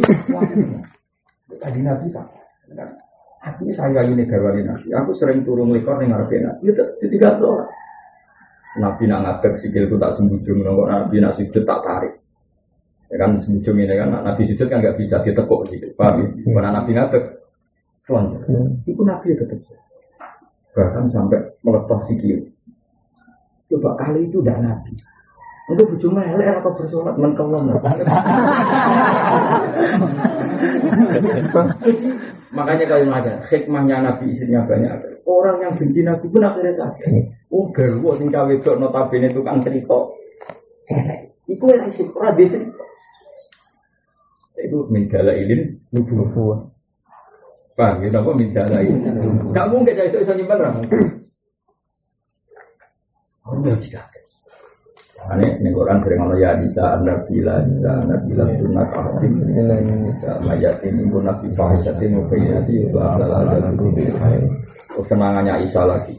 tadi 1.60 1.80
Nabi 1.84 2.08
kan 2.16 2.24
Aku 3.46 3.70
saya 3.70 4.02
ini 4.10 4.26
garwani 4.26 4.66
nabi. 4.66 4.90
Aku 4.90 5.14
sering 5.14 5.46
turun 5.46 5.70
lekor 5.70 6.02
nih 6.02 6.10
ngarepe 6.10 6.42
nabi. 6.42 6.74
Itu 6.74 6.82
tidak 7.14 7.38
sholat. 7.38 7.70
Nabi 8.82 9.06
nak 9.06 9.22
ngadeg 9.22 9.54
sikil 9.62 9.86
itu 9.86 10.02
tak 10.02 10.18
sembujung. 10.18 10.66
Nabi 10.66 11.22
nak 11.22 11.38
sujud 11.38 11.62
tak 11.62 11.80
tarik. 11.86 12.25
Ya 13.16 13.24
kan 13.24 13.32
sembujung 13.40 13.80
ini 13.80 13.96
kan 13.96 14.12
nabi 14.12 14.44
sujud 14.44 14.68
kan 14.68 14.84
nggak 14.84 15.00
bisa 15.00 15.24
ditekuk 15.24 15.64
sikil. 15.72 15.88
Paham 15.96 16.20
ya? 16.20 16.28
Karena 16.52 16.76
nabi 16.76 16.92
ngadeg 16.92 17.24
selanjutnya. 18.04 18.60
Hmm. 18.60 18.76
Itu 18.84 19.08
nabi 19.08 19.32
ya 19.32 19.40
tetap. 19.40 19.64
Bahkan 20.76 21.08
sampai 21.08 21.40
melepas 21.64 22.04
sikil. 22.12 22.44
Coba 23.72 23.96
kali 23.96 24.28
itu 24.28 24.44
udah 24.44 24.60
nabi. 24.60 25.00
Untuk 25.72 25.96
bujuk 25.96 26.12
melek 26.12 26.60
apa 26.60 26.76
bersolat 26.76 27.16
menkolong. 27.16 27.72
Makanya 32.52 32.86
kalau 32.86 33.16
aja 33.16 33.34
hikmahnya 33.48 34.04
Nabi 34.04 34.30
istrinya 34.30 34.68
banyak. 34.68 34.92
Orang 35.24 35.58
yang 35.64 35.74
benci 35.74 36.04
Nabi 36.04 36.28
pun 36.28 36.44
akhirnya 36.44 36.70
sakit. 36.76 37.50
Oh 37.50 37.72
garwo 37.72 38.12
sing 38.20 38.28
cawe 38.28 38.54
dok 38.60 38.76
notabene 38.76 39.32
tukang 39.32 39.64
cerita. 39.64 39.98
Iku 41.48 41.66
yang 41.72 41.88
itu 41.88 42.12
ora 42.14 42.36
cerita. 42.36 42.84
Itu 44.56 44.88
minjala 44.88 45.36
ilin 45.36 45.76
nubuwah. 45.92 46.60
Paham 47.76 48.08
ya? 48.08 48.10
Apa 48.16 48.32
minjala 48.32 48.80
ilin? 48.80 49.04
Tidak 49.52 49.68
mungkin 49.68 49.94
jadi 49.94 50.10
itu 50.12 50.18
bisa 50.24 50.34
nyimpan 50.36 50.60
orang. 50.64 50.76
Oh, 53.46 53.60
tidak. 53.78 54.06
Ane 55.26 55.58
Quran 55.74 55.98
sering 56.06 56.22
ngomong 56.22 56.38
ya 56.38 56.54
bisa 56.62 56.86
anda 57.02 57.18
bila 57.26 57.58
bisa 57.66 57.90
anda 57.98 58.14
bila 58.30 58.46
sunat 58.46 58.90
ahdim 58.94 59.34
bisa 60.06 60.38
mayatin 60.46 61.02
ibu 61.02 61.18
nabi 61.18 61.50
fahisatin 61.58 62.14
mubayyati 62.14 62.86
itu 62.86 62.94
adalah 62.94 63.42
ada 63.42 63.74
Terus 63.74 65.06
kenangannya 65.10 65.66
Isa 65.66 65.82
lagi. 65.82 66.14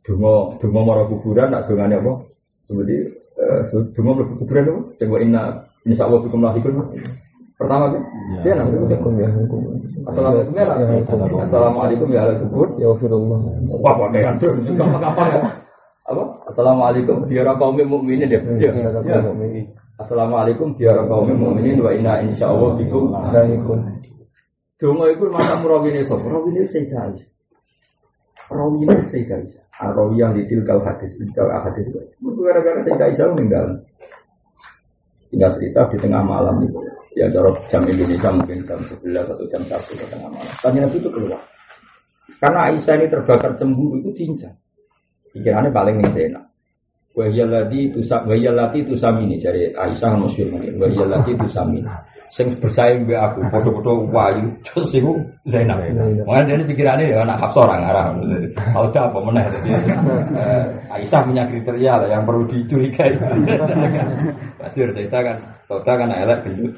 Dungo 0.00 0.56
dungo 0.56 0.80
mara 0.80 1.04
kuburan 1.04 1.52
nak 1.52 1.68
dungane 1.68 2.00
apa? 2.00 2.12
Seperti 2.64 2.96
dungo 3.92 4.10
mara 4.16 4.24
kuburan 4.32 4.64
apa? 4.64 4.80
Coba 4.96 5.16
inna 5.20 5.42
insya 5.84 6.08
Allah 6.08 6.20
bikum 6.24 6.40
lahikun. 6.40 6.72
Pertama 7.56 7.84
kan? 7.88 8.02
Ya, 8.44 8.52
nanti 8.52 8.76
ya. 8.76 9.28
Assalamualaikum 10.06 10.52
ya. 10.54 10.68
Assalamualaikum 11.40 12.08
ya 12.12 12.20
ala 12.28 12.34
kubur. 12.36 12.68
Ya 12.76 12.86
Allah. 12.92 13.38
Wah, 13.80 13.94
pakai 13.96 14.22
anjir. 14.28 14.52
Kapan-kapan 14.76 15.26
ya 15.32 15.40
apa? 16.06 16.24
Assalamualaikum 16.46 17.26
diara 17.26 17.52
kaum 17.58 17.74
mukminin 17.74 18.30
ya. 18.30 18.40
Ya. 18.62 18.70
ya. 18.70 19.18
Assalamualaikum 19.98 20.78
diara 20.78 21.02
kaum 21.10 21.26
mukminin 21.34 21.82
wa 21.82 21.90
inna 21.90 22.22
insyaallah 22.22 22.78
bikum 22.78 23.10
lahiqun. 23.10 23.80
Donga 24.76 25.08
iku 25.08 25.32
mata 25.32 25.56
murawine 25.64 26.04
sapa? 26.04 26.28
Rawine 26.28 26.68
Sayyidah 26.68 27.08
Aisyah. 27.08 27.30
Rawine 28.52 28.96
Sayyidah 29.08 29.40
Aisyah. 29.40 29.62
Arawi 29.76 30.20
yang 30.20 30.32
ditil 30.36 30.60
kal 30.64 30.80
hadis, 30.84 31.16
kal 31.32 31.48
hadis. 31.48 31.88
Gara-gara 32.20 32.80
Sayyidah 32.84 33.08
Aisyah 33.08 33.26
meninggal. 33.32 33.66
Singkat 35.26 35.58
cerita 35.58 35.80
di 35.90 35.98
tengah 35.98 36.22
malam 36.22 36.62
itu, 36.62 36.78
ya 37.18 37.26
cara 37.34 37.50
jam 37.66 37.82
Indonesia 37.82 38.30
mungkin 38.30 38.58
jam 38.62 38.78
11 38.78 39.26
atau 39.26 39.46
jam 39.50 39.62
1 39.66 39.98
ke 39.98 40.06
tengah 40.06 40.30
malam. 40.30 40.52
Tadi 40.62 40.78
Nabi 40.78 40.96
itu 41.02 41.10
keluar. 41.10 41.42
Karena 42.38 42.70
Aisyah 42.70 42.94
ini 43.00 43.06
terbakar 43.10 43.52
cemburu 43.58 43.98
itu 43.98 44.10
cincang. 44.14 44.54
Pikirannya 45.34 45.74
paling 45.74 45.98
nih 45.98 46.30
enak. 46.30 46.44
Wahiyalati 47.16 47.96
tusam 47.96 48.28
wahiyalati 48.28 48.84
tusamini 48.84 49.40
dari 49.40 49.72
Aisyah 49.72 50.14
masyhur 50.20 50.52
mungkin. 50.52 50.76
Wahiyalati 50.78 51.32
tusamini. 51.34 51.88
Sing 52.34 52.50
bersaing 52.58 53.06
be 53.06 53.14
aku 53.14 53.42
foto-foto 53.50 54.06
wahyu 54.10 54.50
terus 54.66 54.90
iku 54.94 55.14
Zainab. 55.46 55.78
Makanya 56.26 56.58
dia 56.58 56.66
pikirannya 56.66 57.04
ya 57.12 57.22
anak 57.22 57.38
Hafsah 57.42 57.66
arah. 57.66 58.14
Kalau 58.72 58.88
apa 58.90 59.18
meneh 59.30 59.44
eh, 60.42 60.62
Aisyah 60.90 61.20
punya 61.22 61.42
kriteria 61.46 61.92
lah 62.02 62.08
yang 62.10 62.22
perlu 62.26 62.44
dicurigai. 62.50 63.14
Pasti 64.60 64.82
cerita 64.82 65.18
kan, 65.22 65.36
Sauda 65.70 65.92
kan 65.94 66.10
elek 66.10 66.42
gendut 66.46 66.74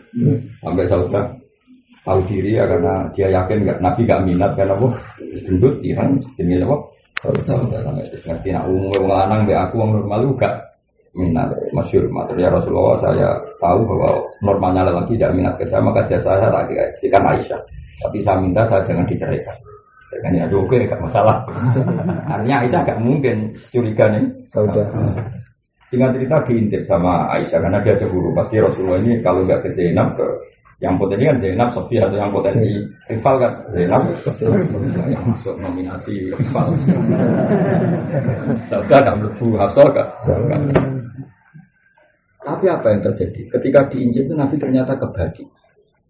sampai 0.60 0.84
Sauda 0.88 1.20
tahu 2.08 2.20
diri 2.24 2.56
ya 2.56 2.64
karena 2.64 3.04
dia 3.12 3.28
yakin 3.28 3.68
nggak 3.68 3.78
Nabi 3.84 4.00
nggak 4.08 4.22
minat 4.24 4.50
karena 4.56 4.72
apa 4.72 4.88
gendut 5.44 5.74
Iran 5.84 6.16
jenis 6.40 6.64
apa 6.64 6.76
ngerti 7.18 8.48
nak 8.54 8.64
wong 8.70 9.04
lanang 9.04 9.42
be 9.44 9.52
aku 9.52 9.74
wong 9.76 9.90
normal 9.98 10.20
juga 10.22 10.48
minat 11.18 11.50
masyur 11.74 12.06
matur 12.14 12.38
ya 12.38 12.46
Rasulullah 12.46 12.94
saya 13.02 13.28
tahu 13.58 13.82
bahwa 13.82 14.10
normalnya 14.38 14.86
lelaki 14.86 15.18
tidak 15.18 15.34
minat 15.34 15.54
ke 15.58 15.66
saya 15.66 15.82
maka 15.82 16.06
jasa 16.06 16.38
saya 16.38 16.48
tak 16.48 16.64
dikasihkan 16.70 17.22
Aisyah. 17.26 17.60
Tapi 17.98 18.18
saya 18.22 18.38
minta 18.38 18.62
saya 18.62 18.80
jangan 18.86 19.04
diceraikan. 19.10 19.56
Kan 20.22 20.32
ya 20.32 20.46
oke 20.48 20.78
gak 20.86 21.02
masalah. 21.02 21.42
Artinya 22.32 22.62
Aisyah 22.62 22.80
gak 22.86 23.00
mungkin 23.02 23.50
curiga 23.74 24.06
nih. 24.14 24.24
Saudara. 24.46 24.86
Singkat 25.90 26.20
cerita 26.20 26.36
diintip 26.46 26.82
sama 26.86 27.26
Aisyah 27.34 27.58
karena 27.58 27.78
dia 27.82 27.98
cemburu 27.98 28.30
pasti 28.38 28.56
Rasulullah 28.62 29.00
ini 29.02 29.18
kalau 29.24 29.40
nggak 29.42 29.64
ke 29.66 29.68
Zainab 29.72 30.14
ke 30.14 30.26
yang 30.78 30.94
potensi 30.94 31.26
kan 31.26 31.36
Zainab 31.42 31.68
Sofia 31.74 32.06
atau 32.06 32.18
yang 32.22 32.30
potensi 32.30 32.70
rival 33.10 33.34
kan? 33.42 33.52
Zainab 33.74 34.02
yang 35.10 35.22
masuk 35.26 35.54
nominasi 35.58 36.30
rival. 36.30 36.70
Sabda 38.70 38.96
gak 39.02 39.16
melebu 39.18 39.58
Hafsah 39.58 39.88
gak 39.90 40.08
tapi 42.48 42.64
apa 42.72 42.86
yang 42.96 43.00
terjadi? 43.04 43.40
Ketika 43.52 43.80
diinjil 43.92 44.24
itu 44.24 44.32
Nabi 44.32 44.56
ternyata 44.56 44.96
kebagi. 44.96 45.44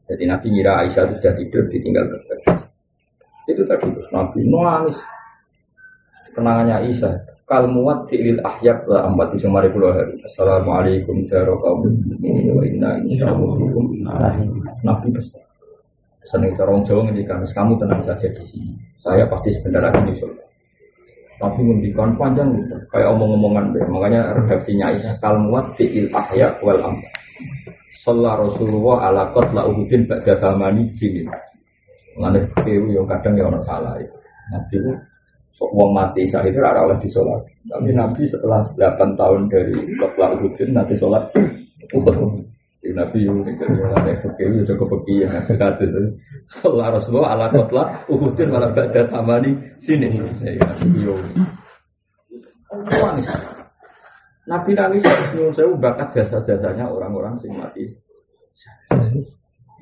Jadi 0.07 0.25
Nabi 0.25 0.47
ngira 0.55 0.87
Aisyah 0.87 1.11
itu 1.11 1.15
sudah 1.19 1.35
tidur 1.35 1.63
ditinggal 1.67 2.05
kebagi 2.07 2.69
itu 3.49 3.63
tadi 3.65 3.89
terus 3.89 4.09
Nabi 4.13 4.45
nangis. 4.45 4.97
Kenangannya 6.37 6.85
Aisyah. 6.85 7.15
Kal 7.49 7.65
muat 7.65 8.13
lil 8.13 8.37
ahyak 8.45 8.85
wa 8.85 9.09
ambat 9.09 9.33
di 9.33 9.41
semari 9.41 9.73
pulau 9.73 9.89
hari. 9.89 10.21
Assalamualaikum 10.21 11.25
warahmatullahi 11.33 12.53
wa 12.53 12.61
inna 12.61 13.01
insyaallah 13.09 13.57
nabi 14.85 15.09
besar. 15.09 15.41
Seneng 16.29 16.53
orang 16.61 16.85
Jawa 16.85 17.09
ngendikan 17.09 17.41
kamu 17.41 17.81
tenang 17.81 18.05
saja 18.05 18.29
di 18.29 18.45
sini. 18.45 18.77
Saya 19.01 19.25
pasti 19.33 19.49
sebentar 19.57 19.81
lagi 19.81 20.13
nyusul 20.13 20.48
tapi 21.39 21.61
ngendikan 21.63 22.11
panjang 22.19 22.51
kayak 22.91 23.09
omong-omongan 23.15 23.71
deh 23.71 23.87
makanya 23.87 24.35
redaksinya 24.43 24.91
Aisyah 24.91 25.15
kal 25.23 25.39
muat 25.47 25.67
lil 25.79 26.11
ahyak 26.11 26.59
wal 26.67 26.83
ambat 26.83 27.15
Sallallahu 27.99 28.49
Rasulullah 28.49 28.97
ala 29.11 29.23
qatla 29.37 29.69
Uhudin 29.69 30.09
ba'da 30.09 30.33
zamani 30.41 30.87
sini. 30.97 31.21
Mengenai 32.17 32.73
yang 32.95 33.05
kadang 33.05 33.35
ya 33.37 33.45
orang 33.47 33.65
salah 33.69 33.95
ya. 34.01 34.09
Nabi 34.49 34.81
itu 34.81 34.93
Wong 35.59 35.91
mati 35.91 36.23
saat 36.31 36.47
itu 36.47 36.57
ada 36.63 36.87
oleh 36.87 36.97
di 37.03 37.11
sholat. 37.11 37.43
Tapi 37.67 37.91
Nabi 37.91 38.23
setelah 38.31 38.63
8 38.79 39.19
tahun 39.19 39.41
dari 39.51 39.75
Kotla 39.99 40.31
Uhudin 40.39 40.71
nanti 40.71 40.95
sholat 40.95 41.29
Uhud. 41.99 42.48
Di 42.89 42.97
Nabi 42.97 43.21
itu 43.21 43.65
ada 43.93 44.17
fakir 44.25 44.49
itu 44.49 44.65
cukup 44.73 44.97
pergi 44.97 45.29
yang 45.29 45.45
ada 45.45 45.77
Sholat 46.49 46.89
Rasulullah 46.97 47.37
ala 47.37 47.53
Kotla 47.53 47.85
Uhudin 48.09 48.49
malah 48.49 48.73
ada 48.73 49.05
sama 49.05 49.37
di 49.45 49.53
sini. 49.77 50.09
Nabi 50.09 51.05
nangis. 52.97 53.29
Nabi 54.49 54.71
nangis 54.73 55.05
saya 55.53 55.69
bakat 55.77 56.17
jasa-jasanya 56.17 56.89
orang-orang 56.89 57.37
sing 57.37 57.53
mati. 57.61 57.85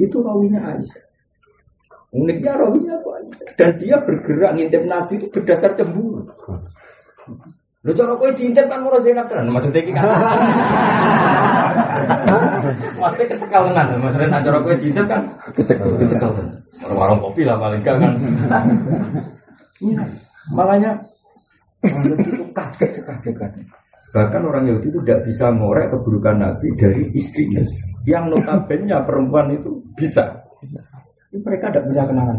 Itu 0.02 0.18
rawinya 0.18 0.66
Aisyah. 0.66 1.06
Uniknya 2.10 2.58
rawinya 2.58 2.98
apa? 2.98 3.22
Dan 3.54 3.70
dia 3.78 4.02
bergerak 4.02 4.58
ngintip 4.58 4.82
Nabi 4.82 5.14
itu 5.22 5.30
berdasar 5.30 5.78
cemburu. 5.78 6.26
Lu 7.86 7.94
cara 7.94 8.18
kowe 8.18 8.30
diintip 8.34 8.66
kan 8.66 8.82
murah 8.82 8.98
Zainab 8.98 9.30
kan 9.30 9.46
maksudnya 9.46 9.78
iki 9.78 9.94
kan. 9.94 10.02
Maksudnya 12.96 13.26
kecekalengan, 13.30 13.86
maksudnya 14.02 14.26
nak 14.26 14.42
cara 14.42 14.58
kowe 14.58 14.74
diintip 14.74 15.06
kan 15.06 15.22
kecekalengan. 15.54 16.46
Warung 16.82 17.22
kopi 17.22 17.46
lah 17.46 17.54
paling 17.62 17.82
kan. 17.86 18.02
Makanya 20.50 20.90
itu 21.86 22.44
kaget 22.50 22.90
sekali 22.90 23.30
kan. 23.38 23.54
Bahkan 24.16 24.42
orang 24.42 24.64
Yahudi 24.66 24.88
itu 24.90 24.98
tidak 25.04 25.20
bisa 25.28 25.46
ngorek 25.52 25.92
keburukan 25.92 26.36
Nabi 26.40 26.68
dari 26.78 27.04
istrinya. 27.14 27.62
Yang 28.08 28.24
notabene 28.34 28.96
perempuan 29.04 29.46
itu 29.54 29.70
bisa. 29.94 30.24
Mereka 31.30 31.68
tidak 31.70 31.84
punya 31.86 32.02
kenangan. 32.08 32.38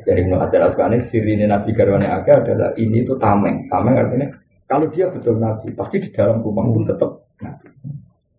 Dari 0.00 0.24
Ibnu 0.24 0.40
Hajar 0.40 0.72
Asqalani 0.72 0.98
sirine 1.04 1.44
Nabi 1.44 1.76
Garwane 1.76 2.08
Aga 2.08 2.40
adalah 2.40 2.70
ini 2.80 3.04
itu 3.04 3.12
tameng. 3.20 3.68
Tameng 3.68 3.94
artinya 4.00 4.28
kalau 4.72 4.88
dia 4.88 5.04
betul 5.12 5.36
Nabi, 5.36 5.68
pasti 5.76 6.00
di 6.00 6.08
dalam 6.08 6.40
rumah 6.40 6.64
pun 6.64 6.88
tetap 6.88 7.10
Nabi. 7.44 7.68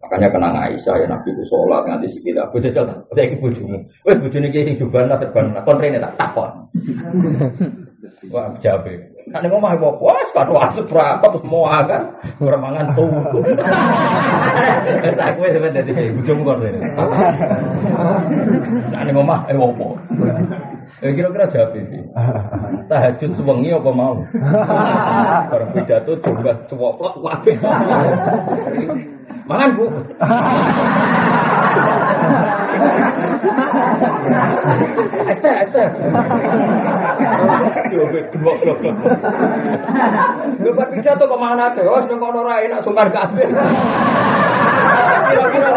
Makanya 0.03 0.27
kenang 0.35 0.57
Aisyah 0.57 0.95
ya 0.99 1.07
Nabi 1.07 1.31
itu 1.31 1.43
sholat 1.47 1.85
nganti 1.87 2.09
sekitar. 2.11 2.49
Bojo 2.51 2.67
jal, 2.73 2.83
saya 2.89 3.23
iki 3.23 3.39
bojomu. 3.39 3.79
Wes 4.03 4.17
bojone 4.19 4.51
ki 4.51 4.67
sing 4.67 4.75
juban 4.75 5.07
lah 5.07 5.15
serban. 5.15 5.55
Kon 5.63 5.79
rene 5.79 6.01
tak 6.01 6.17
takon. 6.19 6.51
Wah, 8.33 8.51
jabe. 8.59 8.99
Nek 9.31 9.39
ning 9.39 9.55
omah 9.55 9.79
kok 9.79 9.95
wah 10.03 10.19
sepatu 10.27 10.59
asuk 10.59 10.91
berapa 10.91 11.23
terus 11.23 11.47
mau 11.47 11.71
akan 11.71 12.01
ora 12.43 12.83
tuh. 12.91 13.07
Wes 15.07 15.17
aku 15.21 15.39
wis 15.47 15.71
dadi 15.71 16.11
bojomu 16.19 16.41
kok 16.51 16.57
rene. 16.65 16.79
Nek 18.91 19.01
ning 19.07 19.15
eh 19.21 19.55
opo. 19.55 19.95
Eh 21.03 21.11
kira-kira 21.11 21.45
jawab 21.49 21.75
sih. 21.87 22.01
Tahajud 22.87 23.31
sewengi 23.35 23.69
apa 23.71 23.91
mau? 23.91 24.15
Barang 25.51 25.71
pidato 25.75 26.11
coba 26.23 26.51
cuwok 26.69 27.19
kabeh. 27.23 27.55
Mangan 29.43 29.69
bu. 29.75 29.85
Este, 35.27 35.49
este. 35.67 35.83
Lepas 40.63 40.87
pidato 40.95 41.23
kok 41.27 41.39
mana 41.41 41.67
tuh? 41.75 41.83
Wes 41.83 42.07
nang 42.07 42.19
kono 42.23 42.39
ra 42.47 42.63
enak 42.63 42.79
sungkan 42.87 43.09
kabeh. 43.11 43.47
Kira-kira 45.27 45.69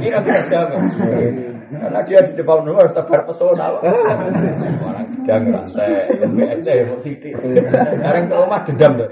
Kira-kira 0.00 0.40
jawab. 0.48 1.51
Karena 1.72 2.00
dia 2.04 2.20
di 2.20 2.32
depan 2.36 2.68
rumah 2.68 2.84
harus 2.84 2.92
tebar 2.92 3.20
pesona. 3.24 3.66
Orang 3.72 5.06
sedang 5.08 5.42
rantai, 5.48 6.04
BSD 6.20 6.68
ya 6.68 6.84
mau 6.84 7.00
sidik. 7.00 7.32
Sekarang 7.40 8.28
ke 8.28 8.34
rumah 8.36 8.60
dendam 8.68 8.92
tuh. 9.00 9.08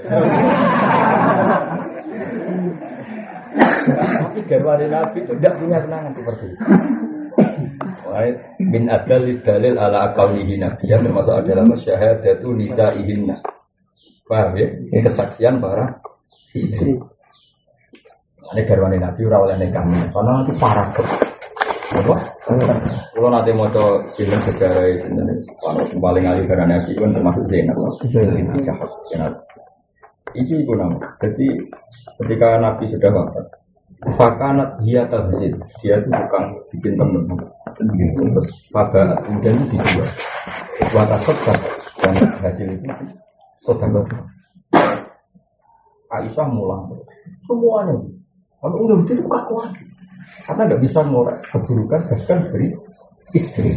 Tapi 3.81 4.39
garwane 4.45 4.85
Nabi 4.87 5.19
itu 5.25 5.33
tidak 5.41 5.53
punya 5.57 5.77
kenangan 5.81 6.13
seperti 6.13 6.45
itu. 6.53 6.65
Min 8.61 8.83
adal 8.91 9.25
dalil 9.41 9.75
ala 9.81 10.13
akaulihi 10.13 10.61
Nabi 10.61 10.85
yang 10.85 11.01
termasuk 11.01 11.41
adalah 11.41 11.65
masyahadatu 11.65 12.53
nisaihinna. 12.53 13.41
Paham 14.29 14.53
ya? 14.55 14.67
Ini 14.69 14.99
kesaksian 15.01 15.57
para 15.57 15.97
istri. 16.53 16.93
Ini 18.53 18.61
garwane 18.69 19.01
Nabi 19.01 19.21
ora 19.33 19.37
oleh 19.49 19.69
kami. 19.73 19.97
Karena 20.13 20.31
nanti 20.37 20.53
parah 20.61 20.87
apa? 21.91 22.15
Kalau 23.15 23.29
nanti 23.29 23.51
mau 23.53 23.69
coba 23.69 24.01
film 24.11 24.39
sejarah 24.43 24.85
ini, 24.91 25.35
kalau 25.61 25.83
paling 26.01 26.25
ahli 26.25 26.43
karena 26.49 26.75
nabi 26.75 26.91
kan 26.97 27.11
termasuk 27.13 27.43
Zainab. 27.47 27.77
Zainab. 28.07 29.33
Ini 30.31 30.63
pun 30.63 30.79
nama. 30.79 30.95
Jadi 31.19 31.47
ketika 32.23 32.55
Nabi 32.55 32.87
sudah 32.87 33.11
wafat, 33.11 33.45
Fakanat 34.01 34.81
dia 34.81 35.05
terhasil, 35.05 35.53
dia 35.77 35.93
itu 36.01 36.09
bukan 36.09 36.43
bikin 36.73 36.93
temen. 36.97 37.21
Terus 37.77 38.49
pada 38.73 39.13
kemudian 39.21 39.53
itu 39.61 39.77
dijual. 39.77 40.09
Buat 40.89 41.13
asal 41.13 41.37
dan 42.01 42.17
hasil 42.41 42.65
itu 42.65 42.89
sodakoh. 43.61 44.01
Aisyah 46.09 46.47
mulang 46.49 46.89
semuanya. 47.45 47.93
Kalau 48.61 48.77
udah 48.77 48.95
begitu 49.01 49.25
kaku 49.25 49.53
lagi. 49.57 49.83
Karena 50.45 50.61
nggak 50.69 50.81
bisa 50.85 50.99
ngorek 51.01 51.37
keburukan 51.49 52.01
bahkan 52.05 52.39
dari 52.45 52.67
istri 53.33 53.69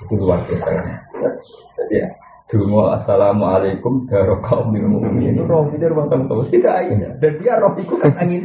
Itu 0.00 0.14
luar 0.16 0.40
biasa. 0.48 0.72
Jadi 1.76 1.94
ya, 2.00 2.08
Dungo 2.46 2.94
assalamualaikum 2.94 4.06
daro 4.06 4.38
kaum 4.38 4.70
minum 4.70 5.02
mukminin 5.02 5.34
itu 5.34 5.42
roh 5.44 5.66
itu 5.66 5.82
rumah 5.82 6.06
tamu 6.06 6.30
tamu 6.30 6.46
tidak 6.46 6.78
aja 6.78 6.94
dan 7.18 7.32
dia 7.42 7.54
roh 7.58 7.74
itu 7.74 7.94
kan 7.98 8.12
angin. 8.22 8.42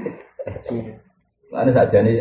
Ada 1.53 1.71
saja 1.71 2.01
nih 2.01 2.17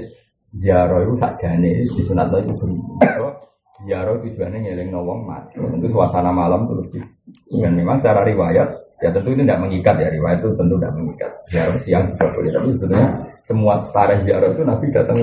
ziarah 0.53 1.01
itu 1.01 1.14
saja 1.16 1.57
nih 1.57 1.89
di 1.89 2.03
sunat 2.05 2.28
itu 2.37 2.53
berbeda. 2.53 3.33
Ziarah 3.81 4.12
tujuannya 4.20 4.61
nyeling 4.61 4.93
nawang 4.93 5.24
mati. 5.24 5.57
Tentu 5.57 5.89
suasana 5.89 6.28
malam 6.28 6.68
lebih. 6.68 7.01
Dan 7.49 7.72
memang 7.72 7.97
secara 7.97 8.28
riwayat 8.28 8.68
Ya 9.01 9.09
tentu 9.09 9.32
ini 9.32 9.48
tidak 9.48 9.61
mengikat 9.64 9.96
ya 9.96 10.09
riwayat 10.12 10.38
itu 10.44 10.48
tentu 10.61 10.74
tidak 10.76 10.92
mengikat. 10.92 11.30
Ziarah 11.48 11.78
siang 11.80 12.05
juga 12.12 12.26
boleh, 12.36 12.51
tapi 12.53 12.66
sebetulnya 12.76 13.07
semua 13.40 13.74
tarikh 13.96 14.20
ziarah 14.28 14.48
itu 14.53 14.62
Nabi 14.62 14.86
datang 14.92 15.18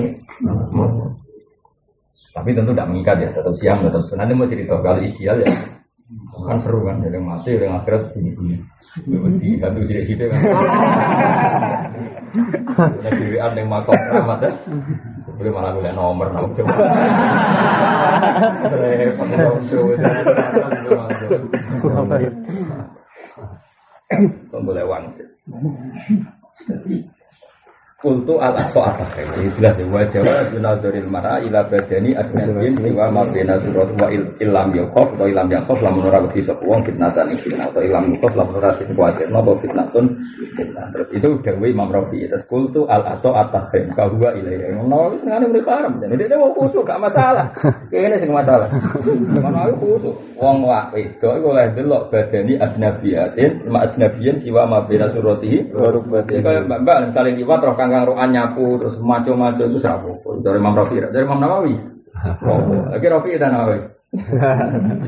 Tapi 2.34 2.50
tentu 2.54 2.70
tidak 2.74 2.88
mengikat 2.90 3.16
ya, 3.22 3.28
tetap 3.30 3.54
siang 3.58 3.78
tetap. 3.86 4.02
Nanti 4.18 4.32
mau 4.34 4.50
cerita 4.50 4.74
kalau 4.82 4.98
ideal 4.98 5.38
ya 5.46 5.50
Kan 6.48 6.56
seru 6.56 6.80
kan, 6.88 7.04
yang 7.04 7.20
mati, 7.20 7.52
yang 7.52 7.76
akhirat 7.76 8.16
bunyi-bunyi. 8.16 8.56
Di 9.36 9.60
satu 9.60 9.84
sidik-sidik 9.84 10.32
kan. 10.32 10.40
Ada 12.80 13.10
dirian 13.12 13.52
yang 13.52 13.68
makom 13.68 13.92
keramat 13.92 14.40
ya. 14.40 14.48
Boleh 15.36 15.52
malah 15.52 15.76
gue 15.76 15.92
nomor 15.92 16.32
nomor 16.32 16.48
coba. 16.56 16.72
Repot 18.72 19.28
dong, 19.36 19.60
coba. 19.68 19.92
Boleh 24.50 24.84
wangsit. 24.88 25.28
Kultu 27.98 28.38
al 28.38 28.54
asfa 28.54 28.94
asakhir 28.94 29.26
Jadi 29.26 29.50
jelas 29.58 29.74
ya 29.74 29.86
Wajah 29.90 30.22
wa 30.22 30.38
junazuril 30.54 31.10
mara 31.10 31.34
ila 31.42 31.66
badani 31.66 32.14
asnadin 32.14 32.78
Siwa 32.78 33.10
ma 33.10 33.26
bina 33.26 33.58
surat 33.58 33.90
wa 33.98 34.06
ilam 34.38 34.70
yakof 34.70 35.18
Atau 35.18 35.26
ilam 35.26 35.50
yakof 35.50 35.82
lamun 35.82 36.06
ora 36.06 36.22
wedi 36.22 36.38
sapa 36.38 36.62
wong 36.62 36.78
fitnatan 36.86 37.26
fitnah 37.42 37.66
Atau 37.66 37.82
ilam 37.82 38.14
yakof 38.14 38.38
lamun 38.38 38.54
ora 38.62 38.70
kuatir 38.78 39.26
Atau 39.34 39.54
fitnatun 39.58 40.14
fitnah 40.54 40.86
Terus 40.94 41.08
itu 41.10 41.28
dawe 41.42 41.66
Imam 41.66 41.90
Rafi. 41.90 42.22
Terus 42.30 42.46
kultu 42.46 42.86
al 42.86 43.02
asfa 43.02 43.34
asakhir 43.34 43.90
Kahwa 43.98 44.30
ilaiya 44.30 44.78
Nawawi 44.78 45.18
sengaja 45.18 45.50
mereka 45.50 45.82
haram. 45.82 45.98
Jadi 45.98 46.22
dia 46.22 46.38
mau 46.38 46.54
kusuk 46.54 46.86
gak 46.86 47.02
masalah. 47.02 47.50
Ini 47.90 48.14
sih 48.14 48.30
masalah. 48.30 48.70
Nawawi 49.42 49.74
kusuk 49.74 50.14
Wong 50.38 50.62
wa 50.62 50.86
itu 50.94 51.26
oleh 51.26 51.66
delok 51.74 52.14
badani 52.14 52.54
ajnabiyatin 52.62 53.66
Ma 53.66 53.90
ajnabiyin 53.90 54.38
siwa 54.38 54.70
ma 54.70 54.86
bina 54.86 55.10
suratihi. 55.10 55.74
Kayak 56.30 56.70
mbak-mbak 56.70 57.10
saling 57.10 57.34
liwat 57.34 57.58
roh 57.58 57.87
kangkang 57.90 58.30
nyapu 58.30 58.76
terus 58.78 58.96
maco-maco 59.00 59.64
itu 59.64 59.78
siapa? 59.80 60.08
Dari 60.44 60.58
Imam 60.60 60.76
Rafi, 60.76 60.96
dari 61.00 61.24
Imam 61.24 61.40
Nawawi. 61.40 61.74
Lagi 62.92 63.06
Rafi 63.08 63.30
dan 63.40 63.50
Nawawi. 63.56 63.80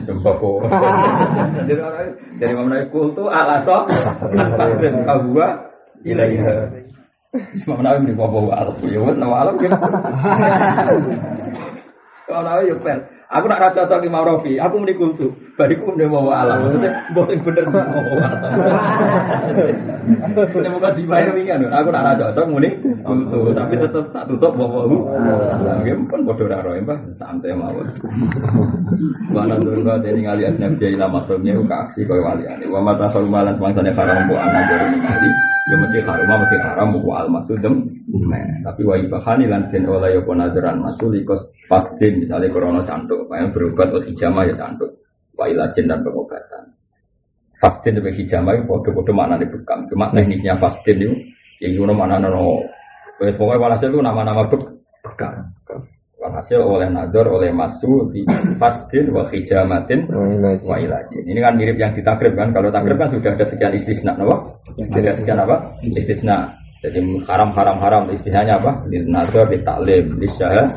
Sumpah 0.04 0.34
kok. 0.36 0.56
Dari 2.36 2.50
Imam 2.52 2.66
Nawawi 2.68 2.86
kultu 2.92 3.28
alaso 3.28 3.86
at-tasrim 4.34 5.04
kahwa 5.04 5.46
ilaiha. 6.02 6.68
Imam 7.64 7.80
Nawawi 7.84 8.10
di 8.10 8.14
bawah 8.16 8.50
alam. 8.56 8.74
Ya 8.84 9.00
wes 9.00 9.16
nama 9.20 9.34
alam 9.46 9.54
gitu. 9.62 9.76
Kalau 12.26 12.42
Nawawi 12.42 12.72
ya. 12.72 12.96
Aku 13.30 13.46
nak 13.46 13.62
raja 13.62 13.86
cocok 13.86 14.02
Imam 14.02 14.26
Rafi, 14.26 14.58
aku 14.58 14.82
muni 14.82 14.90
kultu. 14.98 15.30
Bariku 15.54 15.94
muni 15.94 16.02
mau 16.10 16.34
alam. 16.34 16.66
Maksudnya 16.66 16.90
boleh 17.14 17.38
bener 17.38 17.62
mau 17.70 17.86
alam. 17.86 18.30
Ini 20.34 20.68
bukan 20.74 20.92
dibayar 20.98 21.30
wingan. 21.30 21.62
Aku 21.70 21.94
nak 21.94 22.10
raja 22.10 22.34
cocok 22.34 22.50
muni 22.50 22.74
kultu, 23.06 23.54
tapi 23.54 23.78
tetap 23.78 24.10
tak 24.10 24.26
tutup 24.26 24.58
mau 24.58 24.82
alam. 24.82 25.78
Mungkin 25.78 26.10
pun 26.10 26.26
bodoh 26.26 26.50
raro 26.50 26.74
ya, 26.74 26.82
santai 27.14 27.54
mawon. 27.54 27.86
Mana 29.30 29.54
turun 29.62 29.86
kau 29.86 30.02
dari 30.02 30.26
ngali 30.26 30.50
asnaf 30.50 30.74
jadi 30.82 30.98
lama 30.98 31.22
filmnya 31.30 31.54
ke 31.54 31.76
aksi 31.86 32.00
kau 32.10 32.18
wali 32.18 32.50
ani. 32.50 32.66
Wa 32.66 32.82
mata 32.82 33.06
malan 33.30 33.54
semangsane 33.54 33.94
haram 33.94 34.26
bu 34.26 34.34
anak 34.34 34.74
dari 34.74 34.98
ngali. 34.98 35.30
Ya 35.68 35.76
mesti 35.76 36.00
haram, 36.00 36.40
mesti 36.40 36.56
haram 36.56 36.88
bu 36.96 37.12
al 37.12 37.28
masudem. 37.28 37.84
Tapi 38.64 38.80
wa 38.80 38.96
ibahani 38.96 39.44
lan 39.44 39.68
den 39.68 39.84
oleh 39.84 40.16
yo 40.16 40.24
nazaran 40.32 40.80
masulikos 40.80 41.44
fastin 41.68 42.24
misalnya 42.24 42.48
korona 42.48 42.80
cantuk 42.80 43.28
yang 43.28 43.52
berobat 43.52 43.92
atau 43.92 44.00
hijamah 44.00 44.48
ya 44.48 44.54
cantuk. 44.56 44.88
Wailajin 45.36 45.84
dan 45.84 46.00
pengobatan. 46.00 46.64
Fastin 47.52 48.00
dan 48.00 48.08
hijamah 48.08 48.56
itu 48.56 48.64
bodoh-bodoh 48.64 49.12
mana 49.12 49.36
nih 49.36 49.48
bekam. 49.52 49.84
Cuma 49.92 50.08
teknisnya 50.16 50.56
fastin 50.56 50.96
itu, 50.96 51.12
yang 51.61 51.76
gimana 51.76 51.92
mana 51.92 52.16
nono. 52.24 52.64
Pokoknya 53.20 53.61
walhasil 53.61 53.92
itu 53.92 54.00
nama-nama 54.00 54.48
bekam. 54.48 55.44
Walhasil 56.41 56.64
oleh 56.64 56.88
nador, 56.88 57.36
oleh 57.36 57.53
masu, 57.53 58.09
di 58.16 58.24
fastin, 58.57 59.12
wa 59.12 59.28
hijamatin, 59.28 60.09
wa 60.64 60.76
ilajin. 60.80 61.20
Ini 61.28 61.36
kan 61.36 61.53
mirip 61.53 61.76
yang 61.76 61.93
ditakrib 61.93 62.32
kan. 62.32 62.49
Kalau 62.57 62.72
takrib 62.72 62.97
kan 62.97 63.12
sudah 63.12 63.36
ada 63.36 63.45
sekian 63.45 63.76
istisna, 63.76 64.16
apa? 64.16 64.41
Ada 64.88 65.20
sekian 65.20 65.36
apa? 65.36 65.61
Istisna. 65.84 66.49
Jadi 66.80 66.97
haram 67.28 67.53
haram 67.53 67.76
haram 67.76 68.09
istilahnya 68.09 68.57
apa? 68.57 68.72
Di 68.88 69.05
nazar, 69.05 69.53
di 69.53 69.61
taklim, 69.61 70.09
di 70.16 70.24
syahad, 70.32 70.72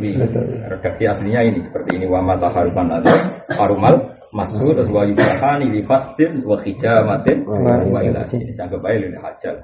di 0.00 0.16
redaksi 0.64 1.04
aslinya 1.04 1.44
ini 1.44 1.60
seperti 1.60 2.00
ini 2.00 2.08
wa 2.08 2.24
mata 2.24 2.48
haruman 2.48 2.88
nazar, 2.88 3.20
harumal 3.52 4.00
masuk 4.32 4.72
terus 4.72 4.88
wa 4.88 5.04
yubahani 5.04 5.76
di 5.76 5.84
fastin 5.84 6.40
wa 6.48 6.56
hijamatin 6.56 7.44
wa 7.44 8.00
ilahi. 8.00 8.48
Sanggup 8.56 8.80
baik 8.80 9.12
ini 9.12 9.20
hajal. 9.20 9.60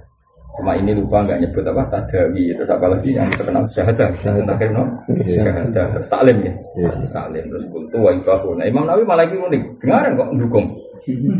Cuma 0.53 0.77
ini 0.77 0.93
lupa 0.93 1.25
nggak 1.25 1.41
nyebut 1.41 1.65
apa? 1.65 1.83
Tadawi 1.89 2.53
terus 2.53 2.69
apa 2.69 2.87
lagi 2.93 3.17
yang 3.17 3.29
terkenal? 3.33 3.65
Syahadah. 3.73 4.09
Syahadah. 4.21 4.55
Kan 4.61 4.71
no 4.77 4.85
syahadah. 5.25 5.85
Terus 5.97 6.09
taklim 6.13 6.37
ya? 6.45 6.53
Taklim. 7.09 7.45
Terus 7.49 7.65
kultu 7.73 7.97
wa 7.97 8.13
ibahu 8.13 8.53
nah 8.61 8.69
Imam 8.69 8.85
Nawawi 8.85 9.05
malah 9.09 9.25
lagi 9.25 9.37
unik. 9.41 9.63
Dengaran 9.81 10.13
kok 10.21 10.29
mendukung 10.29 10.67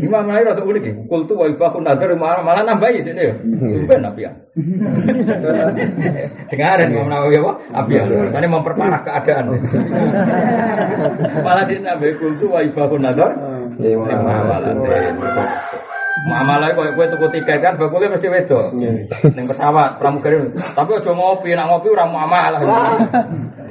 Imam 0.01 0.27
Nawawi 0.27 0.43
rada 0.49 0.63
unik 0.65 1.07
kultu 1.07 1.33
wa 1.37 1.45
ibahu 1.45 1.77
nazar 1.85 2.09
malah 2.17 2.41
malah 2.41 2.65
nambahi 2.65 3.05
ini 3.05 3.21
ya. 3.21 3.33
Ben 3.85 4.01
nabi 4.01 4.25
ya 4.25 4.31
dengaran 6.49 6.89
Imam 6.89 7.07
Nawawi 7.07 7.37
apa? 7.37 7.53
Apa 7.69 7.89
ya 7.93 8.03
ini 8.09 8.47
memperparah 8.49 9.01
keadaan. 9.05 9.45
Malah 11.45 11.63
dia 11.69 11.79
nambahi 11.85 12.17
kultu 12.17 12.49
wa 12.49 12.65
ibahu 12.65 12.97
nazar 12.97 13.29
malah 13.77 14.73
Muamalah 16.13 16.77
kok 16.77 16.93
kowe 16.93 17.05
tuku 17.09 17.25
tiket 17.33 17.57
kan 17.57 17.73
bakule 17.73 18.05
mesti 18.05 18.29
wedo. 18.29 18.69
Ning 18.77 19.45
pesawat 19.49 19.97
pramugari. 19.97 20.37
Tapi 20.53 20.91
aja 20.93 21.09
ngopi, 21.09 21.57
nak 21.57 21.73
ngopi 21.73 21.89
ora 21.89 22.05
muamalah. 22.05 22.61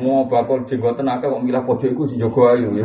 Mau 0.03 0.27
bakul 0.27 0.67
jenggoten 0.67 1.07
akeh 1.07 1.31
kok 1.31 1.39
milah 1.39 1.63
pojok 1.63 1.95
iku 1.95 2.03
sing 2.11 2.19
jaga 2.19 2.59
ayu. 2.59 2.75
Ya 2.75 2.83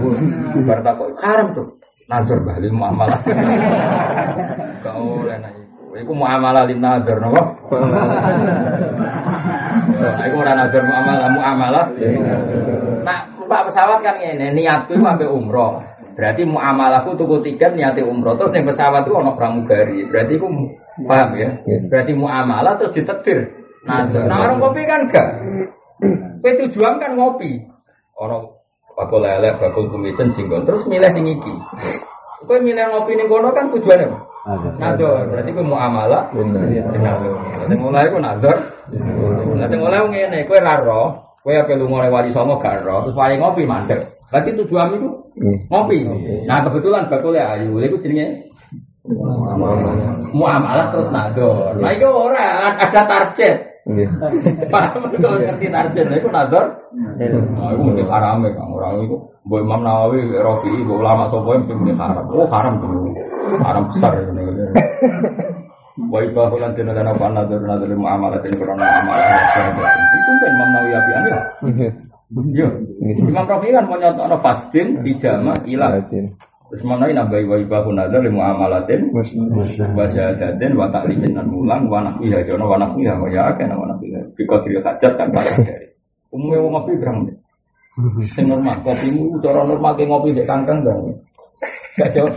bar 0.62 0.80
tak 0.86 0.94
kok 1.02 1.10
haram 1.26 1.48
tuh. 1.58 1.68
Nazar 2.06 2.38
bali 2.46 2.70
muamalah. 2.70 3.20
Kau 4.86 5.26
oleh 5.26 5.42
nek 5.42 5.52
iku. 6.06 6.14
Muamalah 6.14 6.64
lin 6.70 6.78
nazar 6.78 7.18
napa? 7.18 7.42
Nah, 9.98 10.26
iku 10.30 10.38
ora 10.38 10.54
nazar 10.54 10.86
muamalah, 10.86 11.28
muamalah. 11.34 11.86
Nah, 13.02 13.20
Pak 13.48 13.72
pesawat 13.72 14.04
kan 14.04 14.20
ngene, 14.20 14.52
niatku 14.52 15.00
sampai 15.00 15.24
umroh. 15.24 15.80
Berarti 16.18 16.42
muamalahku 16.50 17.14
tuku 17.14 17.46
tiket 17.46 17.78
niati 17.78 18.02
umroh 18.02 18.34
terus 18.34 18.50
yang 18.58 18.66
pesawat 18.66 19.06
itu 19.06 19.14
ono 19.14 19.38
pramugari. 19.38 20.02
Berarti 20.10 20.34
aku 20.42 20.50
paham 21.06 21.30
ya. 21.38 21.50
Berarti 21.86 22.12
muamalah 22.18 22.74
terus 22.82 22.98
ditetir. 22.98 23.46
Nah, 23.86 24.10
nah 24.10 24.38
orang 24.50 24.58
kopi 24.58 24.82
kan 24.90 25.06
gak. 25.14 25.30
Kowe 26.42 26.52
tujuan 26.66 26.98
kan 26.98 27.14
ngopi. 27.14 27.62
Orang 28.18 28.50
bakul 28.98 29.22
lele, 29.22 29.54
bakul 29.62 29.94
kumisen, 29.94 30.34
jinggon 30.34 30.66
terus 30.66 30.90
milih 30.90 31.06
sing 31.14 31.26
iki. 31.30 31.54
Kowe 32.50 32.58
milih 32.66 32.82
ngopi 32.90 33.14
ning 33.14 33.30
kono 33.30 33.54
kan 33.54 33.70
tujuannya 33.70 34.10
Nador, 34.80 35.28
berarti 35.28 35.52
ku 35.52 35.60
muamalah. 35.60 36.32
Benar. 36.32 36.66
Sing 37.68 37.80
mulai 37.84 38.08
ku 38.08 38.18
nador. 38.18 38.58
Nah 39.54 39.68
sing 39.68 39.84
mulai 39.84 40.00
ngene, 40.08 40.48
kowe 40.48 40.56
ra 40.56 40.80
roh, 40.80 41.27
kowe 41.48 41.56
ape 41.56 41.80
lunga 41.80 42.12
wali 42.12 42.28
songo 42.28 42.60
gak 42.60 42.84
roh, 42.84 43.08
terus 43.08 43.16
wae 43.16 43.40
ngopi 43.40 43.64
mandek. 43.64 44.04
Berarti 44.28 44.52
tujuan 44.60 45.00
itu 45.00 45.08
ngopi. 45.72 46.04
Nah 46.44 46.60
kebetulan 46.60 47.08
bakulnya 47.08 47.56
ayu, 47.56 47.80
itu 47.80 47.96
jenenge 48.04 48.36
muamalah 50.36 50.92
terus 50.92 51.08
nador. 51.08 51.72
Nah 51.80 51.96
itu 51.96 52.04
orang 52.04 52.76
ada 52.76 53.00
target. 53.08 53.64
Paham 54.68 55.08
kalau 55.16 55.40
ngerti 55.40 55.72
target, 55.72 56.06
itu 56.20 56.28
nador. 56.28 56.68
Nah 56.92 57.16
itu 57.72 57.80
mesti 57.80 58.04
haram 58.12 58.44
ya 58.44 58.52
kang 58.52 58.68
orang 58.76 59.08
itu. 59.08 59.16
Bu 59.48 59.64
Imam 59.64 59.80
Nawawi, 59.80 60.28
Rofi, 60.44 60.84
bu 60.84 61.00
ulama 61.00 61.32
sopo 61.32 61.56
mesti 61.56 61.72
mesti 61.72 61.96
haram. 61.96 62.28
Oh 62.36 62.44
haram 62.52 62.76
tuh, 62.84 62.92
haram 63.64 63.88
besar 63.88 64.12
ini. 64.20 64.44
Wa 66.12 66.20
ibahu 66.20 66.60
lan 66.60 66.76
dina 66.76 66.92
lan 66.92 67.08
apa 67.08 67.32
nador 67.32 67.88
muamalah 67.96 68.44
ini 68.44 68.60
karena 68.60 68.86
kan 70.36 70.50
Imam 70.52 70.70
Nawawi 70.76 70.92
apian 70.94 71.24
ya. 71.24 71.40
Iya. 72.28 72.68
Imam 73.24 73.46
Rafi 73.48 73.72
kan 73.72 73.86
mau 73.88 73.96
nyontok 73.96 74.40
fastin 74.44 74.88
hijama 75.04 75.54
ilah. 75.64 76.04
Terus 76.68 76.84
mana 76.84 77.08
ini 77.08 77.16
nambahi 77.16 77.48
wa 77.48 77.58
ibahu 77.64 77.96
nazar 77.96 78.20
limu 78.20 78.44
amalatin 78.44 79.08
wa 79.16 79.24
syahadatin 80.04 80.76
wa 80.76 80.92
taklimin 80.92 81.32
dan 81.32 81.48
mulang 81.48 81.88
wa 81.88 82.04
nakwiha 82.04 82.44
jono 82.44 82.68
wa 82.68 82.76
nakwiha 82.76 83.16
wa 83.16 83.28
ya 83.32 83.56
akeh 83.56 83.72
wa 83.72 83.88
nakwiha 83.88 84.20
bikot 84.36 84.68
diri 84.68 84.84
hajat 84.84 85.16
kan 85.16 85.32
kalau 85.32 85.64
dari. 85.64 85.88
Umumnya 86.28 86.60
mau 86.68 86.84
ngopi 86.84 87.00
berang 87.00 87.24
yang 88.36 88.46
normal. 88.52 88.84
Kopimu 88.84 89.40
cara 89.40 89.64
normal 89.64 89.92
kayak 89.96 90.10
ngopi 90.12 90.30
dek 90.36 90.44
kangkang 90.44 90.84
dong 90.84 91.16
gak 91.98 92.10
jawab 92.14 92.34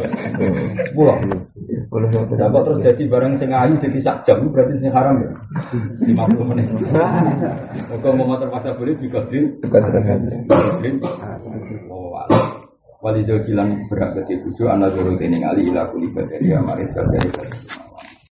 dapat 2.39 2.61
terus 2.65 2.79
jadi 2.81 3.03
barang 3.13 3.35
sing 3.37 3.51
ayu 3.53 3.75
jadi 3.77 3.99
sak 4.01 4.17
jam 4.25 4.41
berarti 4.49 4.79
sing 4.81 4.93
haram 4.95 5.21
ya? 5.21 5.31
Lima 6.07 6.25
puluh 6.31 6.47
menit. 6.55 6.71
Kalau 8.01 8.15
mau 8.17 8.33
motor 8.33 8.49
masa 8.49 8.73
boleh 8.73 8.95
dikotin 8.97 9.53
dikotin 9.61 10.97
oh 11.91 12.15
wali 13.01 13.25
jojilan 13.25 13.81
berak 13.89 14.13
kecil 14.21 14.45
bujo 14.45 14.69
anak 14.69 14.93
turun 14.93 15.17
ini 15.17 15.41
ngali 15.41 15.73
ilah 15.73 15.89
kulibat 15.89 16.29
dari 16.29 16.53
amaris 16.53 16.93
dari 16.93 17.29